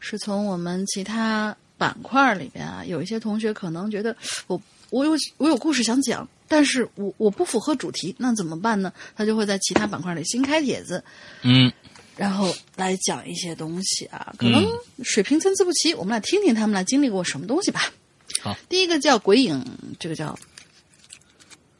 [0.00, 4.14] 是从我们其他板块里边啊，有一些同学可能觉得
[4.46, 8.92] 我我有我有故事想讲，但是我我不符合主题，那怎么办呢？
[9.16, 11.02] 他就会在其他板块里新开帖子，
[11.42, 11.72] 嗯。
[12.16, 14.64] 然后来讲一些东西啊，可能
[15.02, 17.92] 水平参差不齐，我们来听听他们来经历过什么东西吧。
[18.40, 19.60] 好，第一个叫鬼影，
[19.98, 20.38] 这个叫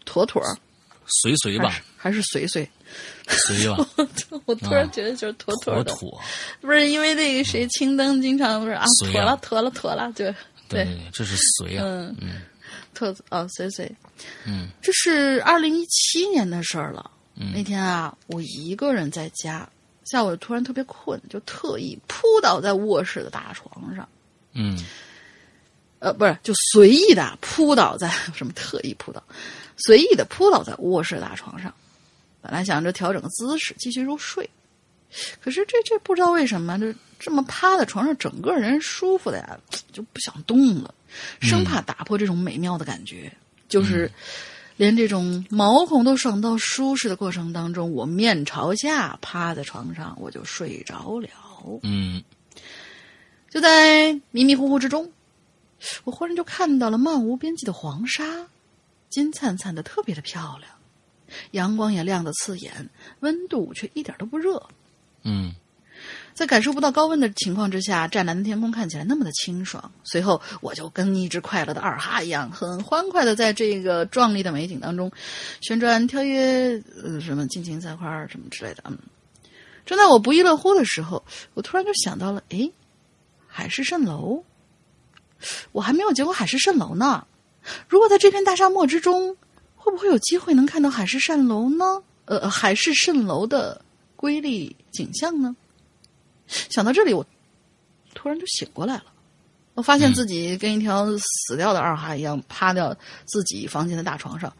[0.04, 0.42] 妥妥
[1.22, 1.80] 随随吧。
[1.96, 2.68] 还是，随随？
[3.28, 3.88] 随吧，
[4.44, 6.20] 我突然觉得就是妥妥的，妥妥，
[6.60, 10.24] 不是因为那个谁青灯经常不是啊，妥了妥了妥了，就
[10.68, 10.84] 对。
[10.84, 12.16] 对，这是随啊，嗯。
[12.20, 12.42] 嗯
[12.94, 13.90] 特啊随随，
[14.46, 17.10] 嗯这是二零一七年的事儿了。
[17.36, 19.68] 嗯那天啊，我一个人在家，
[20.04, 24.08] 下午突然特别困，就特意扑倒在卧室的大床上。
[24.52, 24.78] 嗯
[25.98, 29.22] 呃，不是，就随意的扑倒在 什么特意扑倒，
[29.76, 31.74] 随意的扑倒在卧室大床上。
[32.40, 34.48] 本来想着调整个姿势继续入睡，
[35.40, 39.58] 可是这这不知道为什么，这这么趴在床上，整个人舒服的呀，
[39.92, 40.94] 就不想动了，
[41.40, 43.32] 生怕打破这种美妙的感觉。
[43.68, 44.10] 就是
[44.76, 51.28] 连这种毛孔都爽到舒适的过程当中，我面朝下趴在床上，我就睡着了。
[51.82, 52.22] 嗯
[53.48, 55.12] 就在迷迷糊糊之中，
[56.04, 58.48] 我忽然就看到了漫无边际的黄沙，
[59.08, 60.70] 金灿灿的，特别的漂亮，
[61.52, 62.90] 阳光也亮得刺眼，
[63.20, 64.68] 温度却一点都不热。
[65.22, 65.54] 嗯
[66.34, 69.92] 在感受不到高温的情况之下，湛蓝的天空看起来那么的清爽。
[70.02, 75.10] 随后，我就跟一只快乐的二哈一样，很欢快的在这个壮丽的美景当中
[75.60, 78.82] 旋转、跳跃，呃，什么尽情栽花儿什么之类的。
[78.88, 78.98] 嗯，
[79.86, 81.24] 正在我不亦乐乎的时候，
[81.54, 82.72] 我突然就想到了，诶，
[83.46, 84.42] 海市蜃楼，
[85.70, 87.26] 我还没有见过海市蜃楼呢。
[87.88, 89.36] 如果在这片大沙漠之中，
[89.76, 92.02] 会不会有机会能看到海市蜃楼呢？
[92.24, 93.80] 呃，海市蜃楼的
[94.16, 95.54] 瑰丽景象呢？
[96.46, 97.26] 想到这里，我
[98.14, 99.04] 突然就醒过来了。
[99.74, 104.52] 我发现自己跟一条死掉的二哈一样，趴掉自己房间的大床上。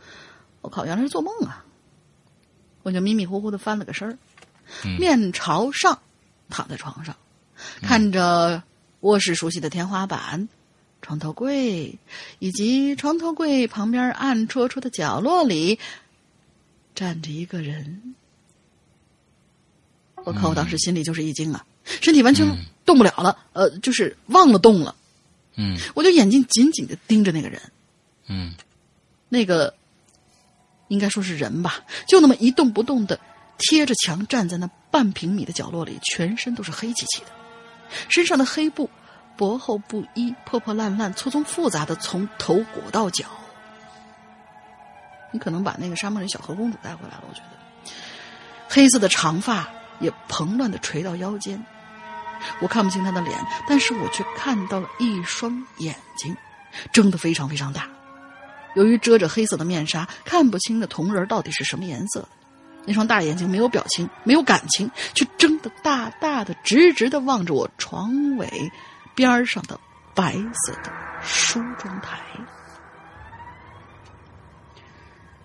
[0.61, 1.65] 我靠，原来是做梦啊！
[2.83, 4.19] 我就迷迷糊糊的翻了个身儿，
[4.99, 6.01] 面朝上
[6.51, 7.15] 躺在床上，
[7.81, 8.63] 看着
[9.01, 10.49] 卧室熟悉的天花板、
[11.01, 11.99] 床头柜，
[12.41, 15.79] 以及床头柜旁边暗戳戳的角落里
[16.95, 18.15] 站着一个人。
[20.25, 20.49] 我靠！
[20.49, 22.47] 我当时心里就是一惊啊，身体完全
[22.85, 24.95] 动不了了，呃，就是忘了动了。
[25.57, 27.61] 嗯我就眼睛紧紧的盯着那个人，
[28.27, 28.55] 嗯
[29.29, 29.75] 那个
[30.89, 33.21] 应该说是人吧，就那么一动不动的
[33.59, 37.29] 贴着墙站在那半平米的角落里，全身都是黑漆漆的，
[38.09, 38.91] 身上的黑布
[39.37, 43.27] 薄厚不一，破破烂烂，错综复杂的从头裹到脚。
[45.33, 47.93] 你可能把那个沙漠里小河公主带回来了，我觉得，
[48.69, 49.69] 黑色的长发
[50.01, 51.65] 也蓬乱的垂到腰间。
[52.61, 53.39] 我看不清他的脸，
[53.69, 56.37] 但是我却看到了一双眼睛，
[56.93, 57.89] 睁得非常非常大。
[58.75, 62.29] 由于遮着黑色的面纱，看不清那铜人到底是什么颜色的。
[62.87, 68.71] 那双大眼睛没有表情，没有感情，却睁得大大的、直直的望着我床尾
[69.15, 69.79] 边上的
[70.15, 70.93] 白色的
[71.23, 72.19] 梳妆台。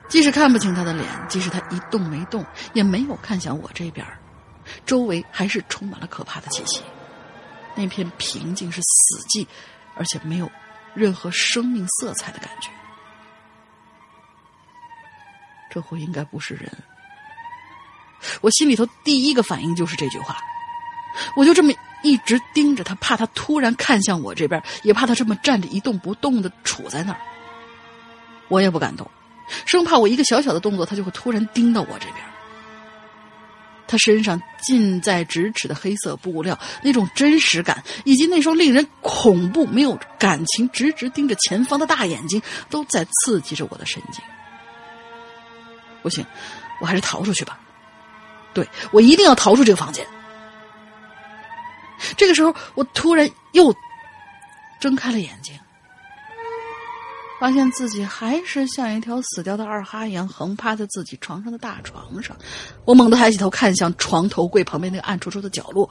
[0.10, 2.44] 即使看不清他的脸，即使他一动没动，
[2.74, 4.06] 也没有看向我这边，
[4.86, 6.82] 周围还是充满了可怕的气息。
[7.76, 9.46] 那片平静是死寂，
[9.96, 10.52] 而且没有
[10.94, 12.70] 任何生命色彩的感觉。
[15.72, 16.72] 这货应该不是人。
[18.42, 20.38] 我心里头第一个反应就是这句话，
[21.36, 21.72] 我就这么
[22.04, 27.20] 一直盯着他，怕他突然看向我这边，也怕他这么站着一动不动的杵在那儿。
[28.50, 29.10] 我也不敢动，
[29.66, 32.29] 生怕我一个小小的动作，他就会突然盯到我这边。
[33.90, 44.24] 他身上近在咫尺的黑色布料，那种真实感，以及那双令人恐怖、没有感情、直直盯着前方的大眼睛，都在刺激着我的神经。
[46.04, 46.24] 不行，
[46.80, 47.60] 我还是逃出去吧。
[48.54, 50.06] 对，我一定要逃出这个房间。
[52.16, 53.74] 这个时候，我突然又
[54.80, 55.60] 睁开了眼睛，
[57.40, 62.38] 发现自己还是像一条死掉的二哈一样横趴在自己床上的大床上。
[62.84, 65.90] 我猛地抬起头看向床头柜旁边那个暗戳戳的角落，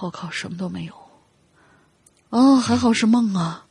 [0.00, 0.92] 我靠，什么都没有。
[2.30, 3.64] 哦，还好是梦啊。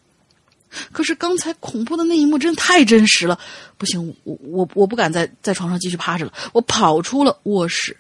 [0.94, 3.38] 可是刚才恐怖的那一幕真的太真实了，
[3.78, 7.98] 不行，我我我不敢在在床上继续趴着了，我跑出了卧室，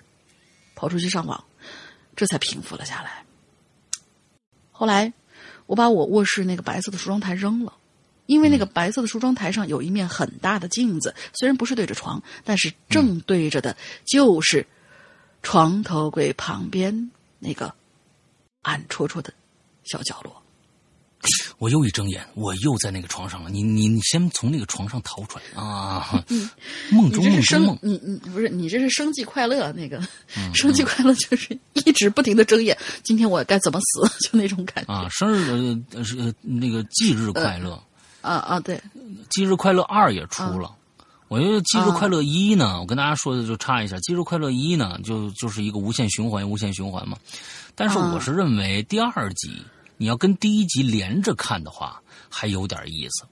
[0.73, 1.43] 跑出去上网，
[2.15, 3.25] 这才平复了下来。
[4.71, 5.11] 后来，
[5.65, 7.73] 我把我卧室那个白色的梳妆台扔了，
[8.25, 14.65] 因为那个白色的梳妆台上有一面很大的镜子，虽然不是对着床，但是正对着的就是
[15.43, 17.73] 床头柜旁边那个
[18.61, 19.33] 暗戳戳的
[19.83, 20.41] 小角落。
[21.59, 23.49] 我又一睁眼，我又在那个床上了。
[23.51, 26.25] 你你你先从那个床上逃出来啊！
[26.91, 29.99] 梦中你这是生梦中梦，你你不是你这是生计快乐那个，
[30.35, 37.79] 嗯生计快乐就是一直不停的睁眼，今天我该怎么死， 就那种感觉啊，生日呃是呃那个忌日快乐，
[38.21, 38.81] 啊啊对，
[39.29, 40.71] 忌日快乐二也出了。
[41.27, 47.17] 我觉得忌日啊快乐一呢，我跟大家说的就差一下，忌日快乐一呢，就就是一个无限循环，无限循环嘛。
[47.73, 49.63] 但是啊我是认为第二集
[49.97, 53.25] 你要跟第一集连着看的话，还有点意思。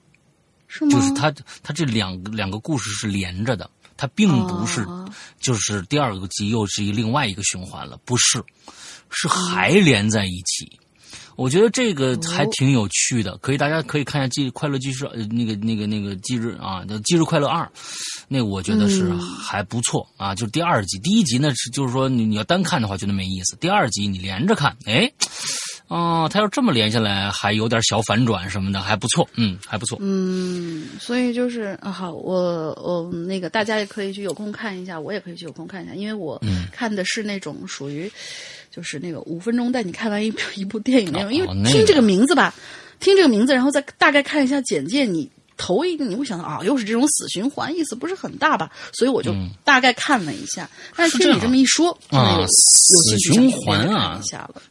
[0.66, 0.90] 是吗？
[0.92, 1.30] 就是它
[1.62, 5.06] 它这两个两个故事是连着的，它并不是哦
[5.38, 8.42] 就是第二个集又是一另外一个循环了，不是，
[9.10, 10.79] 是还连在一起。
[11.40, 17.64] 我觉得这个还挺有趣的，可以大家可以看一下《忌快乐记事》呃那个那个那个忌日啊，叫《忌日快乐二》，
[18.28, 20.34] 那我觉得是嗯还不错啊。
[20.34, 25.10] 就是第二集，第一集呢是就是说你你要单看的话觉得没意思，第二集你连着看，哎，
[25.88, 29.96] 哦，他要这么连下来，还有点小反转什么的，还不错，嗯，还不错。
[30.02, 38.12] 嗯，所以就是啊，好，我我那个大家也可以去有空看一下，我也可以去有空看一下，因为我嗯看的是那种属于，
[38.70, 42.54] 就是那个五分钟带你看完一部 一部电影那种，因为听这个名字吧，
[43.00, 45.30] 听这个名字，然后再大概看一下简介，你。
[45.62, 48.70] 头一个你会想到啊，又是这种死循环，意思不是很大吧？
[48.94, 50.66] 所以我就嗯大概看了一下。
[50.96, 54.18] 但是听你这么一说，啊死循环啊。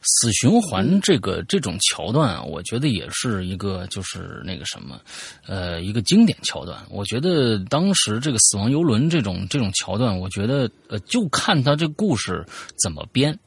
[0.02, 5.00] 死循环这个这种桥段啊，我觉得也是一个就是那个什么，
[5.48, 6.80] 呃，一个经典桥段。
[6.90, 12.44] 我觉得当时这个死亡游轮这种这种桥段，我觉得呃，就看他这故事
[12.82, 13.38] 怎么编。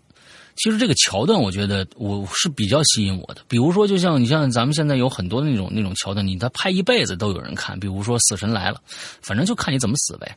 [0.57, 3.42] 其实这个桥段，我觉得我是比较吸引我的。
[3.48, 7.78] 比如说，就像你像咱们现在有很多那种那种桥段，你他拍一辈子都有人看。
[7.80, 8.76] 比如说《死神来了》，
[9.22, 10.36] 反正就看你怎么死呗，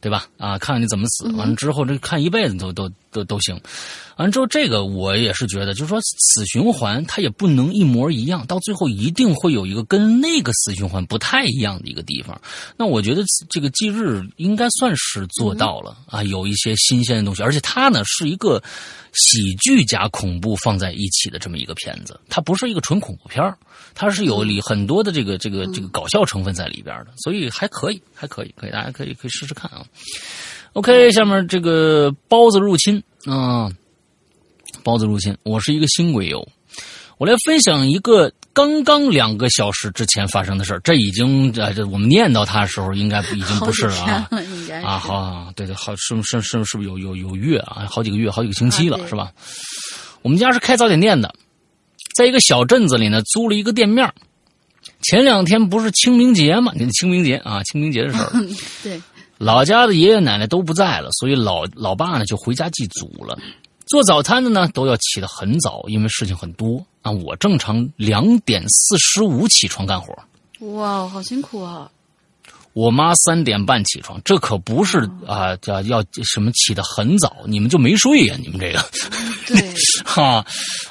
[0.00, 0.26] 对吧？
[0.38, 1.28] 啊，看看你怎么死。
[1.32, 3.60] 完了之后，这看一辈子都都都都行。
[4.16, 12.40] 完了之后，这个我也是觉得，就是说死循环它也不能一模一样，到最后一定会有一个跟那个死循环不太一样的一个地方。
[12.76, 18.62] 那我觉得这个忌日应该算是做到了、啊，有一些新鲜的东西，而且它呢是一个
[19.12, 23.56] 喜剧加恐怖放在一起的这么一个片子，它不是一个纯恐怖片儿
[23.94, 29.82] 它是有里很多的这个这个这个搞笑成分在里边的，所以还可以，还可以，可以大家可以可以试试看啊。
[30.74, 33.70] OK，下面这个包子入侵啊。
[34.84, 36.46] 包子入侵，我是一个新鬼友，
[37.18, 40.80] 我来分享一个刚刚两个小时之前发生的事儿。
[40.80, 44.28] 这已经呃，这我们念到它的时候，应该已经不是了啊
[44.84, 47.86] 啊，好啊，对对，好是是是是不是有有有月啊？
[47.90, 49.32] 好几个月，好几个星期了，啊是吧？
[50.22, 51.34] 我们家是开早点店的，
[52.14, 54.14] 在一个小镇子里呢，租了一个店面儿
[55.02, 56.72] 前两天不是清明节嘛？
[56.74, 58.32] 你清明节啊， 清明节的事儿。
[58.82, 59.00] 对，
[59.38, 63.38] 老家的爷爷奶奶都不在了，所以老老爸呢就回家祭祖了。
[63.86, 67.10] 做早餐的呢都要起得很早，因为事情很多啊。
[67.10, 70.16] 我正常两点四十五起床干活，
[70.74, 71.90] 哇，好辛苦啊！
[72.72, 78.84] 我妈三点半起床，这可不是啊叫要什么起得很早，你们就没睡呀、你们这个。
[79.46, 80.44] 对， 哈，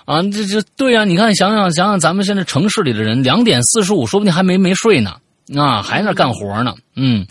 [0.06, 5.16] 啊，这这对呀、你看，想想想想，咱们现在城市里的人，两点四十五，说不定还没没睡呢，
[5.56, 6.76] 啊，还在那干活呢。
[6.96, 7.26] 嗯，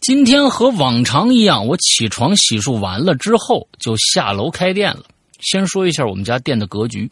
[0.00, 5.04] 今天和往常一样，我起床洗漱完了之后，就下楼开店了。
[5.40, 7.10] 先说一下我们家店的格局，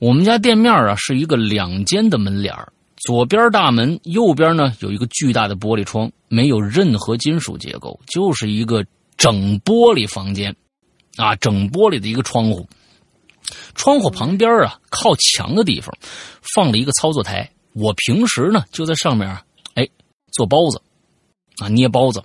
[0.00, 2.72] 我们家店面啊是一个两间的门脸儿
[3.06, 8.84] 左边大门，右边呢有一个巨大的玻璃窗，没有任何金属结构，就是一个
[9.16, 10.54] 整玻璃房间。
[11.16, 12.68] 啊，整玻璃的一个窗户，
[13.74, 15.96] 窗户旁边啊，靠墙的地方
[16.54, 17.48] 放了一个操作台。
[17.72, 19.38] 我平时呢就在上面，
[19.74, 19.88] 哎，
[20.32, 20.82] 做包子，
[21.58, 22.22] 啊，捏包子。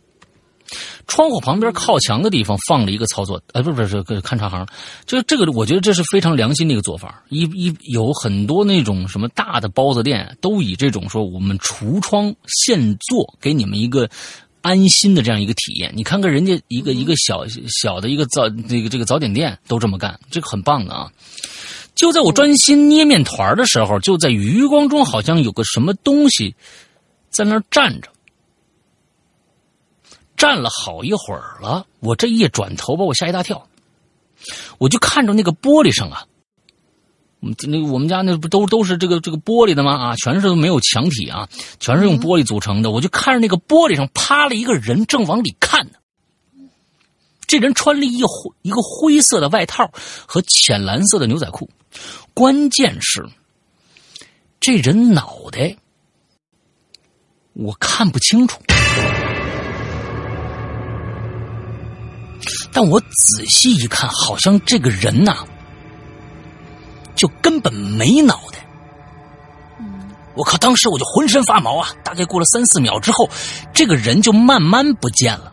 [1.11, 4.65] 窗户旁边靠墙的地方放了一个操作，呃，不是不是，看茶行，
[5.05, 7.21] 这这个我觉得这是非常良心的一个做法。
[7.27, 14.09] 一一有很多那种什么大的包子店，都以这种说我们橱窗现做，给你们一个
[14.61, 15.91] 安心的这样一个体验。
[15.93, 17.45] 你看看人家一个一个小
[17.81, 21.11] 小的一个早这个这个早点店都这么干，这个很棒的啊。
[21.93, 26.55] 就在我专心捏面团的时候，就在余光中好像有个什么东西
[27.29, 28.07] 在那儿站着。
[30.41, 33.67] 站了好一会儿了，我这一转头把我吓一大跳，
[34.79, 36.25] 我就看着那个玻璃上啊，
[37.39, 39.93] 那我们家那不都都是这个这个玻璃的吗？
[39.93, 41.47] 啊，全是没有墙体啊，
[41.79, 42.89] 全是用玻璃组成的。
[42.89, 45.99] 我就看着那个玻璃上趴了一个人，正往里看呢。
[47.45, 49.91] 这人穿了一灰一个灰色的外套
[50.25, 51.69] 和浅蓝色的牛仔裤，
[52.33, 53.29] 关键是
[54.59, 55.77] 这人脑袋
[57.53, 58.59] 我看不清楚。
[62.71, 65.45] 但我仔细一看，好像这个人呐、
[67.15, 68.59] 就根本没脑袋。
[70.33, 70.57] 我靠！
[70.57, 71.89] 当时我就浑身发毛啊！
[72.05, 73.29] 大概过了三四秒之后，
[73.73, 75.51] 这个人就慢慢不见了，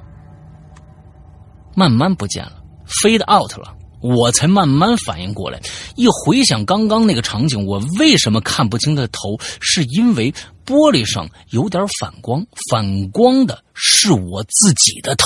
[1.75, 2.53] 慢慢不见了
[2.87, 3.75] ，fade out 了。
[4.01, 5.61] 我才慢慢反应过来，
[5.97, 9.37] 一回想刚刚那个场景，我为什么看不清他的头？
[9.61, 10.33] 是因为
[10.65, 15.25] 玻璃上有点反光，反光的是我自己的头。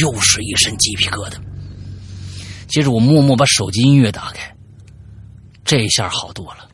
[0.00, 1.34] 又是一身鸡皮疙瘩。
[2.68, 4.54] 接着我默默把手机音乐打开，
[5.64, 6.68] 这下好多了。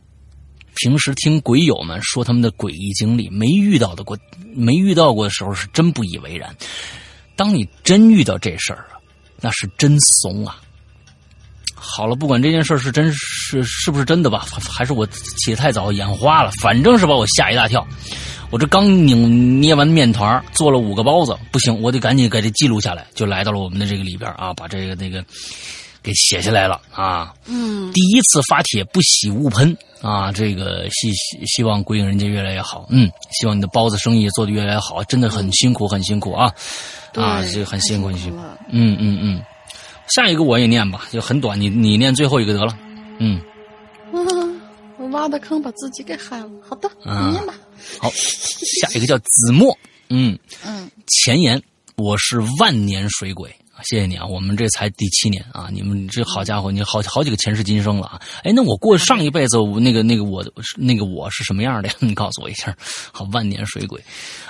[0.77, 4.17] 平时听鬼友们说他们的诡异经历，没遇到的过，
[4.55, 6.55] 没遇到过的时候是真不以为然。
[7.35, 9.01] 当你真遇到这事儿了，
[9.41, 10.61] 那是真怂啊！
[11.75, 17.85] 好了，不管这件事是真是是不是真的吧，还是我起得太早眼花了，反正是把我吓一大跳。
[18.51, 25.23] 我这刚拧捏完面团，做了五个包子，不行，我得赶紧给这记录下来，就来到了我们的这个里边啊，把这个那个
[26.03, 27.35] 给写下来了啊。
[27.47, 36.47] 嗯，第一次发帖不喜勿喷啊，这个希希希望鬼影人间越来越好，嗯，希望你的包子生意做得越来越好，真的很辛苦，很辛苦啊。
[37.15, 38.39] 啊，对这个很辛苦，很辛苦，
[38.71, 39.43] 嗯嗯嗯，
[40.09, 42.73] 下一个我也念吧，就很短，你你念最后一个得了，
[43.19, 43.41] 嗯，
[45.11, 46.51] 挖的坑把自己给害了。
[46.67, 47.55] 好的，念吧。
[48.01, 49.77] 好，下一个叫子墨，
[50.09, 51.63] 嗯，嗯，前言，
[51.97, 53.55] 我是万年水鬼，
[53.85, 58.21] 谢谢你啊，我们这才第七年啊，你们这好家伙，你好好几个前世今生了啊！
[58.43, 60.45] 哎，那我过上一辈子，我那个那个我
[60.77, 61.95] 那个我是什么样的呀？
[62.01, 62.77] 你告诉我一下。
[63.13, 64.03] 好，万年水鬼，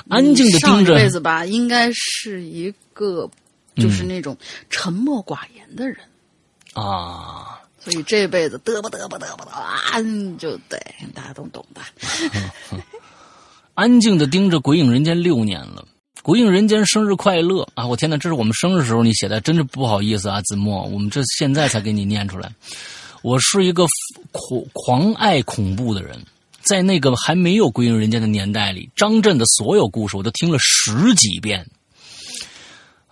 [0.09, 3.29] 安静的上一盯着，辈子吧，应该是一个
[3.77, 4.37] 就是那种
[4.71, 5.99] 沉默寡言的人，
[6.73, 7.61] 啊，
[7.91, 10.79] 所以这辈子嘚吧嘚吧嘚吧嘚啊，就对，
[11.15, 11.81] 大家都懂的。
[13.73, 15.87] 安静的盯着《鬼影人间》六年了。
[16.23, 17.87] 鬼影人间生日快乐啊！
[17.87, 22.53] 我天哪，这是我们生日时候你写的，真是不好意思啊，子墨，我们这现在才给你念出来。
[23.23, 23.87] 我是一个
[24.33, 26.23] 狂狂爱恐怖的人，
[26.61, 31.67] 在那个还没有鬼影人间的年代里，张震的所有故事我都听了十几遍。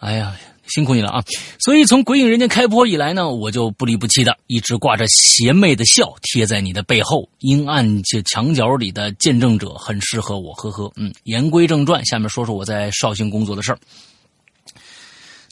[0.00, 0.36] 哎呀，
[0.68, 1.24] 辛苦你了啊！
[1.58, 10.92] 所以从鬼影人间开播以来呢，我就不离不弃的一直挂着邪魅的笑贴在你的背后，阴暗且墙角里的见证者很适合我，呵呵。
[10.96, 13.78] 嗯，言归正传，下面说说我在绍兴工作的事儿。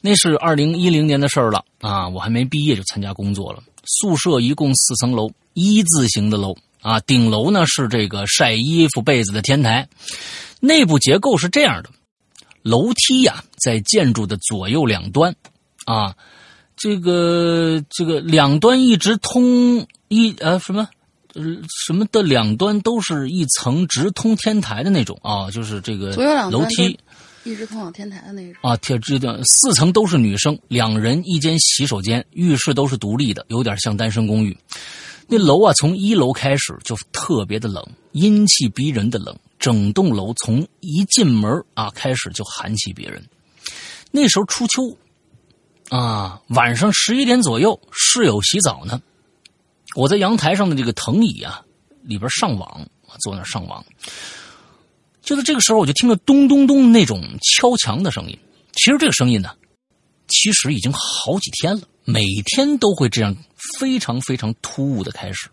[0.02, 3.62] 那是二零一零年的事儿了啊，我还没毕业就参加工作了。
[3.86, 9.88] 宿舍一共四层楼，一字形的楼啊，顶楼呢是这个晒衣服被子的天台，
[10.60, 11.90] 内部结构是这样的。
[12.64, 15.36] 楼梯呀、在建筑的左右两端，
[15.84, 16.16] 啊，
[16.76, 20.88] 这个这个两端一直通一呃什么
[21.34, 21.42] 呃
[21.86, 26.98] 什么的两端都是一层直通天台的那种啊，就是这个左右两端楼梯
[27.44, 28.54] 一直通往天台的那种。
[28.62, 34.56] 啊，贴这的四层都是女生，两人一间洗手间，浴室都是独立的，有点像单身公寓。
[35.28, 39.38] 那楼啊，从一楼开始就特别的冷，阴气逼人的冷。
[39.58, 43.24] 整栋楼从一进门啊开始就寒气逼人。
[44.10, 44.96] 那时候初秋，
[45.88, 49.00] 啊，晚上十一点左右，室友洗澡呢，
[49.96, 51.64] 我在阳台上的这个藤椅啊
[52.02, 52.86] 里边上网，
[53.20, 53.82] 坐那上网。
[55.22, 58.38] 就在这个时候，我就听到咚咚咚那种敲墙的声音。
[58.72, 59.50] 其实这个声音呢，
[60.28, 63.34] 其实已经好几天了，每天都会这样
[63.80, 65.48] 非常非常突兀的开始。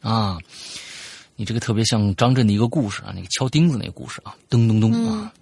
[0.00, 0.38] 啊，
[1.36, 5.32] 你这个特别像张震的一个故事啊，那个敲钉子那个故事啊，咚咚咚啊。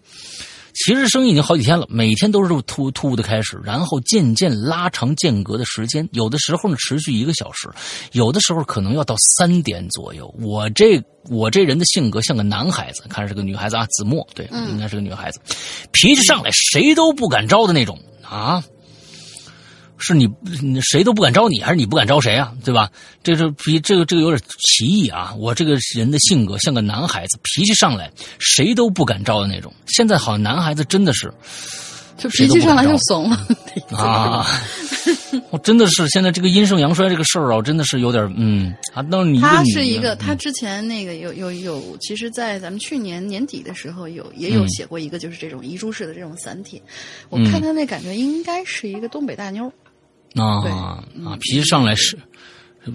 [0.77, 7.69] 其实生意已经好几天了，每天都是突突兀的开始，然后渐渐拉长间隔的时间，有的时候呢持续一个小时，
[8.11, 10.35] 有的时候可能要到三点左右。
[10.41, 11.01] 我这
[11.31, 15.39] 我这人的性格像个男孩子，看着是个女孩子啊，子墨对，应该是个女孩子，
[15.93, 17.97] 脾气上来谁都不敢招的那种
[18.29, 18.61] 啊。
[19.99, 20.29] 是你
[20.83, 22.53] 谁都不敢招你，还是你不敢招谁啊？
[22.65, 22.91] 对吧？
[23.23, 25.33] 这是脾这个这个有点奇异啊！
[25.39, 29.73] 我这个人的性格像个男孩子，脾气上来谁都不敢招的那种。
[29.87, 31.33] 现在好像男孩子真的是
[32.17, 33.47] 就脾气上来就怂了。
[33.91, 34.47] 啊，
[35.51, 39.05] 我真的是现在这个阴盛阳衰这个事儿啊，我真的是有点嗯啊。
[39.09, 46.81] 那你他是一个，嗯他之前那个有有有，其实，在咱们去年年底的时候有也有嗯写过一个，就是这种遗珠式的这种散帖。
[47.31, 49.73] 我看他那感觉应该是一个东北大妞
[50.35, 52.19] 啊啊，脾气上来是，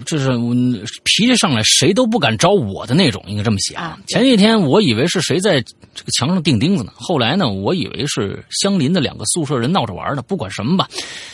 [0.04, 5.60] 这是嗯脾气上来谁都不敢招我的那种，应该这么写啊前几天我以为是谁在
[5.94, 10.22] 这个墙上钉钉子呢，后来呢，我以为是相邻的两个宿舍人闹着玩呢。
[10.22, 10.88] 不管什么吧，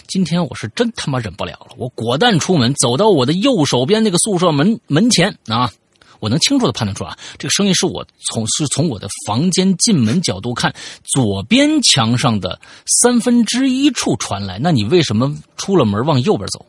[0.07, 5.71] 今天我是真他妈忍不了了，我果断出门，走到我的右手边那个宿舍门门前啊。
[6.21, 12.61] 我能清楚的判断出啊，这个声音是我从是从我的房间进门角度看左边墙上的
[13.01, 14.59] 三分之一处传来。
[14.59, 16.65] 那你为什么出了门往右边走？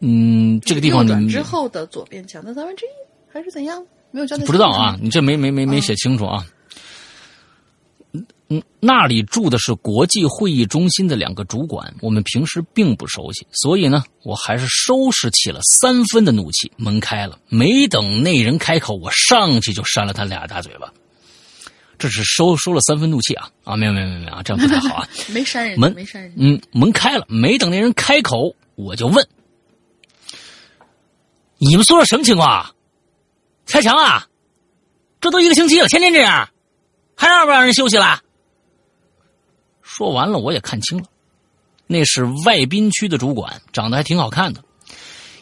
[0.00, 2.88] 嗯，这个地方转你之后的左边墙的三分之一
[3.32, 3.84] 还是怎样？
[4.10, 4.44] 没有交代。
[4.44, 6.44] 不知道啊，，你这没没没没写清楚啊。
[6.46, 6.52] 嗯，
[8.78, 16.70] 那里住的是国际会议中心的两个主管，我们平时并不熟悉，所以呢，我还是收拾起了三分的怒气。
[16.76, 20.92] 门开了，没等那人开口，我上去就扇了他俩大嘴巴。
[21.96, 23.76] 这是收收了三分怒气啊啊！
[23.76, 25.08] 没有没有没有没有啊，这样不太好啊。
[25.32, 26.32] 没扇人，门没扇人。
[26.36, 29.26] 嗯，门开了，没等那人开口，我就问
[31.56, 32.72] ：“你们宿舍什么情况啊？
[33.64, 34.26] 拆墙啊？
[35.20, 36.50] 这都一个星期了，天天这样，
[37.16, 38.20] 还让不让人休息了？”
[39.96, 41.04] 说完了，我也看清了，
[41.86, 44.64] 那是外宾区的主管，长得还挺好看的，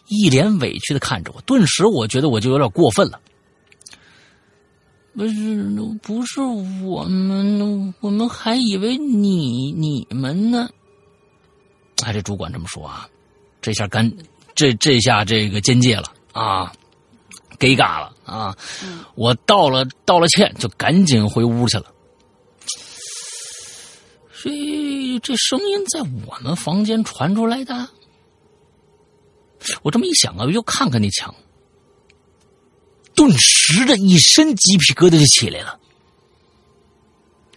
[0.08, 1.40] 一脸委屈的看着我。
[1.42, 3.18] 顿时，我觉得我就有点过分了。
[5.14, 5.64] 不是，
[6.02, 10.68] 不是我们，我们还以为你你们呢。
[12.04, 13.08] 哎，这主管这么说啊，
[13.62, 14.12] 这下干，
[14.54, 16.72] 这这下这个间界了啊，
[17.58, 18.56] 尴尬了啊！
[19.14, 21.86] 我道了道了歉，就赶紧回屋去了。
[24.42, 27.88] 这这声音在我们房间传出来的，
[29.82, 31.32] 我这么一想啊，又看看那墙。
[33.14, 35.78] 顿时的一身鸡皮疙瘩就起来了。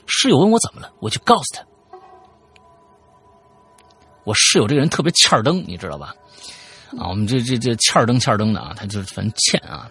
[0.06, 1.66] 室友问我怎么了，我就告诉他，
[4.24, 6.14] 我室友这个人特别欠儿登，你知道吧？
[7.00, 9.90] 啊，我们这这这欠儿登欠儿登的啊，他就是反正欠啊。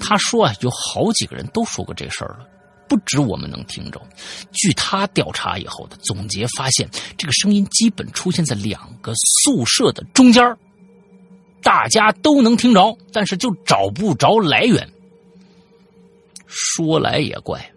[0.00, 2.48] 他说啊，有好几个人都说过这事儿了，
[2.88, 4.00] 不止我们能听着。
[4.52, 10.56] 据他调查以后的总结发现，这个声音基本出现在两个宿舍的中间
[11.62, 14.88] 大家都能听着，但是就找不着来源。
[16.46, 17.72] 说来也怪，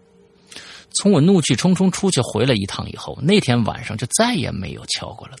[0.90, 5.36] 从我怒气冲冲出去回来一趟以后，那天晚上就再也没有敲过了。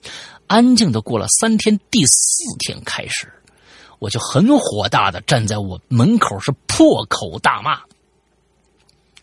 [0.48, 3.32] 安静的过了三天，第四天开始，
[4.00, 7.80] 我就很火大的站在我门口是破口大骂：“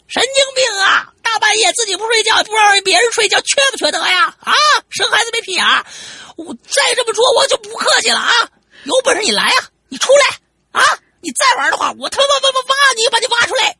[0.07, 1.13] 神经病啊！
[1.21, 4.35] 大半夜自己不睡觉，不让别人睡觉，缺不缺德呀？
[4.39, 4.53] 啊，
[4.89, 5.85] 生孩子没屁眼儿！
[6.38, 8.31] 我再这么说，我就不客气了啊！
[8.84, 9.55] 有本事你来呀、
[9.89, 10.84] 你出来啊！
[11.19, 13.75] 你再玩的话，我他妈挖挖挖你，把你挖出来！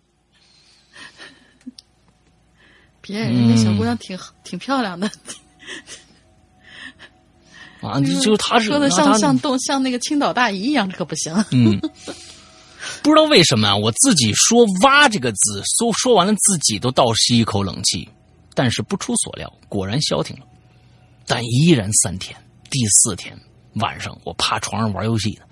[3.00, 5.10] 别人家小姑娘挺、挺漂亮的，
[7.82, 11.34] 啊，就就是他是说的他像像动像那个青岛大姨一样，这可不行。
[11.52, 11.80] 嗯，
[13.08, 18.06] 不知道为什么啊，我自己说“挖”这个字，说说完了自己都倒吸一口冷气，
[18.54, 20.46] 但是不出所料，果然消停了，
[21.26, 22.36] 但依然三天。
[22.70, 23.34] 第四天
[23.76, 25.46] 晚上，我趴床上玩游戏呢，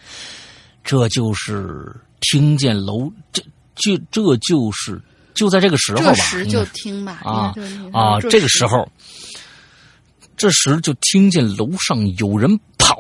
[0.84, 3.42] 这就是听见楼这
[3.76, 5.02] 就这就是
[5.34, 7.56] 就在这个时候吧，这时就听吧，啊
[7.94, 8.86] 啊，这个时候，
[10.36, 13.00] 这时就听见楼上有人跑，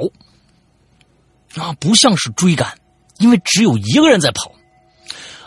[1.56, 2.74] 啊，不像是追赶，
[3.20, 4.52] 因为只有一个人在跑，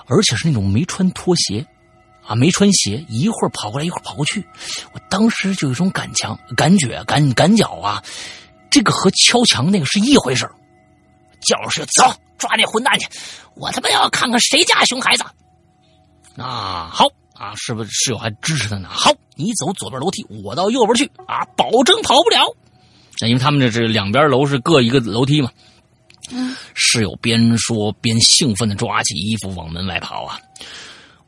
[0.06, 1.66] 而且是那种没穿拖鞋，
[2.26, 4.42] 啊，没穿鞋，一会儿跑过来，一会儿跑过去，
[4.92, 8.02] 我当时就有一种感强感觉感感觉啊，
[8.70, 10.52] 这个和敲墙那个是一回事儿
[11.40, 13.06] 叫是走，抓那混蛋去，
[13.54, 15.24] 我他妈要看看谁家熊孩子。
[16.36, 18.88] 啊，好啊，是不是室友还支持他呢？
[18.90, 22.54] 好，你走左边楼梯，我到右边去啊，保证跑不了。
[23.20, 25.50] 那因为他们这是两边楼是各一个楼梯嘛。
[26.30, 30.38] 嗯，室友边说边兴奋的抓起衣服往门外跑啊。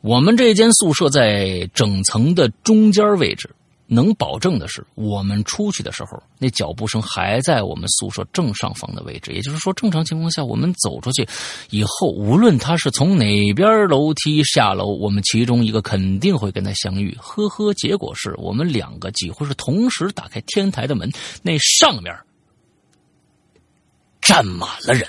[0.01, 3.51] 我们这间宿舍在整层的中间位置，
[3.87, 9.33] 能保证的是，我们出去的时候，那脚步声还在我们宿舍正上方的位置。
[9.33, 11.29] 也就是说，正常情况下，我们走出去
[11.69, 17.15] 以后，无论他是从哪边楼梯下楼，我们其中一个肯定会跟他相遇。
[17.21, 21.11] 呵呵，结果是我们两个几乎是同时打开天台的门，
[21.43, 22.17] 那上面
[24.31, 25.05] 站满了人。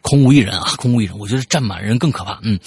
[0.00, 1.18] 空无一人啊，空无一人。
[1.18, 2.40] 我觉得站满人更可怕。
[2.42, 2.58] 嗯，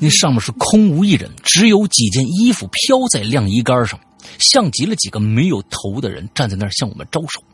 [0.00, 4.00] 那上面是空无一人，只有几件衣服飘在晾衣杆上，
[4.38, 7.44] 像极了几个没有头的人站在那儿向我们招手。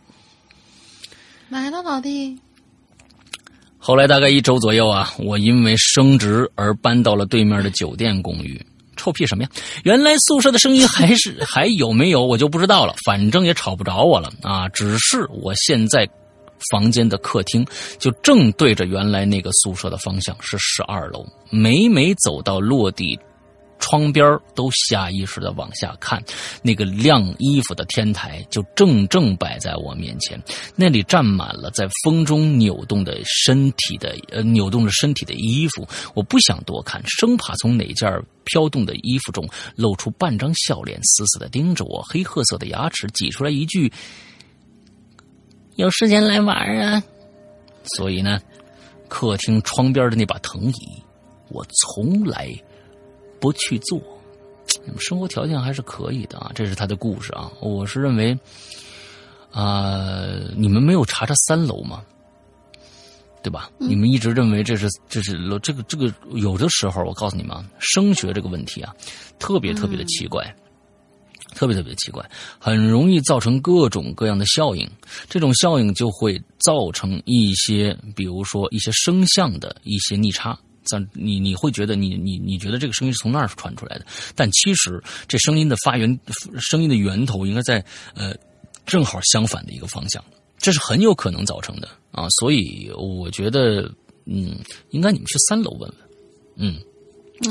[1.48, 2.38] 来了，老弟。
[3.76, 8.64] 后来大概一周左右啊，我因为升职而搬到了对面的酒店公寓。
[8.96, 9.50] 臭屁什么呀？
[9.84, 14.68] 原来宿舍的声音还是 还有没有我就不知道了，反正也吵不着我了啊。
[14.70, 16.08] 只是我现在
[16.70, 17.64] 房间的客厅
[17.98, 21.24] 就正对着原来那个宿舍的方向，是十二楼。
[21.50, 23.18] 每每走到落地
[23.78, 26.22] 窗边都下意识的往下看，
[26.62, 30.40] 那个晾衣服的天台就正正摆在我面前，
[30.74, 35.86] 那里站满了在风中扭动的身体的呃扭动着身体的衣服。
[36.14, 38.10] 我不想多看，生怕从哪件
[38.44, 43.92] 飘动的衣服中露出半张笑脸，死死的盯着我，黑褐色的牙齿挤出来一句
[45.76, 47.02] ：“有时间来玩啊！”
[47.96, 48.40] 所以呢，
[49.08, 51.02] 客厅窗边的那把藤椅，
[51.48, 52.48] 我从来
[53.40, 54.00] 不去做。
[54.84, 57.50] 你们生活条件还是可以的啊，这是他的故事啊。
[57.60, 58.38] 我是认为，
[59.50, 60.24] 啊、
[60.56, 62.02] 你们没有查查三楼吗？
[63.42, 63.70] 对吧？
[63.78, 68.92] 你们一直认为这是这是楼这个这个有的时候，我告诉你们啊，升学这个问题啊，
[69.38, 70.54] 特别特别的奇怪。
[71.54, 74.86] 特别特别奇怪，很容易造成各种各样的效应。
[75.26, 80.58] 这种效应就会造成一些，比如说一些声像的一些逆差。
[80.86, 86.18] 像你你会觉得你你你觉得这个声音是从那儿传出来的，但其实这声音的发源
[86.58, 87.84] 声音的源头应该在
[88.14, 88.34] 呃
[88.84, 90.24] 正好相反的一个方向，
[90.58, 92.26] 这是很有可能造成的啊。
[92.40, 93.90] 所以我觉得
[94.24, 94.58] 嗯，
[94.90, 95.94] 应该你们去三楼问问，
[96.56, 96.76] 嗯。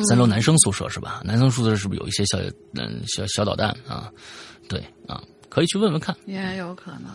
[0.09, 1.21] 三楼男生宿舍是吧？
[1.23, 2.39] 男生宿舍是不是有一些小
[2.73, 4.11] 嗯小小导弹啊？
[4.67, 6.15] 对啊，可以去问问看。
[6.25, 7.11] 也有可能。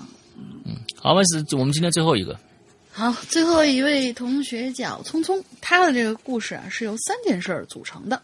[0.64, 2.38] 嗯好吧，是我们今天最后一个。
[2.92, 8.20] 好，最后一位同学叫聪聪，他的这个故事啊是由三件事儿组成的。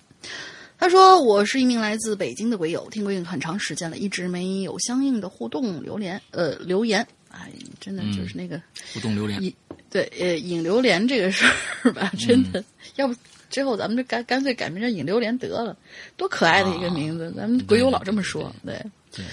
[0.78, 7.06] 他说：“我是一名来自北京的鬼友，听鬼影很长时间了，一直没有相应的互动留言，呃，留言。
[7.30, 8.60] 哎，真的就是那个
[8.92, 9.54] 互动榴莲，引
[9.88, 11.46] 对呃引榴莲这个事
[11.82, 12.62] 儿吧，真的，
[12.96, 13.14] 要不
[13.48, 15.74] 之后咱们就干干脆改名叫引榴莲得了，
[16.16, 18.78] 多可爱的一个名字，咱们鬼友老这么说，对。
[19.12, 19.24] 对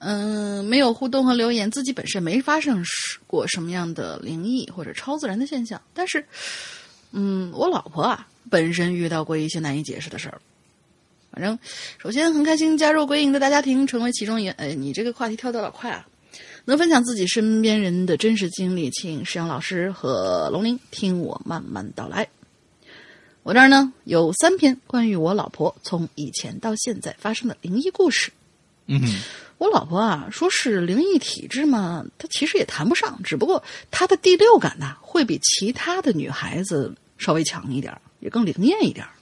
[0.00, 2.82] 嗯，没有互动和留言，自己本身没发生
[3.26, 6.24] 过什么样的灵异或者超自然的现象，但是，
[7.12, 10.40] 嗯，我老婆啊，本身遇到过一些难以解释的事儿。
[11.30, 11.58] 反正，
[11.98, 14.48] 首先很开心加入鬼影的大家庭，成为其中一。
[14.48, 16.06] 哎，你这个话题跳得老快啊！
[16.64, 22.26] 能分享自己身边人的真实经历，请石阳老师和龙鳞听我慢慢道来。
[23.42, 28.30] 我这儿呢有三篇关于我老婆从以前到现在发生的灵异故事。
[28.86, 29.00] 嗯
[29.60, 39.12] 我老婆啊，说是灵异体质嘛，她其实也谈不上，只不过她的第六感呐、会比其他的女孩子稍微强一点儿，也更灵验一点儿。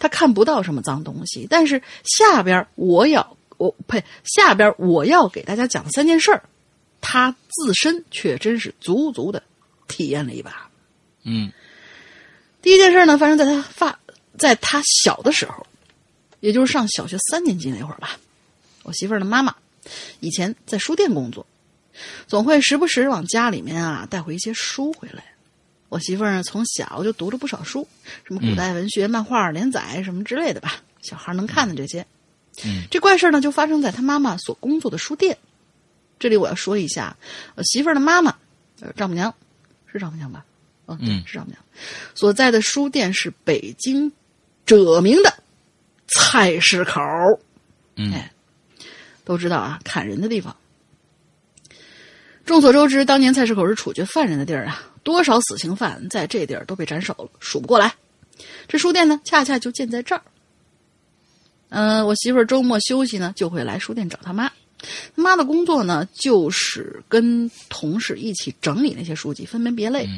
[0.00, 6.42] 她看不到什么脏东西，但是下边我要我呸，下边我要给大家讲三件事儿，
[7.00, 9.40] 她自身却真是足足的
[9.86, 10.68] 体验了一把。
[11.22, 11.52] 嗯
[12.60, 13.96] 第一件事呢，发生在她发
[14.36, 15.64] 在她小的时候，
[16.40, 18.18] 也就是上小学三年级那会儿吧。
[18.82, 19.54] 我媳妇儿的妈妈
[20.20, 21.46] 以前在书店工作，
[22.26, 25.24] 总会时不时往家里面啊带回一些书回来。
[25.88, 27.86] 我媳妇儿从小就读了不少书，
[28.24, 32.06] 什么古代文学、漫画连载什么之类的吧，小孩能看的这些。
[32.64, 35.36] 嗯，这怪事儿呢就发生在她妈妈所工作的书店。
[36.18, 37.14] 这里我要说一下，
[37.56, 38.34] 我媳妇儿的妈妈，
[38.80, 39.34] 呃，丈母娘
[39.86, 40.44] 是丈母娘吧？
[40.86, 41.62] 嗯是丈母娘。
[42.14, 44.10] 所在的书店是北京
[44.64, 45.34] 者名的
[46.06, 47.00] 菜市口。
[47.96, 48.31] 嗯哎，
[49.24, 50.56] 都知道啊，砍人的地方。
[52.44, 57.94] 众所周知，当年菜市口是处决犯人的地儿啊，多少死刑犯在这地儿都被斩首了，数不过来。
[58.66, 60.22] 这书店呢，恰恰就建在这儿。
[61.68, 64.50] 嗯、我媳妇儿周末休息呢，就会来书店找他妈。
[65.14, 70.08] 他妈的工作呢，就是跟同事一起整理那些书籍，分门别类。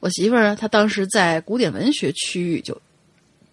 [0.00, 2.76] 我媳妇儿她当时在古典文学区域就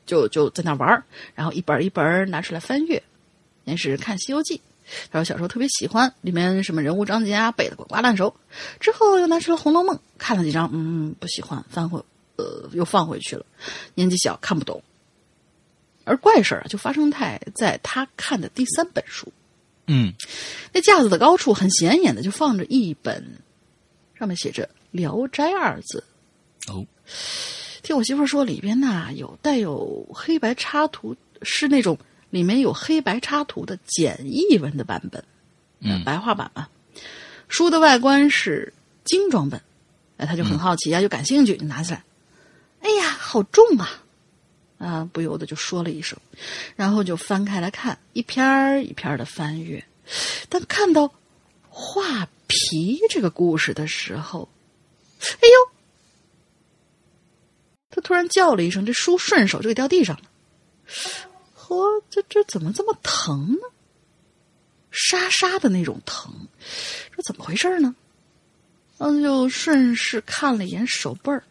[0.08, 1.04] 就就在那玩儿
[1.36, 3.02] 然后一本儿一本儿拿出来翻阅。
[3.66, 4.58] 先是看《西游记》，
[5.12, 8.36] 他说小时候特别喜欢，里面什么人物章节啊背得滚瓜烂熟。
[8.80, 12.04] 之后又拿出了《红楼梦》，看了几章，嗯，不喜欢，翻回，
[12.38, 13.46] 呃，又放回去了。
[13.96, 14.82] 年纪小，看不懂。
[16.06, 19.32] 而怪事儿啊，就发生在在他看的第三本书，
[19.86, 20.12] 嗯
[20.74, 23.24] 那架子的高处很显眼的就放着一本，
[24.18, 26.04] 上面写着《聊斋》二字。
[26.68, 26.84] 哦，
[27.84, 31.96] 听我媳妇儿说，里边呐有带有黑白插图，是那种
[32.30, 35.24] 里面有黑白插图的简易文的版本，
[35.80, 36.68] 嗯白话版嘛。
[37.48, 38.74] 书的外观是
[39.04, 39.62] 精装本，
[40.18, 42.04] 哎，他就很好奇啊，就感兴趣，就拿起来，
[42.82, 44.04] 哎呀，好重啊！
[44.78, 46.18] 啊，不由得就说了一声，
[46.76, 49.84] 然后就翻开来看，一篇儿一篇儿的翻阅。
[50.48, 51.12] 当看到
[51.70, 54.48] 画皮这个故事的时候，
[55.20, 55.72] 哎呦！
[57.90, 60.22] 他突然叫了一声，这书顺手就给掉地上了。
[61.70, 63.68] 嚯，这这怎么这么疼呢？
[64.92, 66.34] 沙沙的那种疼，
[67.16, 67.96] 这怎么回事呢？
[68.98, 71.44] 嗯，就顺势看了一眼手背儿。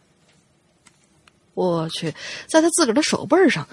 [1.53, 2.13] 我去，
[2.47, 3.67] 在他自个儿的手背儿上，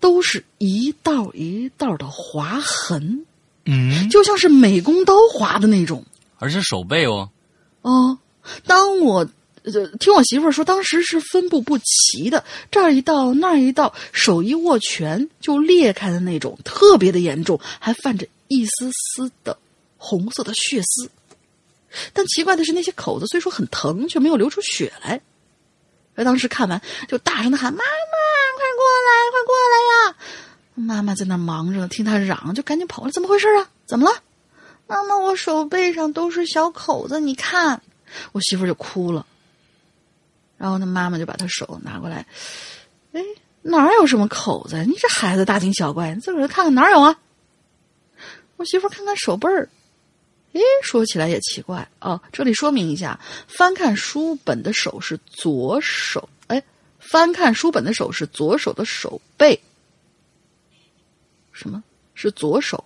[0.00, 3.24] 都是一道一道的划痕，
[3.64, 6.04] 嗯，就像是美工刀划的那种。
[6.38, 7.30] 而且手背哦，
[7.82, 8.18] 哦，
[8.66, 9.30] 当我呃
[9.70, 19.56] 就听我媳妇儿说，当时是分布不齐的，这儿一道那儿一道，手一握拳就裂开的那种，特别的严重，还泛着一丝丝的
[19.96, 21.10] 红色的血丝。
[22.12, 25.20] 但奇怪的是，那些口子虽说很疼，却没有流出血来。
[26.14, 27.84] 而当时看完，就大声的喊：“妈妈，
[28.56, 30.16] 快过来，快过来呀！”
[30.74, 33.68] 妈妈在那忙着，听他嚷，就赶紧跑了：“怎么回事啊？
[33.86, 34.22] 怎么了？”
[34.86, 37.80] 妈妈，我手背上都是小口子，你看。
[38.32, 39.24] 我媳妇就哭了。
[40.60, 42.26] 然后他，妈妈就把他手拿过来，
[43.12, 43.24] 哎，
[43.62, 44.84] 哪有什么口子？
[44.84, 47.18] 你这孩子大惊小怪，你自个儿看看哪有啊？
[48.56, 49.70] 我媳妇看看手背儿，
[50.52, 52.20] 哎，说起来也奇怪哦。
[52.30, 53.18] 这里说明一下，
[53.48, 56.62] 翻看书本的手是左手，哎，
[56.98, 59.58] 翻看书本的手是左手的手背。
[61.52, 61.82] 什么
[62.14, 62.84] 是左手？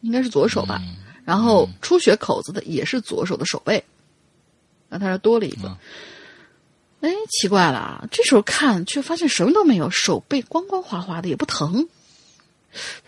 [0.00, 0.80] 应该是左手吧。
[1.26, 3.84] 然后出血口子的也是左手的手背。
[4.88, 5.76] 那他这多了一个。
[7.00, 8.04] 哎，奇怪了啊！
[8.10, 11.88] 这时候看却发现什么都没有，手背光光滑滑的，也不疼。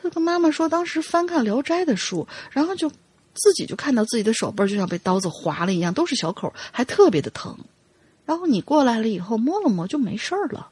[0.03, 2.91] 他跟妈妈说，当时翻看《聊斋》的书，然后就
[3.35, 7.57] 自己就看到自己的手背就像被刀子划了一样，都是小口，还特别的疼。
[8.25, 10.69] 然后你过来了以后摸了摸就没事儿了。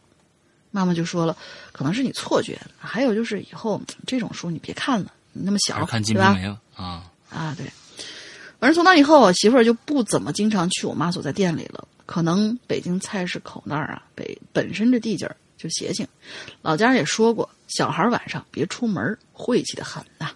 [0.71, 1.37] 妈妈就说了，
[1.73, 2.59] 可能是你错觉。
[2.79, 7.05] 还有就是以后这种书你别看了，你那么小，看《金对吧瓶梅》了啊。
[7.29, 7.67] 啊，对。
[8.59, 11.87] 反正从那以后，我媳妇儿就不怎么经常去我妈所在店里了。
[12.11, 16.05] 可能北京菜市口那儿啊，北本身这地界儿就邪性。
[16.61, 20.29] 老家也说过，小孩晚上别出门，晦气的很呐、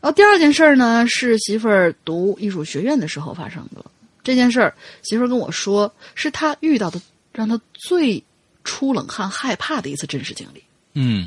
[0.00, 3.84] 然后第二件事儿呢，是媳妇儿读艺术学院的时候发生的。
[4.22, 4.72] 这件事儿，
[5.02, 7.02] 媳妇儿跟我说，是她遇到的
[7.32, 8.22] 让她最
[8.62, 10.62] 出冷汗、害怕的一次真实经历。
[10.92, 11.26] 嗯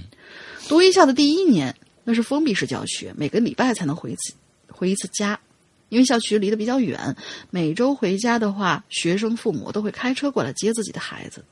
[0.69, 1.75] 读艺校的第一年，
[2.05, 4.33] 那是封闭式教学，每个礼拜才能回一次
[4.69, 5.37] 回一次家，
[5.89, 7.15] 因为校区离得比较远，
[7.49, 11.43] 每周回家的话，学生父母都会开车过来接自己的孩子。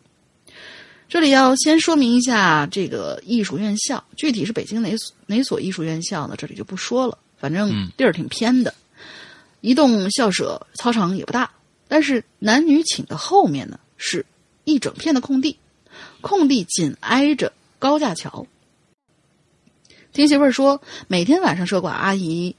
[1.10, 6.36] 这里要先说明一下这个艺术院校，具体是北京哪所哪所艺术院校呢？
[6.38, 8.74] 这里就不说了，反正嗯地儿挺偏的，
[9.62, 11.50] 一栋校舍，操场也不大，
[11.88, 14.26] 但是男女寝的后面呢是
[14.66, 15.58] 一整片的空地，
[16.20, 18.46] 空地紧挨着高架桥。
[20.12, 22.54] 听媳妇儿说，每天晚上社管阿姨，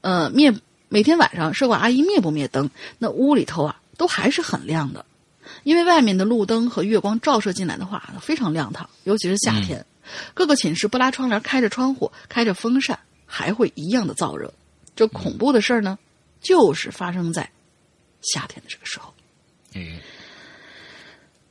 [0.00, 0.52] 呃灭
[0.88, 5.04] 每天晚上社管阿姨灭不灭灯，那屋里头啊都还是很亮的，
[5.64, 9.84] 因为外面的路灯和月光照射进来的话，非常亮堂，尤其是夏天，
[10.34, 14.52] 各个寝室不拉窗帘，开着窗户，开着风扇，还会一样的燥热。
[14.96, 15.98] 这恐怖的事儿呢，
[16.40, 17.50] 就是发生在
[18.22, 19.12] 夏天的这个时候。
[19.74, 20.00] 哎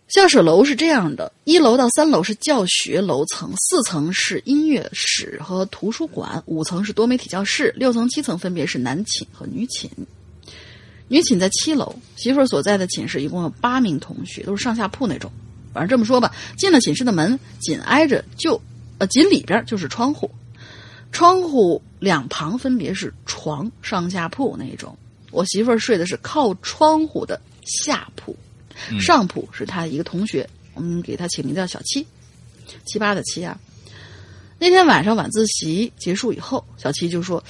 [0.07, 9.91] 校舍楼是这样的：一楼到三楼是教学楼层，四层是音乐室和图书馆，五层是多媒体教室，六层、七层分别是男寝和女寝。
[11.09, 15.29] 女寝在七楼，媳妇儿所在的寝室一共有八名同学，都是上下铺那种。
[15.73, 18.59] 反正这么说吧，进了寝室的门，紧挨着就
[18.99, 20.31] 呃紧里边就是窗户，
[21.11, 24.97] 窗户两旁分别是床、上下铺那种。
[25.31, 28.33] 我媳妇儿睡的是靠窗户的下铺。
[28.99, 32.05] 上铺是他一个同学，我们给他起名叫小七，
[32.85, 33.59] 七八的七啊。
[34.59, 37.43] 那天晚上晚自习结束以后，小七就说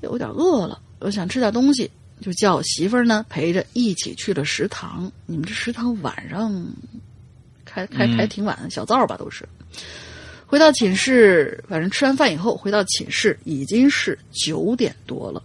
[0.00, 1.90] 有点饿了，我想吃点东西，
[2.20, 5.10] 就叫我媳妇儿呢陪着一起去了食堂。
[5.26, 6.66] 你们这食堂晚上
[7.64, 9.46] 开开开挺晚，小灶吧都是。
[10.46, 15.42] 回到寝室，反正吃完饭以后回到寝室已经是九点多了。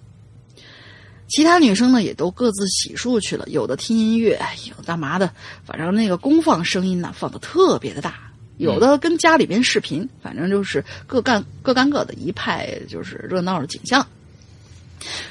[1.29, 5.31] 其他女生呢也都各自洗漱去了，有的听音乐，有的干嘛的，
[5.63, 8.15] 反正那个公放声音呢放的特别的大，
[8.57, 14.05] 有的跟家里边视频，反正就是各干各干各的，一派就是热闹的景象。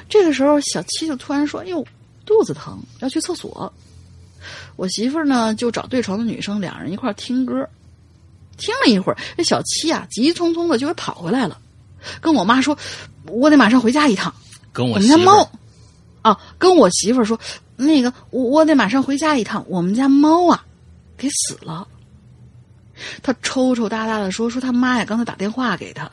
[0.09, 1.85] 这个时候，小七就突然说：“哎呦，
[2.25, 3.71] 肚子疼，要去厕所。”
[4.77, 7.69] 我媳妇儿呢就找对床的女生，两人一块儿听歌。
[8.57, 11.61] 听了一会儿，这小七啊急匆匆的就给跑回来了，
[12.21, 12.79] 跟我妈说
[13.27, 14.33] ：“我得马上回家一趟。”
[14.73, 15.51] 跟我我们家猫，
[16.23, 17.39] 啊，跟我媳妇儿说，
[17.77, 20.65] 那个我我得马上回家一趟，我们家猫啊，
[21.17, 21.87] 给死了。
[23.23, 26.11] 他抽抽搭搭的说，说他妈呀，刚才打电话给他，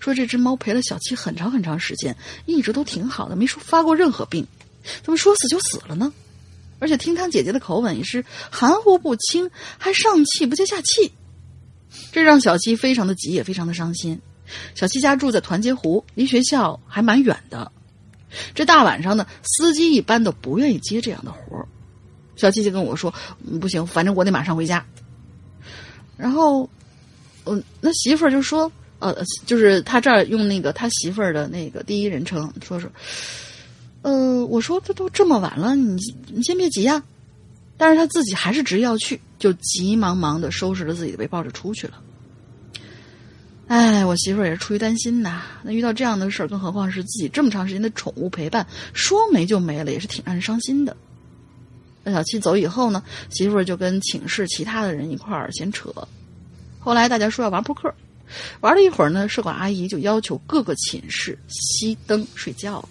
[0.00, 2.14] 说这只猫陪了小七很长很长时间，
[2.46, 4.46] 一直都挺好的，没说发过任何病，
[5.02, 6.12] 怎么说死就死了呢？
[6.80, 11.12] 而且听他姐姐的口吻也是含糊不清，还上气不接下气，
[12.12, 14.20] 这让小七非常的急，也非常的伤心。
[14.74, 17.72] 小七家住在团结湖，离学校还蛮远的。
[18.54, 21.66] 这大晚上的，司机一般都不愿意接这样的活儿。
[22.36, 23.12] 小七就跟我说
[23.60, 24.84] ：“不行，反正我得马上回家。”
[26.16, 26.68] 然后
[27.44, 32.90] 嗯，那媳妇儿就说，呃，就是他这儿用那个他媳妇儿的那个第一人称说说，
[34.02, 35.96] 呃，我说这都这么晚了，你
[36.26, 37.02] 你先别急呀。
[37.76, 41.94] 但是他自己还是执意要去，就急忙忙的收拾了自己的背包就出去了。
[43.68, 50.96] 哎，我媳妇儿也是出于担心呐，那遇到这样的事儿，更何况是自己这么长时间的宠物陪伴，说没就没了，也是挺让人伤心的。
[52.02, 55.92] 那小七走以后呢，媳妇儿就跟寝室其他的人一块儿闲扯。
[56.78, 57.92] 后来大家说要玩扑克，
[58.60, 62.88] 玩了一会儿呢，舍管阿姨就要求各个寝室熄灯睡觉了。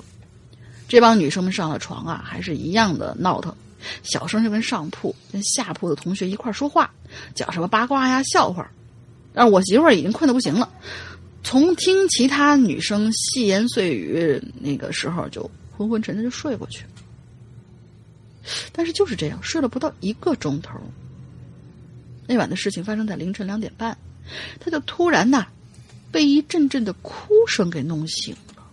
[0.88, 3.52] 这帮女生们上了床啊，还是一样的闹腾。
[4.04, 6.92] 小声就跟上铺、跟下铺的同学一块说话，
[7.34, 8.70] 讲什么八卦呀、笑话。
[9.38, 10.68] 但我媳妇儿已经困得不行了，
[11.44, 15.48] 从听其他女生细言碎语那个时候，就
[15.78, 16.90] 昏昏沉沉就睡过去了。
[18.72, 20.80] 但是就是这样，睡了不到一个钟头。
[22.26, 23.96] 那晚的事情发生在凌晨两点半，
[24.60, 25.46] 他就突然呐，
[26.12, 28.64] 被一阵阵的哭声给弄醒了。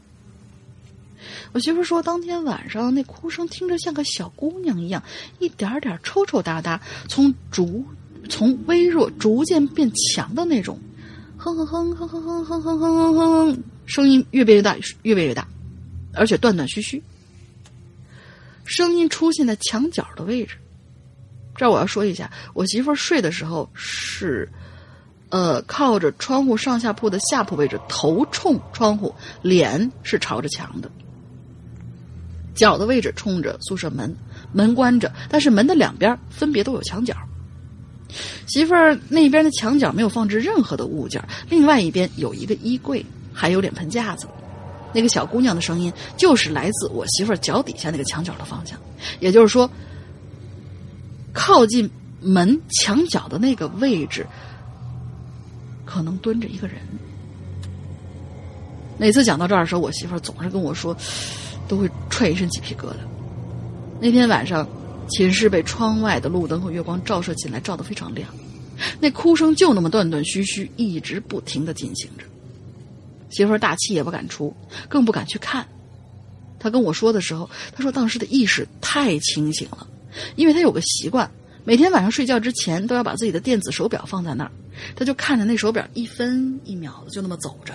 [1.52, 5.02] 我媳妇说，当天晚上那哭声听着像个小姑娘一样，
[5.40, 7.84] 一点点抽抽搭搭，从竹
[8.28, 10.78] 从微弱逐渐变强的那种，
[11.36, 15.46] 哼哼哼哼哼哼哼哼哼哼哼，声音越变越大，越变越大，
[16.14, 17.02] 而且断断续续。
[18.64, 20.56] 声音出现在墙角的位置。
[21.56, 24.48] 这儿我要说一下，我媳妇睡的时候是，
[25.28, 30.90] 呃，靠着窗户上下铺的下铺位置，头冲窗户，脸是朝着墙的。
[32.54, 34.16] 脚的位置冲着宿舍门，
[34.52, 37.14] 门关着，但是门的两边分别都有墙角。
[38.46, 44.26] 媳妇儿那边的墙角没有放置任何的物件，另外一边有一个衣柜，还有脸盆架子。
[44.92, 48.78] 那个小姑娘的声音就是来自我媳妇儿脚底下那个墙角的方向，
[49.20, 49.68] 也就是说，
[51.32, 54.26] 靠近门墙角的那个位置，
[55.84, 56.76] 可能蹲着一个人。
[58.96, 60.96] 每次讲到这儿的时候，我媳妇儿总是跟我说。
[61.66, 62.96] 都会踹一身鸡皮疙瘩。
[63.98, 64.68] 那天晚上，
[65.08, 68.28] 寝室被窗外的路灯和月光照射进来，照得非常亮。
[69.00, 72.24] 那哭声就那么断断续续，一直不停的进行着。
[73.30, 74.54] 媳妇儿大气也不敢出，
[74.88, 75.66] 更不敢去看。
[76.58, 79.86] 他跟我说的时候，他说当时的意识太清醒了，
[80.36, 81.30] 因为他有个习惯，
[81.64, 84.50] 每天晚上睡觉之前都要把自己的电子手表放在那儿，
[84.96, 87.74] 他就看着那手表一分一秒的就那么走着。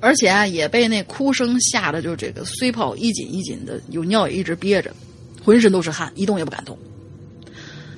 [0.00, 4.94] 而且啊，也被那哭声吓得，就这个虽泡一紧一紧的，有尿也一直憋着，
[5.44, 6.78] 浑身都是汗，一动也不敢动。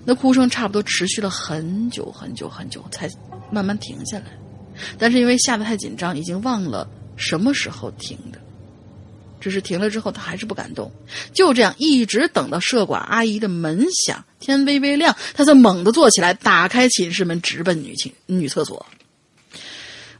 [0.04, 3.08] 那哭声差不多持续了很久很久很久，才
[3.52, 4.24] 慢慢停下来。
[4.98, 8.38] 但是因为吓得太紧张，已经忘了什么时候停的。
[9.38, 10.90] 只是停了之后，他还是不敢动，
[11.32, 18.84] 就这样一直等到舍管阿姨的门响，天微微亮，他才猛地坐起来，打开寝室门，直奔女寝女厕所。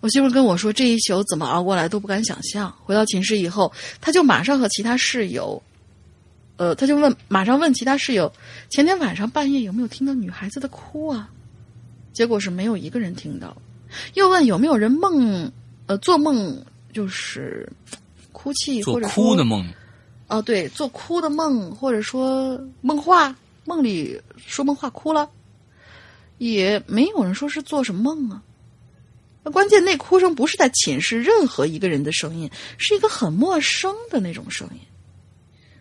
[0.00, 2.74] 我媳妇跟我说，这一宿怎么熬过来都不敢想象。
[2.82, 3.70] 回到寝室以后，
[4.00, 5.62] 他就马上和其他室友，
[6.56, 8.32] 呃，他就问，马上问其他室友，
[8.70, 11.28] 前天晚上半夜有没有听到女孩子的哭啊？
[12.12, 13.56] 结果是没有一个人听到。
[14.14, 15.52] 又问有没有人梦，
[15.86, 17.70] 呃，做梦就是
[18.32, 19.68] 哭泣或者哭的梦。
[20.28, 25.28] 哦，对，做哭的梦，或者说梦话，梦里说梦话哭了，
[26.38, 28.42] 也没有人说是做什么梦啊。
[29.50, 34.80] 关键，那哭声不是在寝室任何一个人的声音，是一个很陌生的那种声音。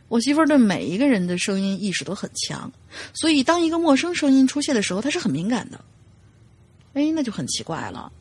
[0.07, 2.71] 我媳妇儿对每一个人的声音意识都很强，
[3.13, 5.79] 所以当一个陌生声音出现的时候，她是很敏感的。
[6.93, 8.11] 哎，那就很奇怪了。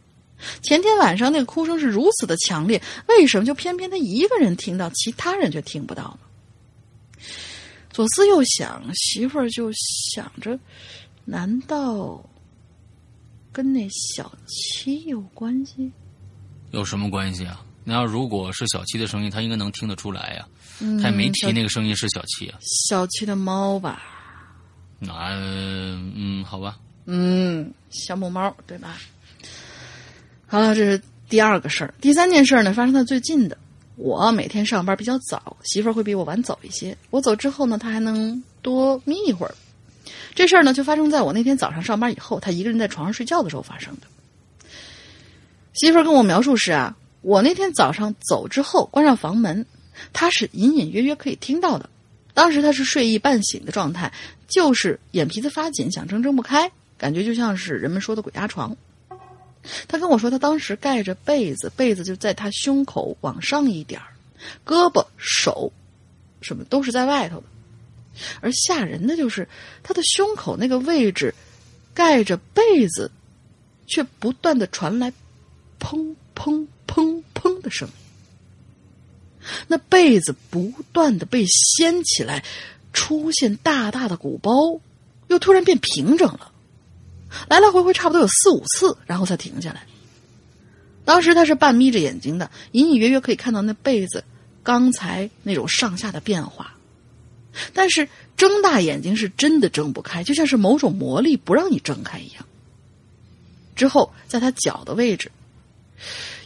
[0.63, 7.23] 前天晚上那个哭声是如此的强烈，为什么就偏偏他一个人听到，其他人却听不到呢？
[7.91, 9.73] 左思右想，媳妇儿就
[10.13, 10.57] 想着，
[11.25, 12.23] 难道？
[13.53, 15.91] 跟那小七有关系？
[16.71, 17.65] 有什么关系啊？
[17.85, 20.47] 那要如果是小七的声音，他应该能听得出来呀。
[20.81, 22.59] 嗯，他也没提那个声音是小七啊。
[22.61, 24.03] 小七的猫吧？
[24.99, 26.79] 那嗯，好吧。
[27.07, 28.97] 嗯，小母猫对吧？
[30.47, 31.95] 好了，这是第二个事儿。
[32.01, 33.57] 第三件事呢，发生在最近的。
[33.97, 36.97] 我每天上班比较早，媳妇儿会比我晚走一些。
[37.11, 39.55] 我走之后呢，她还能多眯一会儿。
[40.35, 44.07] 这事儿呢，就发生在我那天早上上班以后，他一个人在床上睡觉的时候发生的。
[45.75, 49.65] 媳妇儿跟我描述是啊，我那天早上走之后关上房门，
[50.13, 51.89] 他是隐隐约约可以听到的。
[52.35, 54.13] 当时他是睡意半醒的状态，
[54.47, 58.77] 就是眼皮子发紧，想睁睁不开，感觉就像是人们说的鬼压床。
[59.89, 64.07] 他跟我说，他当时盖着被子，被子就在他胸口往上一点儿，
[64.65, 65.73] 胳膊、手
[66.41, 67.45] 什么都是在外头的。
[68.41, 69.49] 而吓人的就是
[69.83, 71.35] 他的胸口那个位置，
[71.95, 73.11] 盖着被子，
[73.87, 75.13] 却不断的传来
[75.81, 77.95] 砰砰砰砰的声音。
[79.67, 82.45] 那被子不断的被掀起来，
[82.93, 84.81] 出现大大的鼓包，
[85.29, 86.53] 又突然变平整了，
[87.49, 89.87] 来来回回差不多有四五次，然后才停下来。
[91.05, 94.23] 当时他是半眯着眼睛的，隐隐约约可以看到那被子
[94.63, 96.77] 刚才那种上下的变化，
[97.73, 102.47] 但是睁大眼睛是真的睁不开，就像是某种魔力不让你睁开一样。
[103.75, 105.31] 之后，在他脚的位置，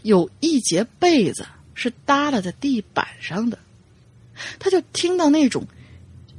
[0.03, 3.59] 有一节被子是耷拉在地板上的，
[4.59, 5.67] 他就听到那种，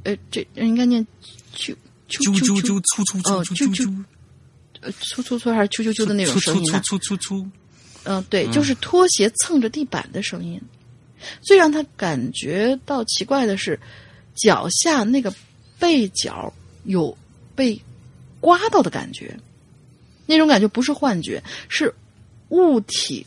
[0.04, 1.06] 呃，这应该念
[1.54, 1.74] 啾
[2.08, 4.04] 啾啾啾啾啾粗粗粗哦粗粗啾啾
[4.80, 6.80] 呃粗粗粗还是啾啾啾的那种声音啊？
[6.80, 7.48] 粗粗粗，
[8.04, 10.60] 嗯、对，就是拖鞋蹭着地板的声音。
[11.40, 13.80] 最让他感觉到奇怪的是，
[14.34, 15.32] 脚下那个
[15.78, 16.52] 背角
[16.84, 17.16] 有
[17.54, 17.80] 被
[18.40, 19.38] 刮到的感觉，
[20.26, 21.94] 那种感觉不是幻觉，是
[22.48, 23.26] 物体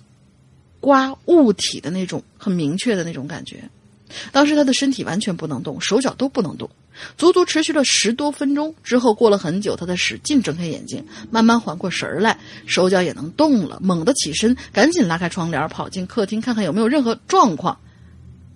[0.79, 3.69] 刮物体的那种很明确的那种感觉。
[4.31, 6.69] 当时他的身体完全不能动，手脚都不能动，
[7.17, 8.73] 足足持续了十多分钟。
[8.81, 17.77] 之后过了很久，他才使劲睁开眼睛，慢慢缓过神儿来，手脚也能动了，猛地起身，赶紧拉开窗帘，跑进客厅看看有没有任何状况，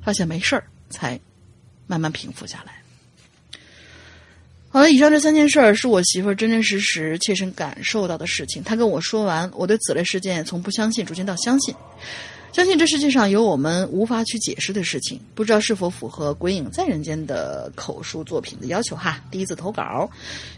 [0.02, 1.20] 发现没事儿，才
[1.92, 2.72] 慢慢平复下来。
[4.70, 8.64] 好了，以上这三件事儿是我媳妇儿真真实实切身感受到的事情。
[8.64, 11.76] 她跟我说完，我对此类事件从不相信逐渐到相信。
[12.54, 19.22] 相信这世界上有我们无法去解释的事情，不知道是否符合《鬼影在人间》的口述作品的要求哈。
[19.30, 20.10] 第一次投稿，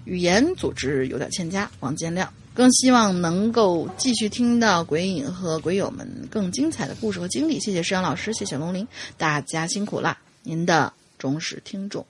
[0.05, 2.27] 语言组织有点欠佳，望见谅。
[2.53, 7.59] 更希望能够继续听到鬼影和鬼友们更精彩的故事和经历。
[7.59, 8.87] 谢谢石阳老师，谢谢龙鳞，
[9.17, 10.15] 大家辛苦啦！
[10.43, 10.93] 您的
[11.23, 12.05] 忠实听众。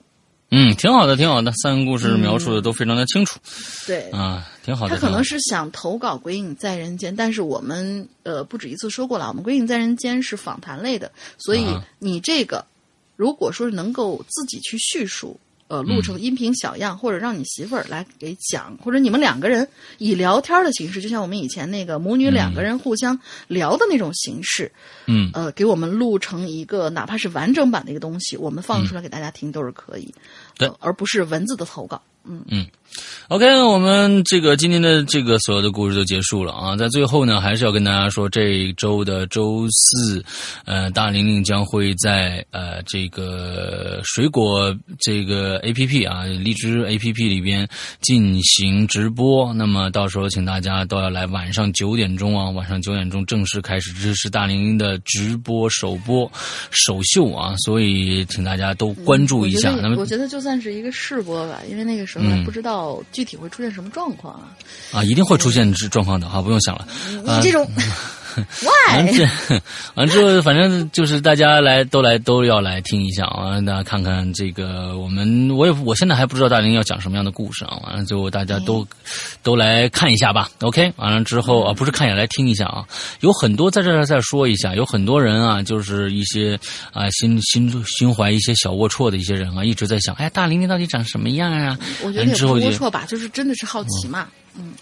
[0.50, 3.38] 嗯，挺好的，挺好的，三个故事描述的都非常的清楚、
[3.86, 4.96] 对，啊，挺好的。
[4.96, 12.64] 他可能是想投稿《鬼影在人间》，但是我们呃不止一次说过了，我们《鬼影在人间》是访谈类的，所以啊你这个
[13.14, 15.38] 如果说是能够自己去叙述，
[15.74, 19.66] 呃，录成音频小样，或者让你媳妇儿来给讲，或者你们两个人
[19.98, 23.18] 以聊天的形式，就像我们以前那个母女两个人互相
[23.48, 24.70] 聊的那种形式，
[25.06, 25.32] 嗯。
[25.34, 30.14] 呃，给我们录成一个哪怕是完整版的一个东西，我们放出来给大家听都是可以，
[30.56, 30.68] 对。
[30.68, 32.00] 呃而不是文字的投稿。
[32.22, 32.44] 嗯。
[32.46, 32.64] 嗯，
[33.28, 40.22] OK，我们这个今天的这个所有的故事都结束了啊，在最后呢，还是要跟大家说，这一周的周四，
[40.66, 47.66] 呃，大玲玲将会在呃这个水果这个 APP 啊，荔枝 APP 里边
[48.02, 49.52] 进行直播。
[49.54, 56.30] 那么到时候请大家都要来，晚上九点钟啊，晚上九点钟正式开始，这是大玲玲的直播首播
[56.70, 59.74] 首秀啊，所以请大家都关注一下。
[59.96, 64.56] 我觉得就算是一个试播吧，因为那个时候还不知道具体会出现什么状况啊。
[64.92, 66.86] 啊，一定会出现这状况的哈，不用想了。
[67.26, 67.84] 啊你这种完
[68.62, 69.12] why？
[69.16, 69.28] 这
[69.94, 78.86] 完之后，反正就是大家来都来都要来听一下啊，大家看看这个我们我也我现在还不知道大林要讲什么样的故事啊，完了之后大家都、
[79.42, 82.84] 都来看一下吧，OK，完了之后啊，不是看一下来听一下啊，
[83.20, 86.58] 有很多在这儿再说一下，有很多人啊，就是一些
[86.92, 91.78] 啊心心心怀一些小龌龊的一些人啊，一直在想，哎，大林你到底长什么样啊？
[92.02, 94.28] 我觉得不龌龊吧，就是真的是好奇嘛。
[94.56, 94.72] 嗯，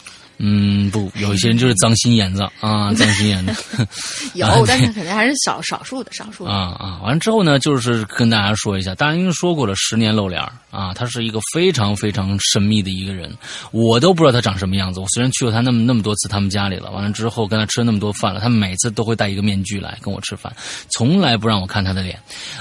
[0.91, 3.87] 不，有一些人就是脏心眼子啊， 脏心眼子。
[4.35, 6.51] 有啊， 但是肯定还是少少数的，少数的。
[6.51, 7.01] 啊啊！
[7.03, 13.33] 完了之后呢，就是跟大家说一下，大家因为说过了，十年露脸儿啊，他是一个非常非常神秘的一个人，
[13.71, 14.99] 我都不知道他长什么样子。
[15.01, 20.53] 我虽然去过他那么那么多次他们家里了，完了之后跟他吃了那么多饭了，他每次都会戴一个面具来跟我吃饭，
[20.91, 22.19] 从来不让我看他的脸。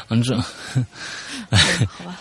[0.09, 0.43] 完了之后，
[1.87, 2.19] 好吧，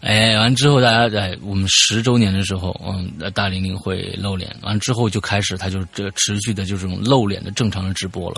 [0.00, 8.36] 哎，完之后大家在我们十周年的时候，嗯，大玲玲会露脸，完之后就开始他就这持续的就这种露脸的正常的直播了。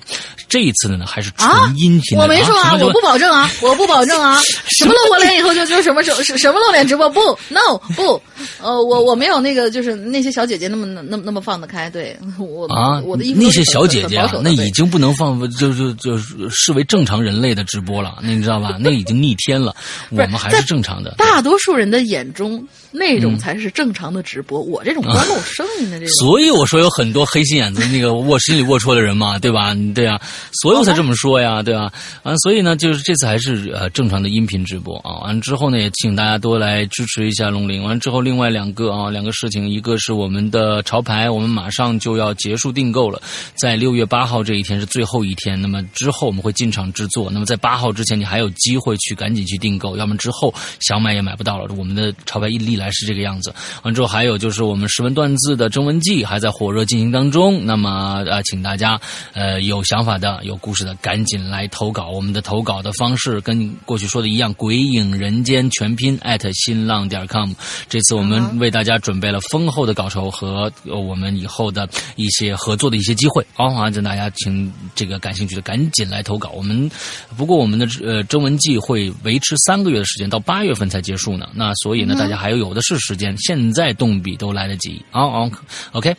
[0.49, 4.41] 这一次呢，还是纯啊音频的、我没说啊，我不保证啊， 我不保证啊。
[4.77, 7.09] 什么露过脸以后就就什么什什什么露脸直播？
[7.11, 8.21] 不，no，不，
[8.61, 11.89] 呃，我我没有那个就是那些小姐姐那么那么那么放得开。
[11.89, 16.19] 对我啊，我的衣服那些小姐姐那已经不能放，就就就
[16.51, 18.77] 视为正常人类的直播了，那你知道吧？
[18.81, 19.75] 那已经逆天了，
[20.11, 21.15] 我们还是正常的。
[21.19, 24.61] 大多数人的眼中，那种才是正常的直播。
[24.61, 29.75] 我这种光露声音的这种，所以我说有很多黑心眼子，那个卧心里龌龊的人嘛，对吧？
[29.95, 30.21] 对啊，
[30.63, 31.93] 所以我才这么说呀，对吧？
[32.23, 35.25] 啊，所以呢，就是这次还是呃正常的音频直播啊。
[35.25, 37.83] 完之后呢，也请大家多来支持一下龙鳞。
[37.83, 43.21] 完之后，另外两个啊，两个事情，一个是我们的潮牌，我们马上就要结束订购了，
[43.55, 45.61] 在六月八号这一天是最后一天。
[45.61, 51.42] 那么之后我们会进场制作，那么在八号之前，你还有机会去赶紧去订购，要么之后想买也买不到。
[51.43, 51.73] 到了。
[51.77, 53.55] 我们的潮牌一历来是这个样子。
[53.83, 57.65] 完之后还有就是我们识文断字的征文季还在火热进行当中。
[57.65, 59.01] 那么呃，请大家
[59.33, 62.11] 呃有想法的、有故事的，赶紧来投稿。
[62.11, 67.53] 我们的投稿的方式跟过去说的一样，鬼影人间全拼艾特新浪点 com。
[67.89, 73.45] 这次我们为大家准备了丰厚的稿酬和我们以后的一些合作的一些机会。
[73.55, 76.51] 好，反正大家请这个感兴趣的赶紧来投稿。
[76.51, 76.91] 我们
[77.37, 81.49] 不过我们的呃征文季会维持三个月的时间，到八月份才结束呢。
[81.55, 85.03] 那所以呢，大家还有有的是时间，现在动笔都来得及。
[85.11, 85.51] 好好
[85.93, 86.15] ，OK。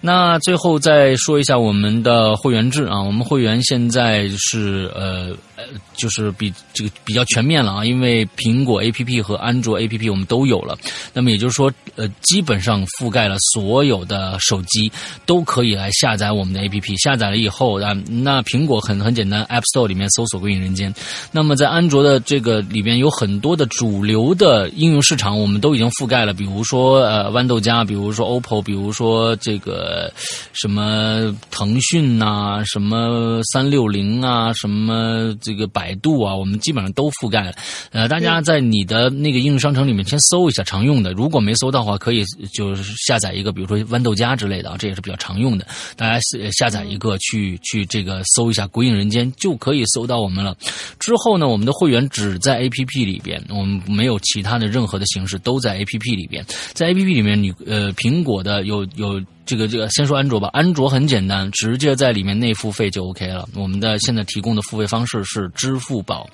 [0.00, 5.64] 那最后再说一下我们的会员制啊，我们会员现在是呃呃，
[5.96, 10.76] 就是比这个比较全面了啊，因为苹果 APP 和安卓 APP 我们都有了。
[11.12, 14.90] 那么也就是说，呃，基本上覆盖了所有的手机
[15.24, 16.94] 都可以来下载我们的 APP。
[17.02, 20.92] 下载了以后啊，那苹果很很简单，App Store 里面搜索“归隐人间”。
[21.32, 30.12] 那么在安卓的这个里边有很多的主流的呃应用市场，我们都已经覆盖了，比如说呃豌豆荚，比如说 OPPO，比如说这个
[30.52, 37.54] 什么腾讯呐、什么三六零啊、什么这个百度啊，我们基本上都覆盖了。
[37.90, 45.66] 呃，大家在你的那个应用商城里面先搜一下常用的，如果没搜到的话，可以就是下载一个，比如说豌豆荚之类的啊，这也是比较常用的。
[45.96, 46.20] 大家
[46.52, 50.56] 下载一个去去这个搜一下“鬼影人间”，就可以搜到我们了。
[51.00, 56.44] 之后呢，我们的会员只在 APP 里边，我们没有其他的任何的形式，都在 APP 里边。
[56.72, 59.20] 在 APP 里面，你呃，苹果的有有。
[59.46, 60.48] 这个这个，先说安卓吧。
[60.52, 63.46] 安卓很简单，直接在里面内付费就 OK 了。
[63.54, 66.26] 我们的现在提供的付费方式是支付宝，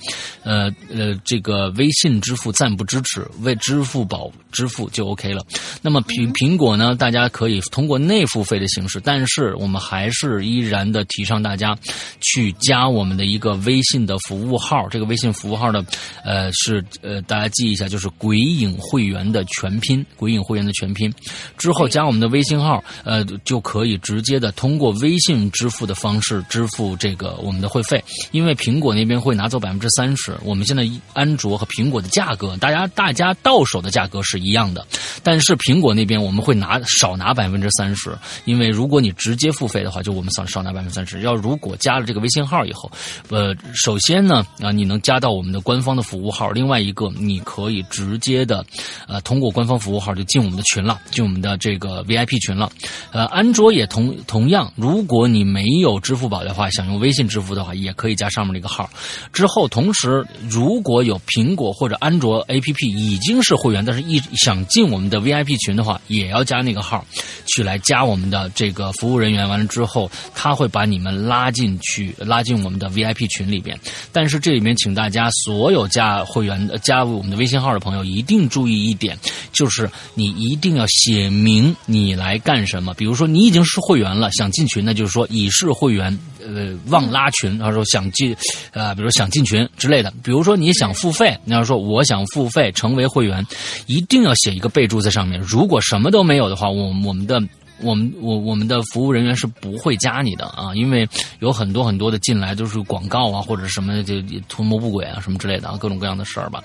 [0.44, 5.44] 呃呃，这个微信支付暂不支持，为支付宝支付就 OK 了。
[5.82, 11.76] 那么苹苹果呢，大家可以通过内付费的形式，但是我们还是依然的提倡大家
[12.20, 14.88] 去加我们的一个微信的服务号。
[14.88, 15.84] 这个微信服务号呢，
[16.24, 21.12] 呃是呃大家记一下，就是“鬼影会员”的全拼，“鬼影会员”的全拼。
[21.58, 22.82] 之后加我们的微信号。
[23.04, 28.02] 呃，就可以直接的通过微信支付的方式支付这个我们的会费，
[28.32, 30.36] 因为苹果那边会拿走百分之三十。
[30.44, 34.86] 我们现在安卓和苹果的价格，大家大家到手的价格是一样的，
[35.22, 41.20] 但是苹果那边我们会拿少拿百分之三十，因为如果你直接付费的话，就我们少少拿百分之三十。
[41.20, 42.90] 要如果加了这个微信号以后，
[43.28, 48.64] 呃，首先呢啊，你能加到我们的官方的服务号，另外一个你可以直接的
[49.06, 52.70] 呃通过官方服务号就进我们的群了，进我们的这个 VIP 群了。
[53.12, 58.88] 呃，安卓也同同样，如果你没有支付宝的话，想用微信支付的话，也可以加上面这个号。
[59.32, 67.04] 之后，同时如果有苹果或者安卓 APP 已经是会员，但是一想进我们的 VIP 群的话，也要加那个号，
[67.46, 69.48] 去来加我们的这个服务人员。
[69.48, 73.78] 完了之后，他会把你们拉进去，拉进我们的 VIP 群里边。
[74.12, 79.18] 但是这里面，请大家所有加会员、加入我们的微信号的朋友，一定注意一点，
[79.52, 82.79] 就是你一定要写明你来干什么。
[82.96, 87.58] 比如说，你已经是会员了，想进群，那就是说已是会员，呃，忘拉群。
[87.58, 88.36] 他说想进，
[88.72, 90.12] 呃，比如想进群之类的。
[90.22, 93.46] 比如说你想付费，你要说我想付费成为会员，
[93.86, 95.40] 一定要写一个备注在上面。
[95.40, 97.40] 如果什么都没有的话，我我们的。
[97.82, 101.08] 我们我我们的服务人员是不会加你的啊，因为
[101.38, 104.14] 有很多很多的进来都是广告啊，或者什么就
[104.48, 106.62] 图谋不轨啊，什么之类的啊，各种各样的事儿吧，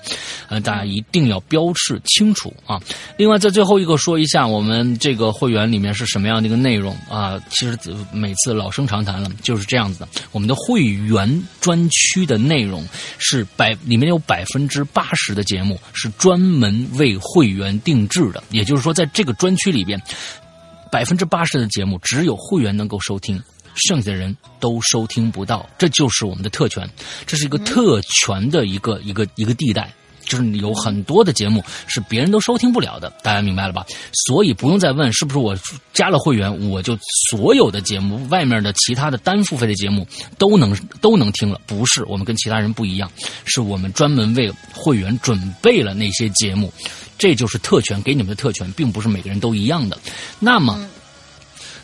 [0.48, 2.80] 呃，大家一定要标示清楚啊。
[3.16, 7.38] 另外，在最后一个说一下，我们这个会员里面是什么样的一个内容啊？
[7.50, 7.78] 其实
[8.12, 10.08] 每次老生常谈了，就是这样子的。
[10.32, 12.86] 我们的会员专区的内容
[13.18, 20.00] 是百里面有百分之八十的节目是专门为会员定制的，也就是说，在这个专区里边。
[20.96, 23.38] 百分之八十的节目只有会员能够收听，
[23.74, 25.68] 剩下的人都收听不到。
[25.76, 26.88] 这就是我们的特权，
[27.26, 29.92] 这是一个特权的一个一个一个地带，
[30.24, 33.12] 就是有很多的节目是别人都收听不了的。
[33.22, 33.84] 大家明白了吧？
[34.26, 35.54] 所以不用再问是不是我
[35.92, 36.98] 加了会员，我就
[37.28, 40.08] 所有的节目外面的其他的单付费的节目
[40.38, 41.60] 都能都能听了。
[41.66, 43.12] 不是，我们跟其他人不一样，
[43.44, 46.72] 是我们专门为会员准备了那些节目。
[47.18, 49.98] 这就是特权，给你们的特权，并不是每个人都一样的。
[50.38, 50.78] 那么，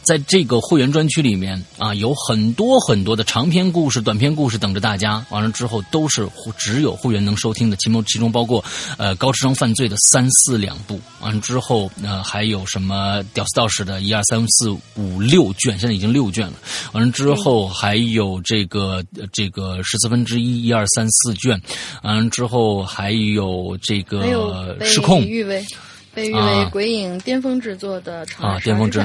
[0.03, 5.25] 在这个会员专区里面啊，有很多很多的长篇故事、短篇故事等着大家。
[5.31, 7.77] 完了之后，都是只有会员能收听的。
[7.77, 8.65] 其中其中包括
[8.99, 11.01] 呃高智商犯罪的三四两部。
[11.21, 16.55] 完了之后，呃还有什么屌丝道士的一二三四五六卷，现在已经六卷了。
[16.93, 21.61] 完了之后，还有这个这个十四分之一一二三四卷。
[22.03, 25.65] 完了之后，还有这个失控，誉为
[26.13, 28.99] 被誉为鬼影巅峰制作的啊巅峰制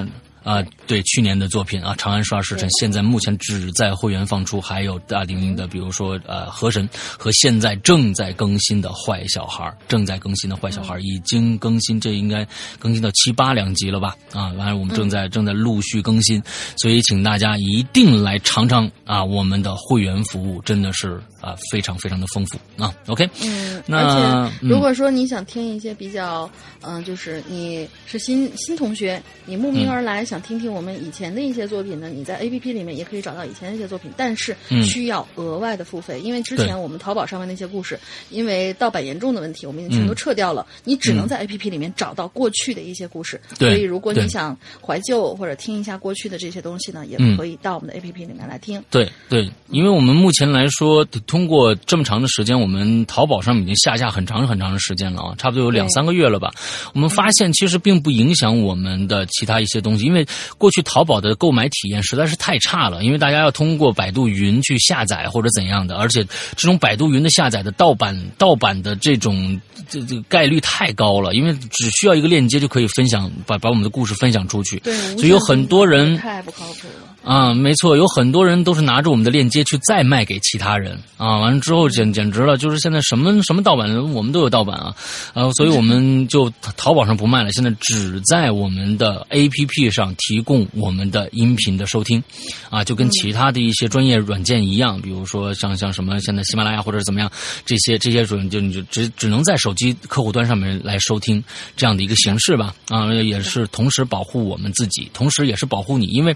[0.47, 6.87] 啊，对，去年的作品啊，《长安十二时辰》现在目前只在会员放出，还有大玲玲的，比如说呃《河神》
[7.19, 12.47] 和现在正在更新的《坏小孩》，正在更新的《坏小孩》已经更新，这应该
[12.79, 14.15] 更新到七八两集了吧？
[14.31, 16.41] 啊，完了我们正在正在陆续更新，
[16.77, 22.93] 所以请大家一定来尝尝啊，我们的会员服务真的是啊非常非常的丰富啊。
[23.07, 26.49] OK，嗯，那而且嗯如果说你想听一些比较，
[26.81, 37.99] 嗯、就是你是新新同学，你慕名而来想听听我们以前的一些作品呢，你在 A P P 里面也可以找到以前的一些作品，但是嗯需要额外的付费，因为之前我们淘宝上面那些故事，
[38.29, 43.39] 因为盗版严重的问题，我们已经全都嗯撤掉了，你只能在 A P P 里面找到过去的一些故事。
[43.57, 48.83] 对所以如果你想怀旧或者听一下过去的这些东西呢，也嗯可以到我们的 A P P 里面来听。
[48.89, 56.49] 对对，因为我们目前来说，通过这么长的时间，我们淘宝上面已经下架很长很长的时间了啊，差不多有两三个月了吧。
[56.93, 60.25] 我们发现其实并不影响我们的其他一些东西，因为
[60.57, 66.23] 过去淘宝的购买体验实在是太差了，因为大家要通过百度云去下载或者怎样的，而且
[66.55, 69.59] 这种百度云的下载的盗版盗版的这种
[69.89, 74.79] 这这个概率太高了，因为只需要一个链接就可以分享，把把我们的故事分享出去。
[74.79, 77.16] 对，所以有很多人太不靠谱了。
[77.23, 84.95] 啊，没错，有很多人都是拿着我们的链接去再卖给其他人啊，完了之后简简直了，就是现在什么什么盗版，我们都有盗版啊，
[85.33, 92.23] 呃，所以我们就淘宝上不卖了，现在只在我们的 APP 上提供我们的音频的收听，
[92.69, 97.29] 啊，就跟其他的一些专业软件一样，比如说像像什么现在喜马拉雅或者怎么样，
[97.65, 101.43] 这些这些软就你就只只能在手机客户端上面来收听
[101.75, 106.33] 这样的一个形式吧，啊，也是同时保护我们自己，同时也是保护你，因为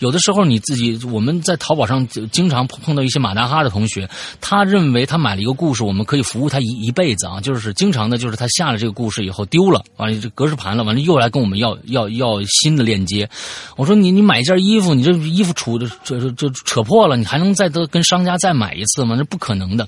[0.00, 4.08] 有的时候你自己我们在淘宝上就经常碰到一些马大哈的同学，
[4.40, 13.28] 他认为他买了一个故事，我们可以服务他一一辈子啊，就是经常的，就是他下了这个故事以后丢了，完了这格式盘了，完了又来跟我们要要要新的链接。
[13.76, 19.14] 我说你你买一件衣服，你这衣服杵的这这这扯破了，你还能再跟商家再买一次吗？
[19.16, 19.86] 这不可能的。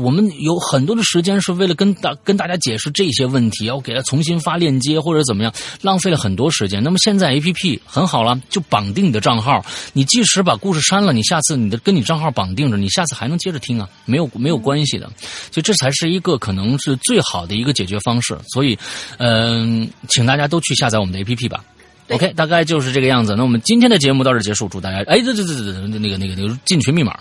[0.00, 6.82] 我们有很多的时间是为了跟大跟大家解释这些问题，要给他重新发链接或者怎么样，浪费了很多时间。
[6.82, 15.06] 那么现在 A P P 很好了，就绑定你的账号，你即使把故事删了，你下次你的跟你账号绑定着，你下次还能接着听啊，没有没有关系的。
[15.50, 18.36] 所以这才是一个可能是最好的一个解决方式。
[18.48, 18.78] 所以，
[19.18, 21.64] 嗯、请大家都去下载我们的 A P P 吧。
[22.08, 23.34] 对 OK，大概就是这个样子。
[23.36, 27.12] 那我们今天的节目到这结束，祝大家哎，对对对对对，那个那个那个进群密码，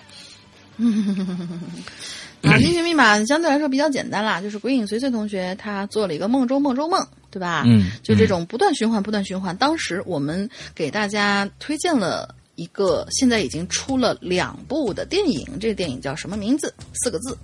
[2.42, 7.64] 啊，进群密码相对来说比较简单啦，就是鬼影随随同学他做了一个梦中梦中梦，对吧？
[7.68, 9.56] 嗯就这种不断循环、不断循环。
[9.56, 16.72] 当时我们给大家推荐了一个，现在已经出了两部的电影，这个电影叫什么名字？
[16.94, 17.36] 四个字，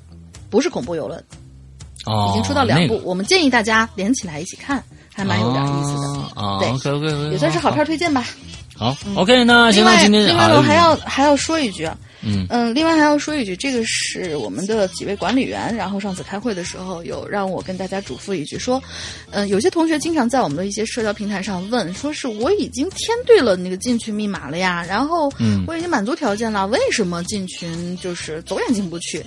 [0.47, 1.23] 不是恐怖游轮，
[2.05, 2.93] 哦，已经出到两部。
[2.93, 6.41] 那个我们建议大家连起来一起看，还蛮有点意思的。
[6.41, 8.23] 啊对，OK OK，也算是好片推荐吧。
[8.75, 11.97] 好，OK，那行，另外，那今天另外啊我还要还要说一句啊，
[12.27, 18.83] 嗯嗯，另外还要说一句，这个是我们的几位管理员，然后上次开会的时候有让我跟大家嘱咐一句，说，
[19.31, 29.23] 嗯、有些同学经常在我们的一些社交平台上问，说是我已经填对了那个进群密码了呀，然后嗯我已经满足条件了，为什么进群就是走也进不去？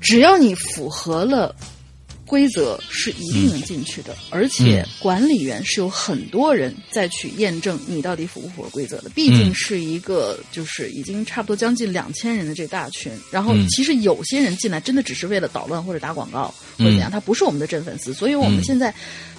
[0.00, 1.54] 只要你符合了
[2.26, 4.16] 规则，是一定能进去的。
[4.30, 9.10] 而且嗯管理员是有很多人再去验证你到底符不符合规则的。
[9.10, 18.94] 毕竟嗯是一个就是已经差不多将近两千人的这大群，然后嗯其实有些人进来真的只是为了捣乱或者打广告或者怎样，他不是我们的真粉丝，所以我们嗯现在。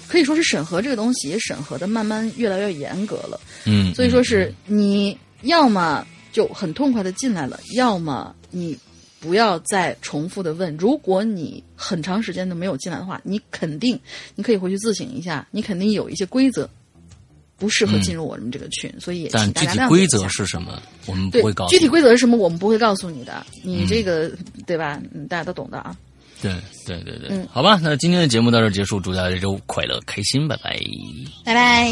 [0.08, 8.78] 可以说是审核这个东西也审核的慢慢越来越严格了，嗯，所以说是你要么就很痛快的进来了，要么你
[9.26, 10.78] 不要再重复的问。
[10.78, 14.00] 如果你很长时间都没有进来的话，你肯定
[14.36, 16.70] 你可以回去自省一下，你肯定有一些规则
[17.58, 23.44] 不适合进入我们这个群，所以也请但具大家体规则谅解一下是什么，我们不对会告诉具体规则是什么，我们不会告诉你的。
[23.64, 24.32] 你嗯这个、
[24.68, 25.02] 对吧？
[25.16, 25.98] 嗯，大家都懂的啊。
[26.42, 26.54] 对
[26.86, 30.80] 对对对，嗯好吧，那今天的节目到这结束，祝大家这周快乐开心，拜拜。
[31.44, 31.90] 拜拜。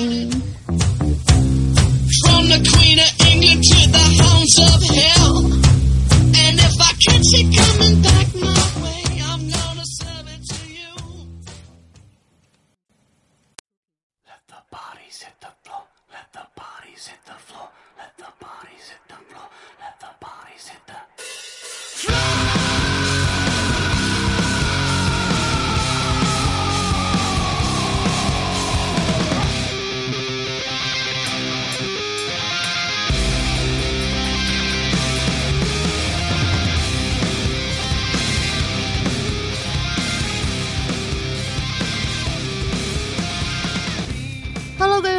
[2.26, 5.83] From the Queen of England to the hounds of hell.
[7.06, 8.53] Can't you coming back,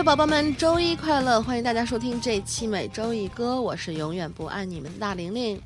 [0.04, 1.40] 宝宝们，周一快乐！
[1.42, 5.58] 欢迎大家收听这期每周一歌，我是永远不爱你们的大玲玲。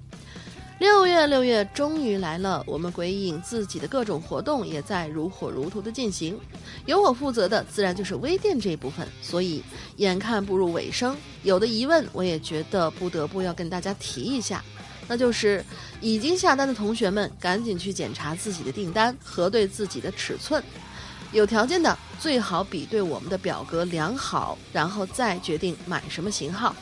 [0.79, 6.39] 六月，六月终于来了，我们鬼影自己的各种活动也在如火如荼的进行。
[6.87, 9.61] 由我负责的自然就是微店这一部分，所以
[9.97, 14.65] 眼看步入尾声，有的疑问我也觉得不得不要跟大家提一下，
[15.09, 15.65] 那就是
[16.01, 20.63] 已经下单的同学们，赶紧去检查自己的订单，核对自己的尺寸。
[21.33, 26.75] 有条件的最好比对我们的表格量好，然后再决定买什么型号。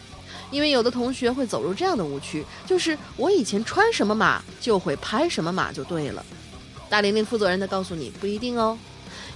[0.52, 6.24] 因为有的同学会走入这样的误区，就是我以前穿什么码就会拍什么码就对了。
[6.88, 8.78] 大玲玲负责任的告诉你，不一定哦。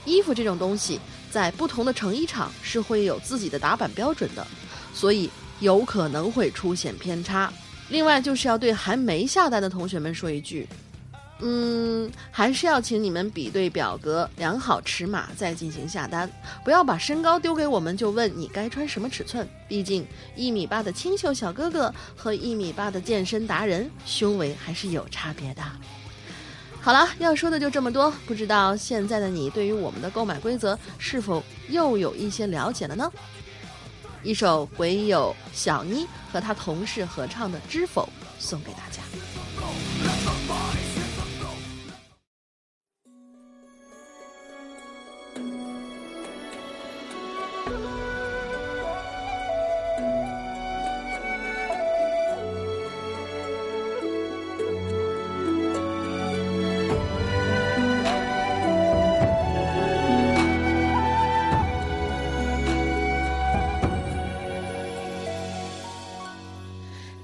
[0.04, 1.00] 衣服这种东西，
[1.30, 4.46] 在不同的成衣厂是会有自己的打版标准的，
[4.94, 5.28] 所以
[5.58, 7.52] 有可能会出现偏差。
[7.88, 10.68] 另外，就是要对还没下单的同学们说一句。
[11.42, 16.30] 嗯，还是要请你们比对表格，量好尺码再进行下单，
[16.64, 19.48] 不要把身高丢给我们就问你该穿什么尺寸。
[19.66, 20.06] 毕竟
[20.36, 25.62] 一米八的清秀小哥哥和一米八的健身达人，胸围还是有差别的。
[26.82, 33.10] 好了，要说的就这么多，不知道现在的你对于我们的购买规则是否又有一些了解了呢？
[34.22, 38.06] 一首鬼友小妮和他同事合唱的《知否》
[38.38, 39.00] 送给大家。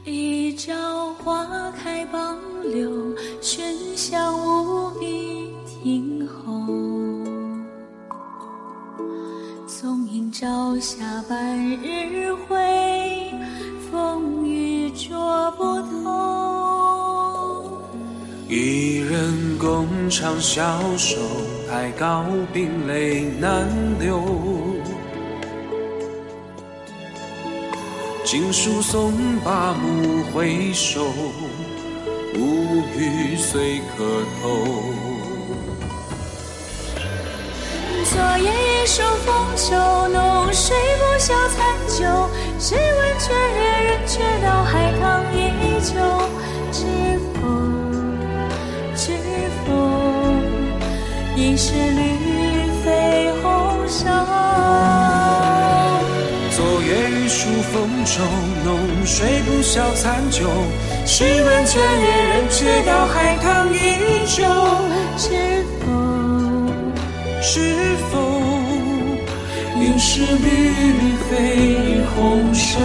[0.09, 0.73] 一朝
[1.15, 2.89] 花开傍柳，
[3.43, 6.65] 喧香无比听候。
[9.67, 13.35] 纵饮朝霞半日晖，
[13.91, 15.65] 风雨捉不
[16.05, 17.81] 透。
[18.49, 21.17] 一人共长消瘦，
[21.69, 23.69] 太高冰泪难
[23.99, 24.23] 流。
[28.39, 31.07] 经书送罢目回首，
[32.35, 34.05] 无语随可
[34.43, 34.61] 偷。
[38.05, 39.75] 昨夜一树风秋，
[40.09, 42.05] 浓睡不消残酒。
[42.61, 45.35] 试问卷帘人，却道海棠依
[45.81, 45.95] 旧。
[46.71, 46.85] 知
[47.33, 47.41] 否？
[48.95, 49.17] 知
[49.65, 49.73] 否？
[51.37, 52.05] 应是绿
[52.85, 54.05] 肥红瘦。
[57.77, 58.25] 梦中，
[58.65, 60.49] 浓睡不消残酒。
[61.05, 63.77] 试问卷帘人，却道海棠依
[64.27, 64.45] 旧。
[65.19, 65.85] 知否？
[67.43, 67.61] 是
[68.11, 68.19] 否
[69.79, 72.81] 应是绿肥红瘦？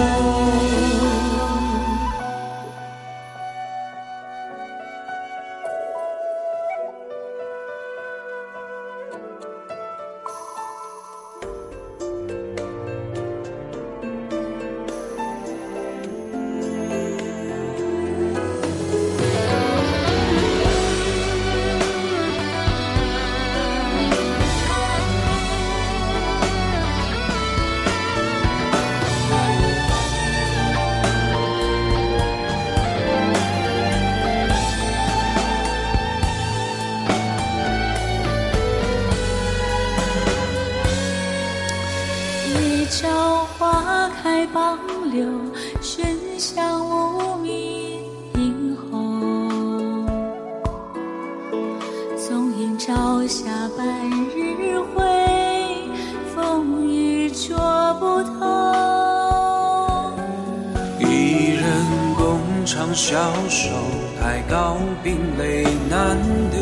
[65.04, 66.18] 冰泪难
[66.52, 66.62] 留。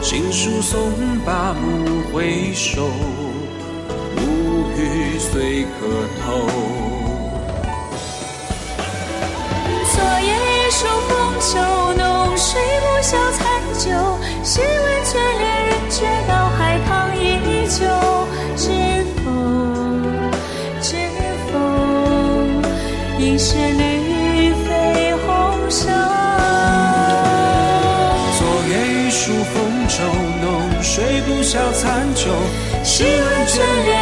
[0.00, 0.92] 情书送
[1.24, 2.88] 罢暮回首，
[4.16, 4.18] 无
[4.76, 5.68] 语随可
[6.22, 6.69] 偷。
[33.52, 33.99] 试问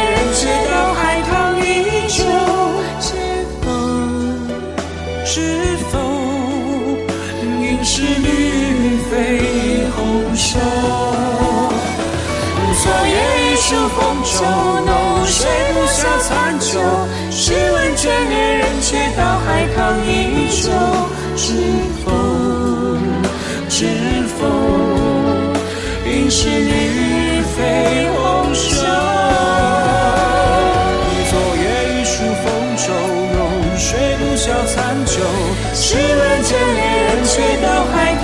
[33.99, 35.19] 也不消残酒
[35.73, 38.15] 试然千里人却都还